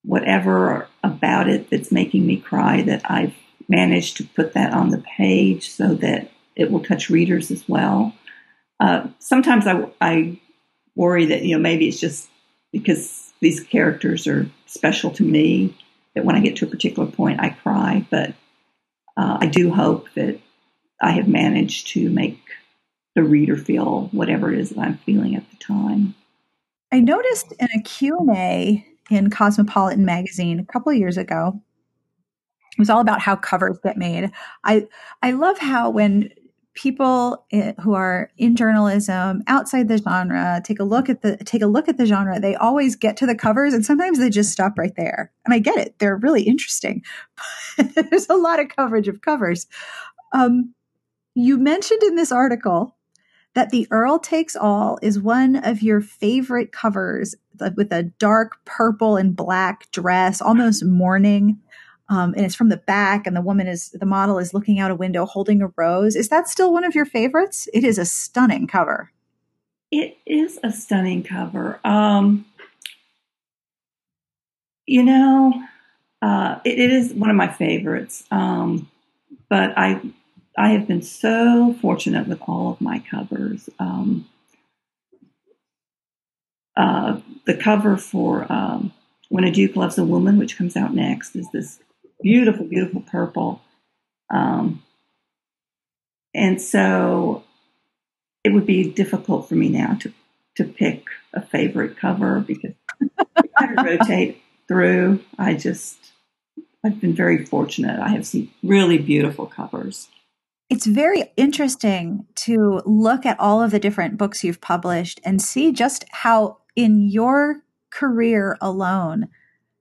whatever 0.03 0.87
about 1.03 1.49
it 1.49 1.69
that's 1.69 1.91
making 1.91 2.25
me 2.25 2.37
cry, 2.37 2.81
that 2.83 3.01
I've 3.09 3.35
managed 3.67 4.17
to 4.17 4.23
put 4.23 4.53
that 4.53 4.73
on 4.73 4.89
the 4.89 5.03
page 5.17 5.69
so 5.69 5.95
that 5.95 6.31
it 6.55 6.71
will 6.71 6.83
touch 6.83 7.09
readers 7.09 7.51
as 7.51 7.67
well. 7.67 8.13
Uh, 8.79 9.07
sometimes 9.19 9.67
I, 9.67 9.87
I 10.01 10.39
worry 10.95 11.25
that 11.25 11.43
you 11.43 11.55
know 11.55 11.61
maybe 11.61 11.87
it's 11.87 11.99
just 11.99 12.29
because 12.71 13.31
these 13.39 13.61
characters 13.61 14.27
are 14.27 14.49
special 14.65 15.11
to 15.11 15.23
me 15.23 15.75
that 16.15 16.25
when 16.25 16.35
I 16.35 16.41
get 16.41 16.57
to 16.57 16.65
a 16.65 16.69
particular 16.69 17.09
point 17.09 17.39
I 17.39 17.49
cry, 17.49 18.05
but 18.09 18.33
uh, 19.17 19.37
I 19.39 19.47
do 19.47 19.71
hope 19.71 20.07
that 20.15 20.39
I 21.01 21.11
have 21.11 21.27
managed 21.27 21.87
to 21.89 22.09
make 22.09 22.39
the 23.15 23.23
reader 23.23 23.57
feel 23.57 24.09
whatever 24.11 24.51
it 24.51 24.59
is 24.59 24.71
that 24.71 24.79
I'm 24.79 24.97
feeling 24.99 25.35
at 25.35 25.49
the 25.49 25.57
time. 25.57 26.15
I 26.91 26.99
noticed 26.99 27.53
in 27.59 27.67
a 27.75 27.81
Q&A 27.81 28.85
in 29.09 29.29
Cosmopolitan 29.29 30.05
magazine 30.05 30.59
a 30.59 30.65
couple 30.65 30.91
years 30.93 31.17
ago, 31.17 31.61
it 32.77 32.79
was 32.79 32.89
all 32.89 33.01
about 33.01 33.19
how 33.19 33.35
covers 33.35 33.77
get 33.83 33.97
made. 33.97 34.31
I 34.63 34.87
I 35.21 35.31
love 35.31 35.57
how 35.57 35.89
when 35.89 36.31
people 36.73 37.45
eh, 37.51 37.73
who 37.81 37.93
are 37.93 38.31
in 38.37 38.55
journalism 38.55 39.43
outside 39.47 39.89
the 39.89 39.97
genre 39.97 40.61
take 40.63 40.79
a 40.79 40.85
look 40.85 41.09
at 41.09 41.21
the 41.21 41.35
take 41.37 41.61
a 41.61 41.67
look 41.67 41.89
at 41.89 41.97
the 41.97 42.05
genre 42.05 42.39
they 42.39 42.55
always 42.55 42.95
get 42.95 43.17
to 43.17 43.25
the 43.25 43.35
covers 43.35 43.73
and 43.73 43.85
sometimes 43.85 44.19
they 44.19 44.29
just 44.29 44.53
stop 44.53 44.77
right 44.77 44.95
there 44.95 45.33
and 45.43 45.53
i 45.53 45.59
get 45.59 45.77
it 45.77 45.99
they're 45.99 46.15
really 46.15 46.43
interesting 46.43 47.03
there's 47.77 48.29
a 48.29 48.37
lot 48.37 48.57
of 48.57 48.69
coverage 48.69 49.09
of 49.09 49.19
covers 49.21 49.67
um, 50.31 50.73
you 51.35 51.57
mentioned 51.57 52.01
in 52.03 52.15
this 52.15 52.31
article 52.31 52.95
that 53.53 53.69
the 53.69 53.87
earl 53.91 54.19
takes 54.19 54.55
all 54.55 54.97
is 55.01 55.19
one 55.19 55.57
of 55.57 55.81
your 55.81 56.01
favorite 56.01 56.71
covers 56.71 57.35
with 57.75 57.91
a 57.91 58.03
dark 58.03 58.63
purple 58.65 59.17
and 59.17 59.35
black 59.35 59.91
dress 59.91 60.41
almost 60.41 60.85
mourning. 60.85 61.59
Um, 62.09 62.33
and 62.35 62.45
it's 62.45 62.55
from 62.55 62.69
the 62.69 62.77
back 62.77 63.27
and 63.27 63.35
the 63.35 63.41
woman 63.41 63.67
is 63.67 63.89
the 63.89 64.05
model 64.05 64.37
is 64.37 64.53
looking 64.53 64.79
out 64.79 64.91
a 64.91 64.95
window 64.95 65.25
holding 65.25 65.61
a 65.61 65.71
rose. 65.77 66.15
Is 66.15 66.29
that 66.29 66.47
still 66.47 66.73
one 66.73 66.83
of 66.83 66.95
your 66.95 67.05
favorites? 67.05 67.67
It 67.73 67.83
is 67.83 67.97
a 67.97 68.05
stunning 68.05 68.67
cover. 68.67 69.11
It 69.91 70.17
is 70.25 70.59
a 70.63 70.71
stunning 70.71 71.23
cover. 71.23 71.79
Um, 71.83 72.45
you 74.87 75.03
know 75.03 75.53
uh, 76.21 76.59
it, 76.63 76.79
it 76.79 76.91
is 76.91 77.13
one 77.13 77.29
of 77.29 77.35
my 77.35 77.47
favorites. 77.47 78.23
Um, 78.31 78.89
but 79.49 79.73
i 79.77 79.99
i 80.57 80.69
have 80.69 80.87
been 80.87 81.01
so 81.01 81.75
fortunate 81.81 82.27
with 82.27 82.41
all 82.47 82.71
of 82.71 82.81
my 82.81 82.99
covers 83.09 83.69
um, 83.79 84.27
uh, 86.77 87.19
the 87.45 87.55
cover 87.55 87.97
for 87.97 88.51
um, 88.51 88.93
when 89.29 89.43
a 89.45 89.51
Duke 89.51 89.75
Loves 89.75 89.97
a 89.97 90.03
Woman, 90.03 90.37
which 90.37 90.57
comes 90.57 90.75
out 90.75 90.93
next, 90.93 91.35
is 91.35 91.47
this 91.51 91.79
beautiful, 92.21 92.65
beautiful 92.65 93.01
purple. 93.01 93.61
Um, 94.29 94.83
and 96.33 96.61
so 96.61 97.43
it 98.43 98.53
would 98.53 98.65
be 98.65 98.91
difficult 98.91 99.47
for 99.47 99.55
me 99.55 99.69
now 99.69 99.95
to, 100.01 100.13
to 100.55 100.65
pick 100.65 101.05
a 101.33 101.41
favorite 101.41 101.97
cover 101.97 102.41
because 102.41 102.73
I 103.57 103.73
rotate 103.83 104.41
through. 104.67 105.23
I 105.37 105.53
just, 105.53 105.97
I've 106.85 106.99
been 106.99 107.15
very 107.15 107.45
fortunate. 107.45 107.99
I 107.99 108.09
have 108.09 108.25
seen 108.25 108.51
really 108.63 108.97
beautiful 108.97 109.45
covers. 109.45 110.09
It's 110.71 110.85
very 110.85 111.25
interesting 111.35 112.25
to 112.35 112.81
look 112.85 113.25
at 113.25 113.37
all 113.41 113.61
of 113.61 113.71
the 113.71 113.79
different 113.79 114.17
books 114.17 114.41
you've 114.41 114.61
published 114.61 115.19
and 115.25 115.41
see 115.41 115.73
just 115.73 116.05
how, 116.11 116.59
in 116.77 117.09
your 117.09 117.57
career 117.89 118.57
alone, 118.61 119.27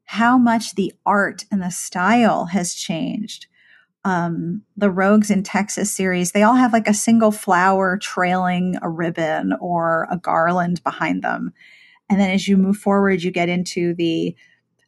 how 0.02 0.36
much 0.36 0.74
the 0.74 0.92
art 1.06 1.44
and 1.52 1.62
the 1.62 1.70
style 1.70 2.46
has 2.46 2.74
changed. 2.74 3.46
Um, 4.04 4.62
the 4.76 4.90
Rogues 4.90 5.30
in 5.30 5.44
Texas 5.44 5.92
series, 5.92 6.32
they 6.32 6.42
all 6.42 6.56
have 6.56 6.72
like 6.72 6.88
a 6.88 6.92
single 6.92 7.30
flower 7.30 7.96
trailing 7.96 8.74
a 8.82 8.90
ribbon 8.90 9.52
or 9.60 10.08
a 10.10 10.16
garland 10.16 10.82
behind 10.82 11.22
them. 11.22 11.52
And 12.08 12.20
then 12.20 12.32
as 12.32 12.48
you 12.48 12.56
move 12.56 12.78
forward, 12.78 13.22
you 13.22 13.30
get 13.30 13.48
into 13.48 13.94
the 13.94 14.34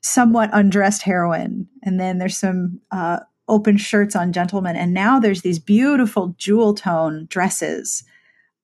somewhat 0.00 0.50
undressed 0.52 1.02
heroine. 1.02 1.68
And 1.84 2.00
then 2.00 2.18
there's 2.18 2.36
some 2.36 2.80
uh, 2.90 3.20
open 3.52 3.76
shirts 3.76 4.16
on 4.16 4.32
gentlemen. 4.32 4.76
And 4.76 4.94
now 4.94 5.20
there's 5.20 5.42
these 5.42 5.58
beautiful 5.58 6.34
jewel 6.38 6.74
tone 6.74 7.26
dresses 7.28 8.02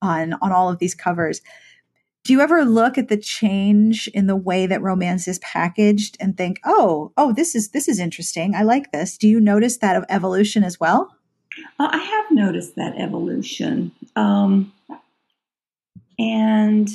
on, 0.01 0.33
on 0.41 0.51
all 0.51 0.71
of 0.71 0.79
these 0.79 0.95
covers. 0.95 1.43
Do 2.25 2.33
you 2.33 2.41
ever 2.41 2.65
look 2.65 2.97
at 2.97 3.09
the 3.09 3.17
change 3.17 4.09
in 4.09 4.27
the 4.27 4.37
way 4.37 4.67
that 4.67 4.83
romance 4.83 5.29
is 5.29 5.39
packaged 5.41 6.17
and 6.21 6.37
think 6.37 6.61
oh 6.65 7.13
oh 7.17 7.33
this 7.33 7.55
is 7.55 7.71
this 7.71 7.89
is 7.89 8.01
interesting. 8.01 8.55
I 8.55 8.63
like 8.63 8.93
this. 8.93 9.17
Do 9.17 9.29
you 9.29 9.41
notice 9.41 9.79
that 9.79 10.05
evolution 10.09 10.65
as 10.65 10.81
well? 10.81 11.15
Uh, 11.79 11.89
i 11.91 11.99
have 11.99 12.31
noticed 12.31 12.77
that 12.77 12.97
evolution. 12.99 13.93
Um, 14.17 14.73
and 16.19 16.89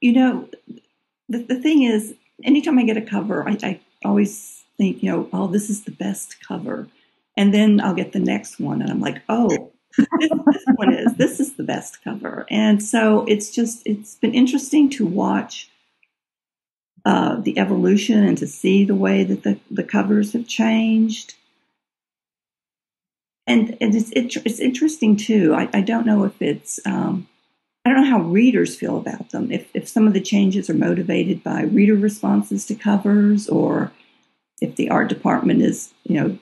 you 0.00 0.12
know 0.12 0.48
the, 1.28 1.38
the 1.38 1.60
thing 1.60 1.82
is 1.82 2.14
anytime 2.42 2.78
i 2.78 2.84
get 2.84 2.96
a 2.96 3.02
cover 3.02 3.48
I, 3.48 3.58
I 3.62 3.80
always 4.04 4.64
think 4.78 5.02
you 5.02 5.10
know 5.10 5.28
oh 5.32 5.46
this 5.46 5.68
is 5.68 5.84
the 5.84 5.90
best 5.90 6.36
cover 6.46 6.88
and 7.36 7.52
then 7.52 7.80
i'll 7.80 7.94
get 7.94 8.12
the 8.12 8.18
next 8.18 8.60
one 8.60 8.80
and 8.82 8.90
i'm 8.90 9.00
like 9.00 9.22
oh 9.28 9.72
this, 9.96 10.30
this 10.30 10.64
one 10.76 10.92
is 10.92 11.14
this 11.14 11.40
is 11.40 11.54
the 11.54 11.62
best 11.62 12.02
cover 12.02 12.46
and 12.50 12.82
so 12.82 13.24
it's 13.26 13.54
just 13.54 13.82
it's 13.84 14.16
been 14.16 14.34
interesting 14.34 14.88
to 14.88 15.06
watch 15.06 15.68
uh, 17.04 17.34
the 17.40 17.58
evolution 17.58 18.22
and 18.22 18.38
to 18.38 18.46
see 18.46 18.84
the 18.84 18.94
way 18.94 19.24
that 19.24 19.42
the, 19.42 19.58
the 19.72 19.82
covers 19.82 20.32
have 20.32 20.46
changed 20.46 21.34
and, 23.44 23.76
and 23.80 23.96
it's, 23.96 24.10
it, 24.12 24.36
it's 24.46 24.60
interesting 24.60 25.16
too 25.16 25.52
I, 25.52 25.68
I 25.72 25.80
don't 25.80 26.06
know 26.06 26.24
if 26.24 26.40
it's 26.40 26.78
um, 26.86 27.28
I 27.84 27.90
don't 27.90 28.04
know 28.04 28.10
how 28.10 28.20
readers 28.20 28.76
feel 28.76 28.96
about 28.96 29.30
them. 29.30 29.50
If, 29.50 29.68
if 29.74 29.88
some 29.88 30.06
of 30.06 30.12
the 30.12 30.20
changes 30.20 30.70
are 30.70 30.74
motivated 30.74 31.42
by 31.42 31.62
reader 31.62 31.96
responses 31.96 32.64
to 32.66 32.74
covers, 32.74 33.48
or 33.48 33.90
if 34.60 34.76
the 34.76 34.88
art 34.88 35.08
department 35.08 35.62
is, 35.62 35.92
you 36.04 36.20
know, 36.20 36.38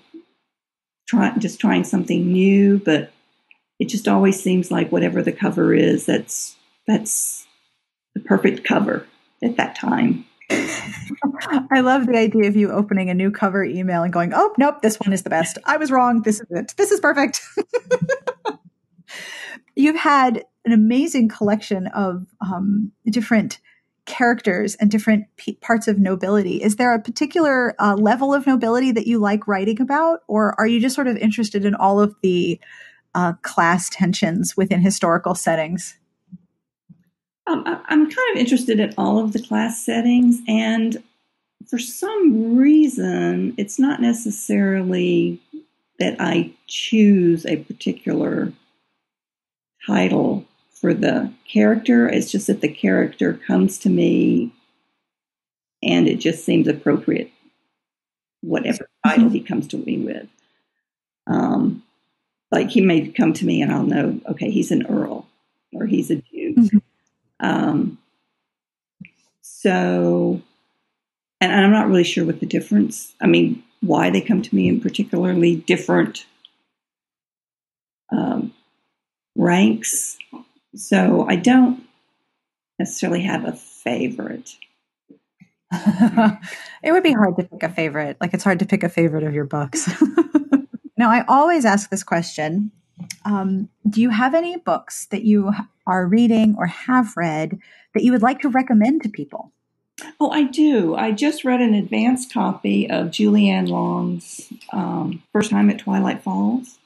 trying 1.10 1.38
just 1.40 1.60
trying 1.60 1.84
something 1.84 2.32
new. 2.32 2.78
But 2.78 3.12
it 3.78 3.88
just 3.88 4.08
always 4.08 4.42
seems 4.42 4.70
like 4.70 4.92
whatever 4.92 5.22
the 5.22 5.32
cover 5.32 5.74
is, 5.74 6.06
that's 6.06 6.56
that's 6.86 7.46
the 8.14 8.20
perfect 8.20 8.64
cover 8.64 9.06
at 9.42 9.56
that 9.56 9.74
time. 9.74 10.24
I 10.50 11.80
love 11.80 12.06
the 12.06 12.16
idea 12.16 12.48
of 12.48 12.56
you 12.56 12.70
opening 12.70 13.10
a 13.10 13.14
new 13.14 13.30
cover 13.30 13.64
email 13.64 14.02
and 14.02 14.12
going, 14.12 14.32
"Oh, 14.34 14.54
nope, 14.58 14.82
this 14.82 14.98
one 14.98 15.12
is 15.12 15.22
the 15.22 15.30
best. 15.30 15.58
I 15.64 15.76
was 15.76 15.90
wrong. 15.90 16.22
This 16.22 16.40
is 16.40 16.46
it. 16.50 16.74
This 16.76 16.90
is 16.90 17.00
perfect." 17.00 17.40
You've 19.76 19.96
had 19.96 20.44
an 20.64 20.72
amazing 20.72 21.28
collection 21.28 21.86
of 21.88 22.26
um, 22.40 22.92
different 23.06 23.58
characters 24.10 24.74
and 24.74 24.90
different 24.90 25.24
p- 25.36 25.52
parts 25.60 25.86
of 25.86 26.00
nobility. 26.00 26.60
Is 26.60 26.74
there 26.74 26.92
a 26.92 27.00
particular 27.00 27.76
uh, 27.78 27.94
level 27.94 28.34
of 28.34 28.44
nobility 28.44 28.90
that 28.90 29.06
you 29.06 29.20
like 29.20 29.46
writing 29.46 29.80
about, 29.80 30.24
or 30.26 30.58
are 30.58 30.66
you 30.66 30.80
just 30.80 30.96
sort 30.96 31.06
of 31.06 31.16
interested 31.16 31.64
in 31.64 31.76
all 31.76 32.00
of 32.00 32.16
the 32.20 32.58
uh, 33.14 33.34
class 33.42 33.88
tensions 33.88 34.56
within 34.56 34.80
historical 34.80 35.36
settings? 35.36 35.96
Um, 37.46 37.62
I'm 37.66 38.10
kind 38.10 38.30
of 38.32 38.36
interested 38.36 38.80
in 38.80 38.92
all 38.98 39.20
of 39.20 39.32
the 39.32 39.40
class 39.40 39.84
settings, 39.84 40.40
and 40.48 41.00
for 41.68 41.78
some 41.78 42.56
reason, 42.56 43.54
it's 43.56 43.78
not 43.78 44.02
necessarily 44.02 45.40
that 46.00 46.16
I 46.18 46.50
choose 46.66 47.46
a 47.46 47.58
particular 47.58 48.52
title 49.86 50.46
for 50.80 50.94
the 50.94 51.32
character. 51.46 52.08
It's 52.08 52.30
just 52.30 52.46
that 52.46 52.60
the 52.60 52.72
character 52.72 53.34
comes 53.46 53.78
to 53.78 53.90
me 53.90 54.52
and 55.82 56.08
it 56.08 56.16
just 56.16 56.44
seems 56.44 56.68
appropriate, 56.68 57.30
whatever 58.42 58.88
title 59.06 59.26
mm-hmm. 59.26 59.34
he 59.34 59.40
comes 59.40 59.66
to 59.68 59.78
me 59.78 59.98
with. 59.98 60.28
Um, 61.26 61.82
like 62.50 62.70
he 62.70 62.80
may 62.80 63.08
come 63.08 63.32
to 63.34 63.46
me 63.46 63.62
and 63.62 63.72
I'll 63.72 63.84
know, 63.84 64.20
okay, 64.28 64.50
he's 64.50 64.70
an 64.70 64.86
earl 64.86 65.26
or 65.72 65.86
he's 65.86 66.10
a 66.10 66.16
duke. 66.16 66.56
Mm-hmm. 66.56 66.78
Um, 67.40 67.98
so, 69.40 70.42
and 71.40 71.52
I'm 71.52 71.72
not 71.72 71.88
really 71.88 72.04
sure 72.04 72.24
what 72.24 72.40
the 72.40 72.46
difference. 72.46 73.14
I 73.20 73.26
mean, 73.26 73.62
why 73.80 74.10
they 74.10 74.20
come 74.20 74.42
to 74.42 74.54
me 74.54 74.68
in 74.68 74.80
particularly 74.80 75.56
different 75.56 76.26
um, 78.12 78.52
ranks. 79.36 80.18
So 80.74 81.26
I 81.28 81.36
don't 81.36 81.82
necessarily 82.78 83.22
have 83.22 83.44
a 83.44 83.52
favorite. 83.52 84.56
it 85.72 86.92
would 86.92 87.02
be 87.02 87.12
hard 87.12 87.36
to 87.36 87.44
pick 87.44 87.62
a 87.62 87.68
favorite. 87.68 88.16
Like 88.20 88.34
it's 88.34 88.44
hard 88.44 88.58
to 88.58 88.66
pick 88.66 88.82
a 88.82 88.88
favorite 88.88 89.22
of 89.22 89.34
your 89.34 89.44
books. 89.44 89.88
now, 90.96 91.10
I 91.10 91.24
always 91.28 91.64
ask 91.64 91.90
this 91.90 92.02
question 92.02 92.72
um, 93.24 93.68
Do 93.88 94.00
you 94.00 94.10
have 94.10 94.34
any 94.34 94.56
books 94.56 95.06
that 95.06 95.22
you 95.22 95.52
are 95.86 96.06
reading 96.06 96.56
or 96.58 96.66
have 96.66 97.16
read 97.16 97.58
that 97.94 98.02
you 98.02 98.12
would 98.12 98.22
like 98.22 98.40
to 98.40 98.48
recommend 98.48 99.02
to 99.02 99.08
people? 99.08 99.52
Oh, 100.18 100.30
I 100.30 100.44
do. 100.44 100.94
I 100.94 101.12
just 101.12 101.44
read 101.44 101.60
an 101.60 101.74
advanced 101.74 102.32
copy 102.32 102.88
of 102.88 103.10
Julie 103.10 103.50
Anne 103.50 103.66
Long's 103.66 104.50
um, 104.72 105.22
First 105.32 105.50
Time 105.50 105.68
at 105.68 105.78
Twilight 105.78 106.22
Falls. 106.22 106.78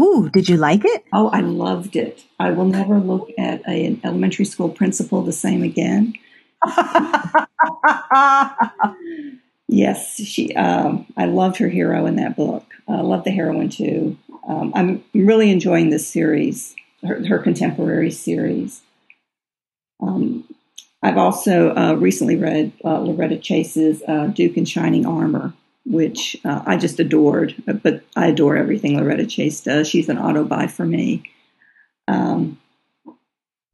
Ooh, 0.00 0.30
did 0.30 0.48
you 0.48 0.56
like 0.56 0.84
it? 0.84 1.04
Oh, 1.12 1.28
I 1.28 1.40
loved 1.40 1.94
it. 1.94 2.24
I 2.38 2.50
will 2.50 2.64
never 2.64 2.98
look 2.98 3.30
at 3.38 3.60
a, 3.68 3.86
an 3.86 4.00
elementary 4.02 4.46
school 4.46 4.70
principal 4.70 5.22
the 5.22 5.32
same 5.32 5.62
again. 5.62 6.14
yes, 9.68 10.16
she. 10.16 10.54
Um, 10.54 11.06
I 11.16 11.26
loved 11.26 11.58
her 11.58 11.68
hero 11.68 12.06
in 12.06 12.16
that 12.16 12.36
book. 12.36 12.64
I 12.88 12.94
uh, 12.94 13.02
love 13.02 13.24
the 13.24 13.30
heroine 13.30 13.68
too. 13.68 14.16
Um, 14.48 14.72
I'm 14.74 15.04
really 15.12 15.50
enjoying 15.50 15.90
this 15.90 16.08
series, 16.08 16.74
her, 17.06 17.24
her 17.26 17.38
contemporary 17.38 18.10
series. 18.10 18.80
Um, 20.00 20.44
I've 21.02 21.18
also 21.18 21.74
uh, 21.74 21.94
recently 21.94 22.36
read 22.36 22.72
uh, 22.84 23.00
Loretta 23.00 23.38
Chase's 23.38 24.02
uh, 24.08 24.26
Duke 24.26 24.56
in 24.56 24.64
Shining 24.64 25.06
Armor, 25.06 25.52
which 25.84 26.36
uh, 26.44 26.62
I 26.66 26.76
just 26.76 27.00
adored. 27.00 27.54
But 27.66 28.04
I 28.16 28.28
adore 28.28 28.56
everything 28.56 28.96
Loretta 28.96 29.26
Chase 29.26 29.60
does. 29.60 29.88
She's 29.88 30.08
an 30.08 30.18
auto 30.18 30.44
buy 30.44 30.66
for 30.66 30.86
me. 30.86 31.22
Um, 32.08 32.58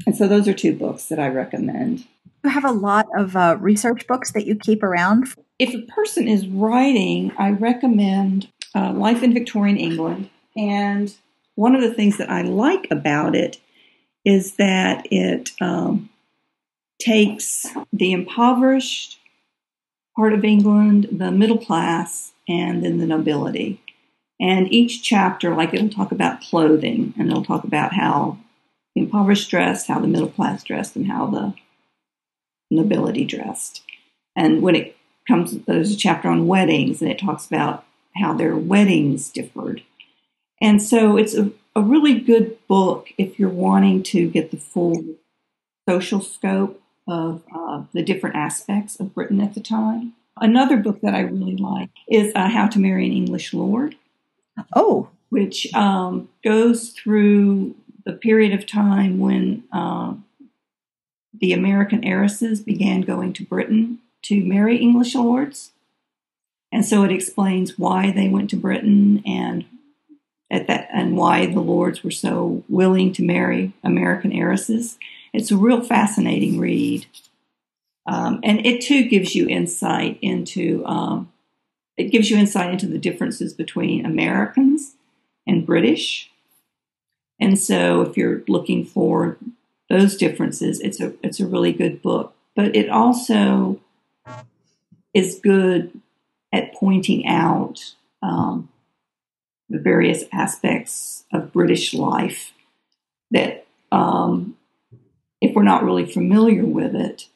and 0.07 0.17
so 0.17 0.29
those 0.29 0.47
are 0.47 0.55
two 0.55 0.75
books 0.75 1.07
that 1.07 1.19
I 1.19 1.29
recommend. 1.29 2.07
You 2.45 2.51
have 2.51 2.65
a 2.65 2.73
lot 2.73 3.07
of 3.17 3.35
uh, 3.35 3.57
research 3.61 4.07
books 4.07 4.33
that 4.33 4.47
you 4.47 4.55
keep 4.55 4.83
around. 4.83 5.27
If 5.59 5.75
a 5.75 5.83
person 5.83 6.29
is 6.29 6.47
writing, 6.47 7.33
I 7.39 7.51
recommend 7.51 8.49
uh, 8.75 8.93
Life 8.93 9.23
in 9.23 9.35
Victorian 9.35 9.79
England. 9.79 10.31
And 10.57 11.13
one 11.57 11.75
of 11.75 11.81
the 11.81 11.93
things 11.93 12.19
that 12.19 12.31
I 12.31 12.43
like 12.43 12.87
about 12.91 13.35
it 13.35 13.59
is 14.25 14.57
that 14.57 15.07
it 15.11 15.51
um, 15.61 16.11
takes 17.01 17.67
the 17.93 18.13
impoverished 18.13 19.16
part 20.17 20.33
of 20.33 20.45
England, 20.45 21.09
the 21.13 21.31
middle 21.31 21.59
class, 21.59 22.33
and 22.49 22.83
then 22.83 22.99
the 22.99 23.07
nobility. 23.07 23.81
And 24.41 24.73
each 24.73 25.03
chapter, 25.03 25.55
like 25.55 25.73
it'll 25.73 25.89
talk 25.89 26.11
about 26.11 26.41
clothing, 26.41 27.15
and 27.19 27.31
it'll 27.31 27.45
talk 27.45 27.65
about 27.65 27.95
how 27.95 28.39
the 28.95 29.03
impoverished 29.03 29.51
dressed, 29.51 29.89
how 29.89 30.01
the 30.01 30.09
middle 30.09 30.29
class 30.29 30.65
dressed, 30.65 30.97
and 30.97 31.07
how 31.07 31.27
the 31.27 31.55
nobility 32.71 33.25
dressed. 33.25 33.83
And 34.35 34.63
when 34.63 34.75
it 34.75 34.97
comes, 35.29 35.57
there's 35.65 35.93
a 35.93 35.97
chapter 35.97 36.29
on 36.29 36.47
weddings, 36.47 37.01
and 37.01 37.11
it 37.11 37.19
talks 37.19 37.47
about 37.47 37.85
how 38.17 38.33
their 38.33 38.57
weddings 38.57 39.31
differed. 39.31 39.83
And 40.61 40.83
so 40.83 41.17
it's 41.17 41.35
a, 41.35 41.51
a 41.75 41.83
really 41.83 42.19
good 42.19 42.59
book 42.67 43.09
if 43.19 43.39
you're 43.39 43.49
wanting 43.49 44.03
to 44.05 44.29
get 44.31 44.51
the 44.51 44.57
full 44.57 45.05
social 45.89 46.21
scope 46.21 46.83
of 47.07 47.43
uh, 47.55 47.83
the 47.93 48.03
different 48.03 48.37
aspects 48.37 48.99
of 48.99 49.15
Britain 49.15 49.41
at 49.41 49.55
the 49.55 49.61
time. 49.61 50.15
Another 50.39 50.77
book 50.77 51.01
that 51.01 51.15
I 51.15 51.21
really 51.21 51.57
like 51.57 51.91
is 52.09 52.33
uh, 52.35 52.49
How 52.49 52.67
to 52.69 52.79
Marry 52.79 53.07
an 53.07 53.13
English 53.13 53.55
Lord. 53.55 53.97
Oh. 54.75 55.09
Which 55.29 55.73
um, 55.75 56.29
goes 56.45 56.91
through 56.91 57.75
the 58.05 58.13
period 58.13 58.53
of 58.53 58.67
time 58.67 59.19
when 59.19 59.65
uh, 59.73 60.15
the 61.39 61.53
American 61.53 62.05
heiresses 62.05 62.61
began 62.61 63.01
going 63.01 63.33
to 63.35 63.45
Britain 63.45 63.99
to 64.23 64.45
marry 64.45 64.77
English 64.77 65.15
lords. 65.15 65.73
And 66.73 66.85
so 66.85 67.05
it 67.05 67.13
explains 67.13 67.79
why 67.79 68.11
they 68.11 68.29
went 68.29 68.51
to 68.51 68.57
Britain 68.57 69.23
and 69.27 69.65
at 70.51 70.69
that 70.69 70.89
and 70.93 71.17
why 71.17 71.47
the 71.47 71.61
lords 71.61 72.05
were 72.05 72.11
so 72.11 72.63
willing 72.69 73.13
to 73.15 73.25
marry 73.25 73.73
American 73.83 74.33
heiresses. 74.33 74.99
It's 75.37 75.51
a 75.51 75.57
real 75.57 75.83
fascinating 75.83 76.59
read. 76.59 77.07
Um, 78.07 78.41
and 78.43 78.65
it 78.65 78.81
too 78.81 79.05
gives 79.09 79.35
you 79.35 79.49
insight 79.49 80.19
into 80.23 80.85
um, 80.87 81.33
it 81.97 82.11
gives 82.11 82.31
you 82.31 82.37
insight 82.37 82.71
into 82.71 82.87
the 82.87 82.99
differences 82.99 83.53
between 83.53 84.07
Americans 84.07 84.95
and 85.47 85.67
British. 85.67 86.31
And 87.41 87.59
so, 87.59 88.03
if 88.03 88.17
you're 88.17 88.43
looking 88.49 88.85
for 88.85 89.37
those 89.91 90.17
differences, 90.17 90.81
it's 90.81 91.01
a 91.01 91.13
it's 91.23 91.41
a 91.41 91.47
really 91.47 91.73
good 91.73 92.01
book. 92.01 92.35
But 92.55 92.75
it 92.75 92.89
also 92.89 93.81
is 95.13 95.41
good 95.43 96.01
at 96.53 96.73
pointing 96.75 97.27
out 97.27 97.95
um, 98.23 98.71
the 99.69 99.79
various 99.79 100.25
aspects 100.33 101.25
of 101.33 101.53
British 101.53 101.93
life 101.93 102.53
that 103.31 103.67
um, 103.93 104.57
if 105.41 105.55
we're 105.55 105.63
not 105.63 105.85
really 105.85 106.07
familiar 106.07 106.65
with 106.65 106.95
it, 106.95 107.29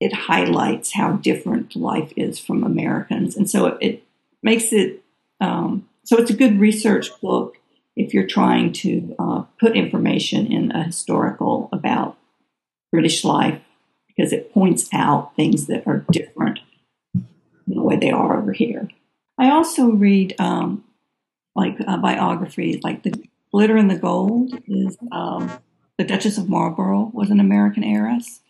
it 0.00 0.12
highlights 0.12 0.94
how 0.94 1.12
different 1.12 1.76
life 1.76 2.12
is 2.16 2.38
from 2.38 2.64
Americans. 2.64 3.36
And 3.36 3.48
so 3.48 3.66
it, 3.66 3.78
it 3.80 4.04
makes 4.42 4.72
it, 4.72 5.02
um, 5.40 5.88
so 6.02 6.18
it's 6.18 6.30
a 6.30 6.36
good 6.36 6.60
research 6.60 7.08
book 7.20 7.56
if 7.96 8.12
you're 8.12 8.26
trying 8.26 8.72
to 8.72 9.14
uh, 9.18 9.42
put 9.60 9.76
information 9.76 10.50
in 10.52 10.72
a 10.72 10.84
historical 10.84 11.68
about 11.72 12.18
British 12.90 13.24
life 13.24 13.60
because 14.08 14.32
it 14.32 14.52
points 14.52 14.88
out 14.92 15.34
things 15.36 15.66
that 15.66 15.86
are 15.86 16.04
different 16.10 16.60
the 17.66 17.82
way 17.82 17.96
they 17.96 18.10
are 18.10 18.38
over 18.38 18.52
here. 18.52 18.88
I 19.38 19.50
also 19.50 19.86
read 19.86 20.34
um, 20.38 20.84
like 21.54 21.76
uh, 21.86 21.96
biographies, 21.96 22.82
like 22.82 23.02
the 23.02 23.24
Glitter 23.50 23.76
and 23.76 23.90
the 23.90 23.98
Gold 23.98 24.52
is 24.66 24.96
um, 25.12 25.50
the 25.98 26.04
Duchess 26.04 26.38
of 26.38 26.48
Marlborough 26.48 27.10
was 27.12 27.30
an 27.30 27.40
American 27.40 27.84
heiress, 27.84 28.40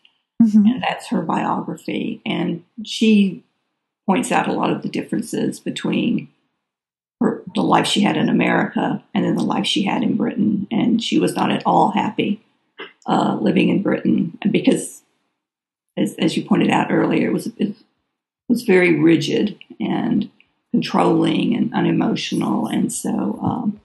mm-hmm. 0.42 0.66
and 0.66 0.82
that's 0.82 1.09
her 1.09 1.22
biography. 1.22 2.22
And 2.24 2.64
she 2.84 3.45
points 4.07 4.32
out 4.32 4.49
a 4.49 4.53
lot 4.53 4.70
of 4.70 4.82
the 4.82 4.88
differences 4.88 5.61
between 5.61 6.28
her, 7.20 7.42
the 7.55 7.62
life 7.62 7.86
she 7.86 8.01
had 8.01 8.16
in 8.16 8.28
America 8.28 9.03
and 9.14 9.24
then 9.24 9.34
the 9.34 9.42
life 9.42 9.66
she 9.66 9.84
had 9.84 10.03
in 10.03 10.16
Britain. 10.16 10.66
And 10.70 11.03
she 11.03 11.18
was 11.18 11.34
not 11.34 11.51
at 11.51 11.62
all 11.66 11.90
happy 11.90 12.42
uh, 13.07 13.38
living 13.40 13.68
in 13.68 13.82
Britain, 13.82 14.38
because, 14.51 15.03
as, 15.97 16.14
as 16.14 16.36
you 16.36 16.45
pointed 16.45 16.70
out 16.70 16.90
earlier, 16.90 17.28
it 17.28 17.32
was 17.32 17.47
it 17.59 17.76
was 18.49 18.62
very 18.62 18.99
rigid 18.99 19.59
and 19.78 20.30
controlling 20.72 21.55
and 21.55 21.74
unemotional, 21.74 22.66
and 22.66 22.90
so. 22.90 23.38
Um, 23.42 23.80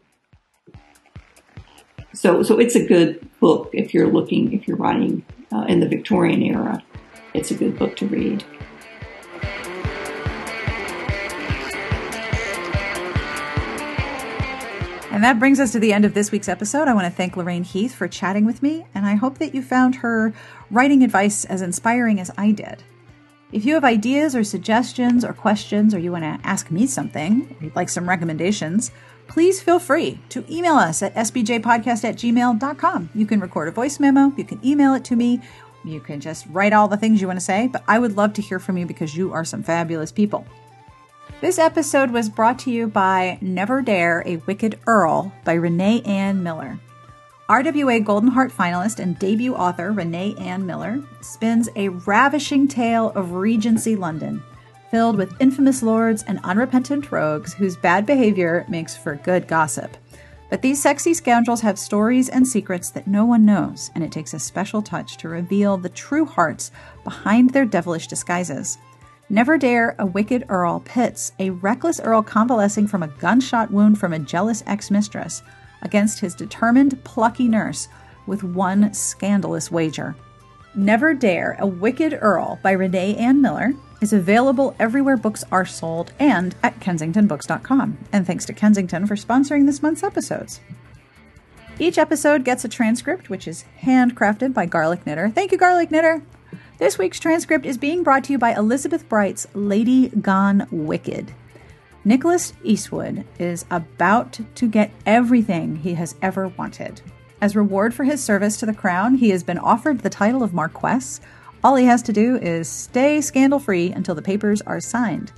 so, 2.14 2.44
so 2.44 2.60
it's 2.60 2.76
a 2.76 2.86
good 2.86 3.28
book 3.40 3.70
if 3.74 3.94
you're 3.94 4.08
looking, 4.08 4.54
if 4.54 4.68
you're 4.68 4.78
writing 4.78 5.24
uh, 5.52 5.66
in 5.68 5.80
the 5.80 5.88
Victorian 5.88 6.42
era. 6.42 6.84
It's 7.34 7.52
a 7.52 7.56
good 7.56 7.78
book 7.78 7.96
to 7.98 8.08
read. 8.08 8.44
And 15.12 15.24
that 15.24 15.40
brings 15.40 15.60
us 15.60 15.74
to 15.74 15.80
the 15.80 15.92
end 15.92 16.06
of 16.06 16.14
this 16.14 16.32
week's 16.32 16.48
episode. 16.48 16.88
I 16.88 16.94
want 16.94 17.06
to 17.06 17.12
thank 17.12 17.36
Lorraine 17.36 17.64
Heath 17.64 17.94
for 17.94 18.08
chatting 18.08 18.46
with 18.46 18.64
me, 18.64 18.86
and 18.96 19.06
I 19.06 19.16
hope 19.16 19.40
that 19.40 19.54
you 19.54 19.62
found 19.62 19.96
her 19.96 20.34
writing 20.72 21.04
advice 21.04 21.46
as 21.46 21.62
inspiring 21.62 22.20
as 22.20 22.32
I 22.38 22.52
did. 22.52 22.84
If 23.52 23.66
you 23.66 23.74
have 23.74 23.84
ideas 23.84 24.36
or 24.36 24.44
suggestions 24.44 25.26
or 25.26 25.34
questions, 25.34 25.94
or 25.94 26.00
you 26.00 26.12
want 26.12 26.24
to 26.24 26.48
ask 26.48 26.72
me 26.72 26.86
something, 26.86 27.56
or 27.60 27.66
you'd 27.66 27.76
like 27.76 27.90
some 27.90 28.08
recommendations, 28.08 28.92
please 29.30 29.62
feel 29.62 29.80
free 29.80 30.20
to 30.28 30.44
email 30.54 30.74
us 30.74 31.02
at 31.02 31.16
sbjpodcast 31.16 32.04
at 32.04 32.18
gmail.com. 32.18 33.10
You 33.16 33.26
can 33.26 33.40
record 33.40 33.70
a 33.70 33.72
voice 33.72 34.00
memo, 34.00 34.34
you 34.36 34.44
can 34.44 34.60
email 34.66 34.94
it 34.94 35.06
to 35.06 35.16
me, 35.16 35.40
you 35.86 36.02
can 36.02 36.20
just 36.20 36.46
write 36.50 36.74
all 36.74 36.90
the 36.90 36.98
things 36.98 37.22
you 37.22 37.28
want 37.28 37.40
to 37.40 37.46
say, 37.46 37.68
but 37.68 37.84
I 37.88 38.00
would 38.00 38.18
love 38.18 38.34
to 38.34 38.42
hear 38.42 38.60
from 38.60 38.78
you 38.78 38.86
because 38.86 39.16
you 39.16 39.32
are 39.32 39.46
some 39.46 39.64
fabulous 39.64 40.12
people. 40.12 40.46
This 41.40 41.58
episode 41.58 42.12
was 42.12 42.28
brought 42.28 42.60
to 42.60 42.72
you 42.72 42.88
by 42.88 43.38
Never 43.40 43.82
Dare, 43.82 44.24
a 44.26 44.38
Wicked 44.38 44.78
Earl 44.86 45.32
by 45.46 45.54
Renee 45.54 46.02
Ann 46.02 46.44
Miller. 46.44 46.80
RWA 47.50 48.04
Golden 48.04 48.30
Heart 48.30 48.52
finalist 48.52 49.00
and 49.00 49.18
debut 49.18 49.56
author 49.56 49.92
Renee 49.92 50.36
Ann 50.38 50.66
Miller 50.66 51.02
spins 51.22 51.70
a 51.76 51.90
ravishing 51.90 52.68
tale 52.68 53.12
of 53.16 53.32
Regency 53.32 53.96
London, 53.96 54.44
filled 54.92 55.18
with 55.18 55.40
infamous 55.40 55.84
lords 55.84 56.24
and 56.24 56.40
unrepentant 56.44 57.12
rogues 57.12 57.54
whose 57.54 57.78
bad 57.78 58.06
behavior 58.06 58.66
makes 58.70 58.98
for 58.98 59.16
good 59.16 59.48
gossip. 59.48 59.96
But 60.50 60.64
these 60.64 60.82
sexy 60.82 61.14
scoundrels 61.14 61.62
have 61.62 61.78
stories 61.78 62.28
and 62.28 62.48
secrets 62.48 62.90
that 62.92 63.08
no 63.08 63.24
one 63.24 63.46
knows, 63.46 63.92
and 63.94 64.04
it 64.04 64.12
takes 64.12 64.34
a 64.34 64.40
special 64.40 64.82
touch 64.82 65.18
to 65.18 65.30
reveal 65.30 65.78
the 65.78 65.90
true 65.90 66.26
hearts 66.26 66.72
behind 67.04 67.52
their 67.52 67.66
devilish 67.66 68.08
disguises. 68.08 68.80
Never 69.30 69.60
Dare, 69.60 69.96
a 70.00 70.08
wicked 70.08 70.46
earl 70.50 70.80
pits 70.80 71.34
a 71.38 71.52
reckless 71.52 72.00
earl 72.00 72.24
convalescing 72.24 72.88
from 72.88 73.04
a 73.04 73.08
gunshot 73.08 73.70
wound 73.70 74.00
from 74.00 74.14
a 74.14 74.20
jealous 74.20 74.64
ex 74.66 74.90
mistress 74.90 75.44
against 75.84 76.20
his 76.20 76.34
determined, 76.34 77.02
plucky 77.04 77.48
nurse 77.48 77.90
with 78.26 78.44
one 78.44 78.92
scandalous 78.92 79.72
wager. 79.72 80.16
Never 80.74 81.14
Dare, 81.14 81.58
a 81.60 81.68
Wicked 81.68 82.18
Earl 82.20 82.60
by 82.64 82.72
Renee 82.72 83.16
Ann 83.18 83.40
Miller 83.40 83.74
is 84.02 84.14
available 84.14 84.76
everywhere 84.80 85.18
books 85.18 85.44
are 85.52 85.66
sold 85.66 86.14
and 86.20 86.56
at 86.64 86.80
kensingtonbooks.com. 86.80 87.98
And 88.12 88.26
thanks 88.26 88.46
to 88.46 88.54
Kensington 88.54 89.08
for 89.08 89.16
sponsoring 89.16 89.66
this 89.66 89.82
month's 89.82 90.04
episodes. 90.04 90.62
Each 91.78 91.98
episode 91.98 92.44
gets 92.44 92.66
a 92.66 92.70
transcript, 92.70 93.30
which 93.30 93.48
is 93.48 93.66
handcrafted 93.84 94.54
by 94.54 94.66
Garlic 94.66 95.06
Knitter. 95.06 95.30
Thank 95.30 95.52
you, 95.52 95.58
Garlic 95.58 95.92
Knitter. 95.92 96.22
This 96.78 96.98
week's 96.98 97.20
transcript 97.20 97.66
is 97.66 97.78
being 97.78 98.04
brought 98.04 98.26
to 98.26 98.34
you 98.34 98.38
by 98.38 98.54
Elizabeth 98.54 99.08
Bright's 99.08 99.48
Lady 99.54 100.10
Gone 100.10 100.68
Wicked. 100.72 101.34
Nicholas 102.06 102.54
Eastwood 102.64 103.26
is 103.38 103.66
about 103.70 104.40
to 104.56 104.68
get 104.68 104.92
everything 105.06 105.78
he 105.78 105.96
has 105.96 106.16
ever 106.22 106.48
wanted. 106.48 107.02
As 107.42 107.56
reward 107.56 107.94
for 107.94 108.04
his 108.04 108.24
service 108.24 108.58
to 108.58 108.66
the 108.66 108.74
crown, 108.74 109.16
he 109.16 109.30
has 109.30 109.44
been 109.44 109.58
offered 109.58 110.00
the 110.00 110.10
title 110.10 110.44
of 110.44 110.54
Marquess. 110.54 111.22
All 111.64 111.76
he 111.76 111.86
has 111.86 112.02
to 112.04 112.14
do 112.14 112.38
is 112.38 112.70
stay 112.70 113.20
scandal 113.20 113.60
free 113.60 113.92
until 113.92 114.16
the 114.16 114.22
papers 114.22 114.62
are 114.62 114.80
signed. 114.80 115.34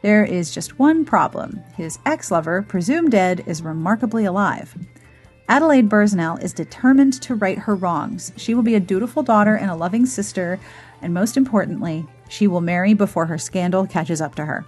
There 0.00 0.24
is 0.24 0.54
just 0.54 0.78
one 0.78 1.04
problem 1.04 1.62
his 1.76 1.98
ex 2.06 2.30
lover, 2.30 2.62
presumed 2.62 3.10
dead, 3.10 3.44
is 3.46 3.62
remarkably 3.62 4.24
alive. 4.24 4.74
Adelaide 5.48 5.88
Bursnell 5.88 6.42
is 6.42 6.52
determined 6.52 7.20
to 7.22 7.34
right 7.34 7.58
her 7.58 7.74
wrongs. 7.74 8.32
She 8.36 8.54
will 8.54 8.62
be 8.62 8.74
a 8.74 8.80
dutiful 8.80 9.22
daughter 9.22 9.56
and 9.56 9.70
a 9.70 9.74
loving 9.74 10.06
sister, 10.06 10.60
and 11.02 11.12
most 11.12 11.36
importantly, 11.36 12.06
she 12.28 12.46
will 12.46 12.60
marry 12.60 12.94
before 12.94 13.26
her 13.26 13.38
scandal 13.38 13.86
catches 13.86 14.20
up 14.20 14.34
to 14.36 14.44
her. 14.44 14.64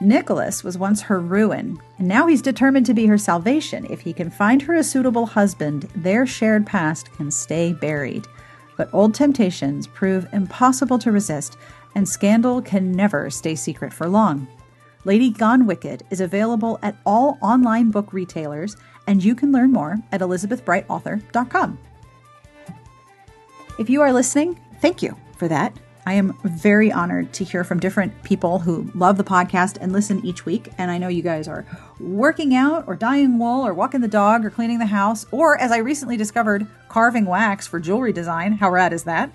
Nicholas 0.00 0.64
was 0.64 0.78
once 0.78 1.02
her 1.02 1.20
ruin, 1.20 1.78
and 1.98 2.08
now 2.08 2.26
he's 2.26 2.40
determined 2.40 2.86
to 2.86 2.94
be 2.94 3.06
her 3.06 3.18
salvation. 3.18 3.86
If 3.90 4.00
he 4.00 4.14
can 4.14 4.30
find 4.30 4.62
her 4.62 4.74
a 4.74 4.82
suitable 4.82 5.26
husband, 5.26 5.82
their 5.94 6.26
shared 6.26 6.66
past 6.66 7.12
can 7.12 7.30
stay 7.30 7.74
buried. 7.74 8.26
But 8.80 8.88
old 8.94 9.12
temptations 9.12 9.86
prove 9.86 10.26
impossible 10.32 10.98
to 11.00 11.12
resist, 11.12 11.58
and 11.94 12.08
scandal 12.08 12.62
can 12.62 12.92
never 12.92 13.28
stay 13.28 13.54
secret 13.54 13.92
for 13.92 14.08
long. 14.08 14.48
Lady 15.04 15.28
Gone 15.28 15.66
Wicked 15.66 16.02
is 16.08 16.22
available 16.22 16.78
at 16.82 16.96
all 17.04 17.36
online 17.42 17.90
book 17.90 18.14
retailers 18.14 18.78
and 19.06 19.22
you 19.22 19.34
can 19.34 19.52
learn 19.52 19.70
more 19.70 19.98
at 20.12 20.22
elizabethbrightauthor.com. 20.22 21.78
If 23.78 23.90
you 23.90 24.00
are 24.00 24.14
listening, 24.14 24.58
thank 24.80 25.02
you 25.02 25.14
for 25.36 25.46
that. 25.48 25.76
I 26.06 26.14
am 26.14 26.36
very 26.44 26.90
honored 26.90 27.32
to 27.34 27.44
hear 27.44 27.62
from 27.62 27.78
different 27.78 28.22
people 28.22 28.58
who 28.58 28.90
love 28.94 29.16
the 29.16 29.24
podcast 29.24 29.76
and 29.80 29.92
listen 29.92 30.24
each 30.24 30.46
week. 30.46 30.68
And 30.78 30.90
I 30.90 30.98
know 30.98 31.08
you 31.08 31.22
guys 31.22 31.46
are 31.46 31.66
working 31.98 32.54
out 32.54 32.84
or 32.86 32.96
dyeing 32.96 33.38
wool 33.38 33.66
or 33.66 33.74
walking 33.74 34.00
the 34.00 34.08
dog 34.08 34.44
or 34.44 34.50
cleaning 34.50 34.78
the 34.78 34.86
house, 34.86 35.26
or 35.30 35.58
as 35.58 35.70
I 35.70 35.78
recently 35.78 36.16
discovered, 36.16 36.66
carving 36.88 37.26
wax 37.26 37.66
for 37.66 37.78
jewelry 37.78 38.12
design. 38.12 38.52
How 38.52 38.70
rad 38.70 38.92
is 38.92 39.04
that? 39.04 39.30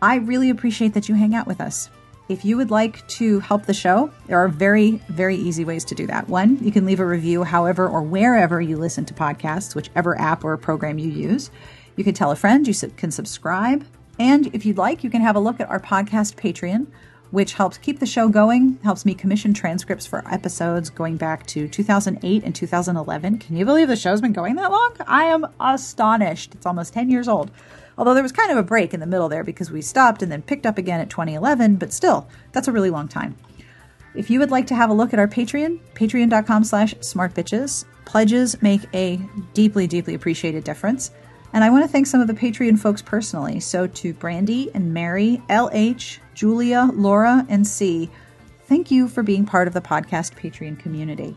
I 0.00 0.16
really 0.16 0.50
appreciate 0.50 0.94
that 0.94 1.08
you 1.08 1.14
hang 1.14 1.34
out 1.34 1.46
with 1.46 1.60
us. 1.60 1.90
If 2.28 2.44
you 2.44 2.56
would 2.56 2.70
like 2.70 3.06
to 3.08 3.40
help 3.40 3.66
the 3.66 3.74
show, 3.74 4.10
there 4.26 4.38
are 4.38 4.48
very, 4.48 5.02
very 5.08 5.36
easy 5.36 5.64
ways 5.64 5.84
to 5.86 5.94
do 5.94 6.06
that. 6.06 6.28
One, 6.28 6.58
you 6.64 6.70
can 6.70 6.86
leave 6.86 7.00
a 7.00 7.06
review 7.06 7.42
however 7.42 7.88
or 7.88 8.02
wherever 8.02 8.60
you 8.60 8.76
listen 8.76 9.04
to 9.06 9.14
podcasts, 9.14 9.74
whichever 9.74 10.18
app 10.18 10.44
or 10.44 10.56
program 10.56 10.98
you 10.98 11.10
use. 11.10 11.50
You 11.96 12.04
can 12.04 12.14
tell 12.14 12.30
a 12.30 12.36
friend, 12.36 12.66
you 12.66 12.74
can 12.96 13.10
subscribe. 13.10 13.84
And 14.22 14.54
if 14.54 14.64
you'd 14.64 14.78
like, 14.78 15.02
you 15.02 15.10
can 15.10 15.20
have 15.20 15.34
a 15.34 15.40
look 15.40 15.58
at 15.58 15.68
our 15.68 15.80
podcast 15.80 16.36
Patreon, 16.36 16.86
which 17.32 17.54
helps 17.54 17.76
keep 17.76 17.98
the 17.98 18.06
show 18.06 18.28
going, 18.28 18.78
helps 18.84 19.04
me 19.04 19.14
commission 19.14 19.52
transcripts 19.52 20.06
for 20.06 20.22
episodes 20.32 20.90
going 20.90 21.16
back 21.16 21.44
to 21.48 21.66
2008 21.66 22.44
and 22.44 22.54
2011. 22.54 23.38
Can 23.38 23.56
you 23.56 23.64
believe 23.64 23.88
the 23.88 23.96
show's 23.96 24.20
been 24.20 24.32
going 24.32 24.54
that 24.54 24.70
long? 24.70 24.94
I 25.08 25.24
am 25.24 25.48
astonished. 25.58 26.54
It's 26.54 26.66
almost 26.66 26.94
10 26.94 27.10
years 27.10 27.26
old. 27.26 27.50
Although 27.98 28.14
there 28.14 28.22
was 28.22 28.30
kind 28.30 28.52
of 28.52 28.58
a 28.58 28.62
break 28.62 28.94
in 28.94 29.00
the 29.00 29.06
middle 29.06 29.28
there 29.28 29.42
because 29.42 29.72
we 29.72 29.82
stopped 29.82 30.22
and 30.22 30.30
then 30.30 30.42
picked 30.42 30.66
up 30.66 30.78
again 30.78 31.00
at 31.00 31.10
2011, 31.10 31.74
but 31.74 31.92
still, 31.92 32.28
that's 32.52 32.68
a 32.68 32.72
really 32.72 32.90
long 32.90 33.08
time. 33.08 33.34
If 34.14 34.30
you 34.30 34.38
would 34.38 34.52
like 34.52 34.68
to 34.68 34.76
have 34.76 34.88
a 34.88 34.94
look 34.94 35.12
at 35.12 35.18
our 35.18 35.26
Patreon, 35.26 35.80
patreon.com 35.94 36.62
slash 36.62 36.94
smartbitches, 37.00 37.86
pledges 38.04 38.62
make 38.62 38.82
a 38.94 39.18
deeply, 39.52 39.88
deeply 39.88 40.14
appreciated 40.14 40.62
difference. 40.62 41.10
And 41.52 41.62
I 41.62 41.70
want 41.70 41.84
to 41.84 41.88
thank 41.88 42.06
some 42.06 42.20
of 42.20 42.26
the 42.26 42.34
Patreon 42.34 42.78
folks 42.78 43.02
personally. 43.02 43.60
So 43.60 43.86
to 43.86 44.14
Brandy 44.14 44.70
and 44.74 44.94
Mary, 44.94 45.42
LH, 45.50 46.18
Julia, 46.34 46.90
Laura, 46.94 47.44
and 47.48 47.66
C, 47.66 48.10
thank 48.64 48.90
you 48.90 49.06
for 49.06 49.22
being 49.22 49.44
part 49.44 49.68
of 49.68 49.74
the 49.74 49.80
podcast 49.80 50.34
Patreon 50.34 50.78
community. 50.78 51.36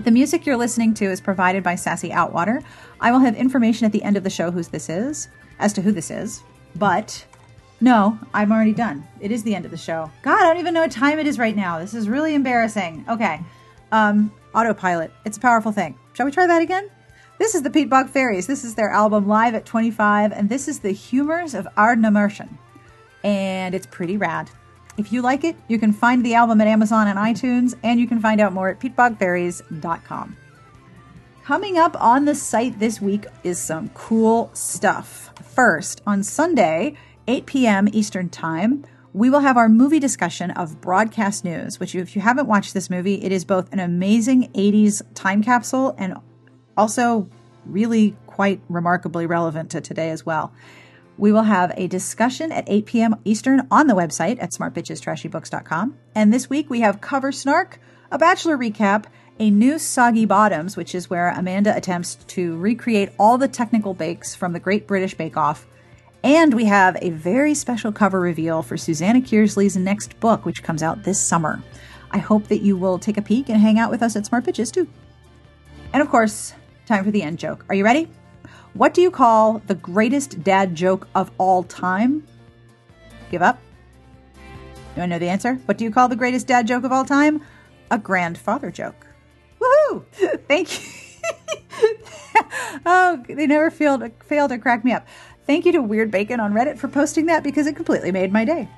The 0.00 0.10
music 0.10 0.46
you're 0.46 0.56
listening 0.56 0.94
to 0.94 1.04
is 1.06 1.20
provided 1.20 1.62
by 1.62 1.74
Sassy 1.74 2.10
Outwater. 2.10 2.62
I 3.00 3.10
will 3.10 3.18
have 3.18 3.36
information 3.36 3.84
at 3.84 3.92
the 3.92 4.02
end 4.02 4.16
of 4.16 4.24
the 4.24 4.30
show 4.30 4.50
who 4.50 4.62
this 4.62 4.88
is, 4.88 5.28
as 5.58 5.72
to 5.74 5.82
who 5.82 5.92
this 5.92 6.10
is. 6.10 6.42
But 6.76 7.24
no, 7.80 8.18
I'm 8.32 8.52
already 8.52 8.72
done. 8.72 9.06
It 9.20 9.32
is 9.32 9.42
the 9.42 9.54
end 9.54 9.64
of 9.64 9.70
the 9.70 9.76
show. 9.76 10.10
God, 10.22 10.40
I 10.40 10.44
don't 10.44 10.58
even 10.58 10.72
know 10.72 10.82
what 10.82 10.92
time 10.92 11.18
it 11.18 11.26
is 11.26 11.38
right 11.38 11.54
now. 11.54 11.80
This 11.80 11.94
is 11.94 12.08
really 12.08 12.34
embarrassing. 12.34 13.04
Okay. 13.08 13.40
Um, 13.90 14.32
autopilot. 14.54 15.12
It's 15.24 15.36
a 15.36 15.40
powerful 15.40 15.72
thing. 15.72 15.98
Shall 16.12 16.26
we 16.26 16.32
try 16.32 16.46
that 16.46 16.62
again? 16.62 16.90
This 17.38 17.54
is 17.54 17.62
the 17.62 17.70
Peat 17.70 17.88
Bog 17.88 18.08
Fairies. 18.08 18.46
This 18.46 18.62
is 18.62 18.74
their 18.74 18.90
album 18.90 19.26
Live 19.26 19.54
at 19.54 19.64
25, 19.64 20.32
and 20.32 20.48
this 20.48 20.68
is 20.68 20.80
the 20.80 20.92
Humors 20.92 21.54
of 21.54 21.66
Ardnamurchan. 21.76 22.48
And 23.24 23.74
it's 23.74 23.86
pretty 23.86 24.16
rad. 24.16 24.50
If 24.98 25.12
you 25.12 25.22
like 25.22 25.42
it, 25.42 25.56
you 25.66 25.78
can 25.78 25.92
find 25.92 26.24
the 26.24 26.34
album 26.34 26.60
at 26.60 26.68
Amazon 26.68 27.08
and 27.08 27.18
iTunes, 27.18 27.74
and 27.82 27.98
you 27.98 28.06
can 28.06 28.20
find 28.20 28.40
out 28.40 28.52
more 28.52 28.68
at 28.68 28.78
peatbogfairies.com. 28.80 30.36
Coming 31.44 31.78
up 31.78 32.00
on 32.00 32.26
the 32.26 32.34
site 32.34 32.78
this 32.78 33.00
week 33.00 33.26
is 33.42 33.58
some 33.58 33.88
cool 33.90 34.50
stuff. 34.52 35.30
First, 35.42 36.02
on 36.06 36.22
Sunday, 36.22 36.96
8 37.26 37.46
p.m. 37.46 37.88
Eastern 37.92 38.28
Time, 38.28 38.84
we 39.14 39.30
will 39.30 39.40
have 39.40 39.56
our 39.56 39.68
movie 39.68 39.98
discussion 39.98 40.50
of 40.52 40.80
Broadcast 40.80 41.44
News, 41.44 41.80
which, 41.80 41.94
if 41.94 42.14
you 42.14 42.22
haven't 42.22 42.46
watched 42.46 42.74
this 42.74 42.90
movie, 42.90 43.24
it 43.24 43.32
is 43.32 43.44
both 43.44 43.72
an 43.72 43.80
amazing 43.80 44.52
80s 44.52 45.02
time 45.14 45.42
capsule 45.42 45.94
and 45.98 46.14
also 46.76 47.28
really 47.66 48.16
quite 48.26 48.60
remarkably 48.68 49.26
relevant 49.26 49.70
to 49.70 49.80
today 49.80 50.10
as 50.10 50.26
well. 50.26 50.52
We 51.18 51.30
will 51.30 51.42
have 51.42 51.72
a 51.76 51.86
discussion 51.86 52.50
at 52.50 52.64
8 52.66 52.86
p.m. 52.86 53.16
Eastern 53.24 53.66
on 53.70 53.86
the 53.86 53.94
website 53.94 54.42
at 54.42 54.52
smartbitchestrashybooks.com. 54.52 55.96
And 56.14 56.32
this 56.32 56.48
week 56.48 56.70
we 56.70 56.80
have 56.80 57.00
Cover 57.00 57.32
Snark, 57.32 57.78
a 58.10 58.18
Bachelor 58.18 58.56
recap, 58.56 59.04
a 59.38 59.50
new 59.50 59.78
Soggy 59.78 60.24
Bottoms, 60.24 60.76
which 60.76 60.94
is 60.94 61.10
where 61.10 61.30
Amanda 61.30 61.76
attempts 61.76 62.16
to 62.16 62.56
recreate 62.56 63.10
all 63.18 63.38
the 63.38 63.48
technical 63.48 63.94
bakes 63.94 64.34
from 64.34 64.52
the 64.52 64.60
Great 64.60 64.86
British 64.86 65.14
Bake 65.14 65.36
Off. 65.36 65.66
And 66.24 66.54
we 66.54 66.66
have 66.66 66.96
a 67.00 67.10
very 67.10 67.54
special 67.54 67.92
cover 67.92 68.20
reveal 68.20 68.62
for 68.62 68.76
Susanna 68.76 69.20
Kearsley's 69.20 69.76
next 69.76 70.18
book, 70.20 70.44
which 70.44 70.62
comes 70.62 70.82
out 70.82 71.02
this 71.02 71.20
summer. 71.20 71.62
I 72.10 72.18
hope 72.18 72.48
that 72.48 72.62
you 72.62 72.76
will 72.76 72.98
take 72.98 73.16
a 73.16 73.22
peek 73.22 73.48
and 73.48 73.60
hang 73.60 73.78
out 73.78 73.90
with 73.90 74.02
us 74.02 74.16
at 74.16 74.26
Smart 74.26 74.44
Bitches 74.44 74.72
too. 74.72 74.86
And 75.92 76.00
of 76.00 76.08
course, 76.08 76.54
time 76.86 77.04
for 77.04 77.10
the 77.10 77.22
end 77.22 77.38
joke. 77.38 77.64
Are 77.68 77.74
you 77.74 77.84
ready? 77.84 78.08
What 78.74 78.94
do 78.94 79.02
you 79.02 79.10
call 79.10 79.58
the 79.66 79.74
greatest 79.74 80.42
dad 80.42 80.74
joke 80.74 81.06
of 81.14 81.30
all 81.38 81.62
time? 81.62 82.26
Give 83.30 83.42
up? 83.42 83.58
You 84.34 85.00
want 85.00 85.10
to 85.10 85.14
know 85.14 85.18
the 85.18 85.28
answer? 85.28 85.54
What 85.66 85.78
do 85.78 85.84
you 85.84 85.90
call 85.90 86.08
the 86.08 86.16
greatest 86.16 86.46
dad 86.46 86.66
joke 86.66 86.84
of 86.84 86.92
all 86.92 87.04
time? 87.04 87.42
A 87.90 87.98
grandfather 87.98 88.70
joke. 88.70 89.06
Woohoo! 89.60 90.04
Thank 90.48 90.80
you. 90.80 90.88
oh, 92.86 93.22
they 93.28 93.46
never 93.46 93.70
failed 93.70 94.00
to, 94.00 94.10
failed 94.24 94.50
to 94.50 94.58
crack 94.58 94.84
me 94.84 94.92
up. 94.92 95.06
Thank 95.46 95.66
you 95.66 95.72
to 95.72 95.82
Weird 95.82 96.10
Bacon 96.10 96.40
on 96.40 96.52
Reddit 96.52 96.78
for 96.78 96.88
posting 96.88 97.26
that 97.26 97.42
because 97.42 97.66
it 97.66 97.74
completely 97.76 98.12
made 98.12 98.32
my 98.32 98.44
day. 98.44 98.68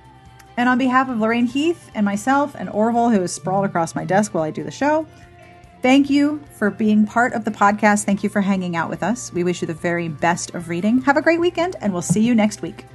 And 0.56 0.68
on 0.68 0.78
behalf 0.78 1.08
of 1.08 1.18
Lorraine 1.18 1.46
Heath 1.46 1.90
and 1.94 2.04
myself 2.04 2.54
and 2.56 2.70
Orville, 2.70 3.10
who 3.10 3.22
is 3.22 3.32
sprawled 3.32 3.64
across 3.64 3.94
my 3.94 4.04
desk 4.04 4.34
while 4.34 4.44
I 4.44 4.50
do 4.50 4.62
the 4.62 4.70
show, 4.70 5.06
Thank 5.84 6.08
you 6.08 6.40
for 6.52 6.70
being 6.70 7.04
part 7.04 7.34
of 7.34 7.44
the 7.44 7.50
podcast. 7.50 8.04
Thank 8.04 8.22
you 8.24 8.30
for 8.30 8.40
hanging 8.40 8.74
out 8.74 8.88
with 8.88 9.02
us. 9.02 9.30
We 9.34 9.44
wish 9.44 9.60
you 9.60 9.66
the 9.66 9.74
very 9.74 10.08
best 10.08 10.54
of 10.54 10.70
reading. 10.70 11.02
Have 11.02 11.18
a 11.18 11.20
great 11.20 11.40
weekend, 11.40 11.76
and 11.82 11.92
we'll 11.92 12.00
see 12.00 12.22
you 12.22 12.34
next 12.34 12.62
week. 12.62 12.86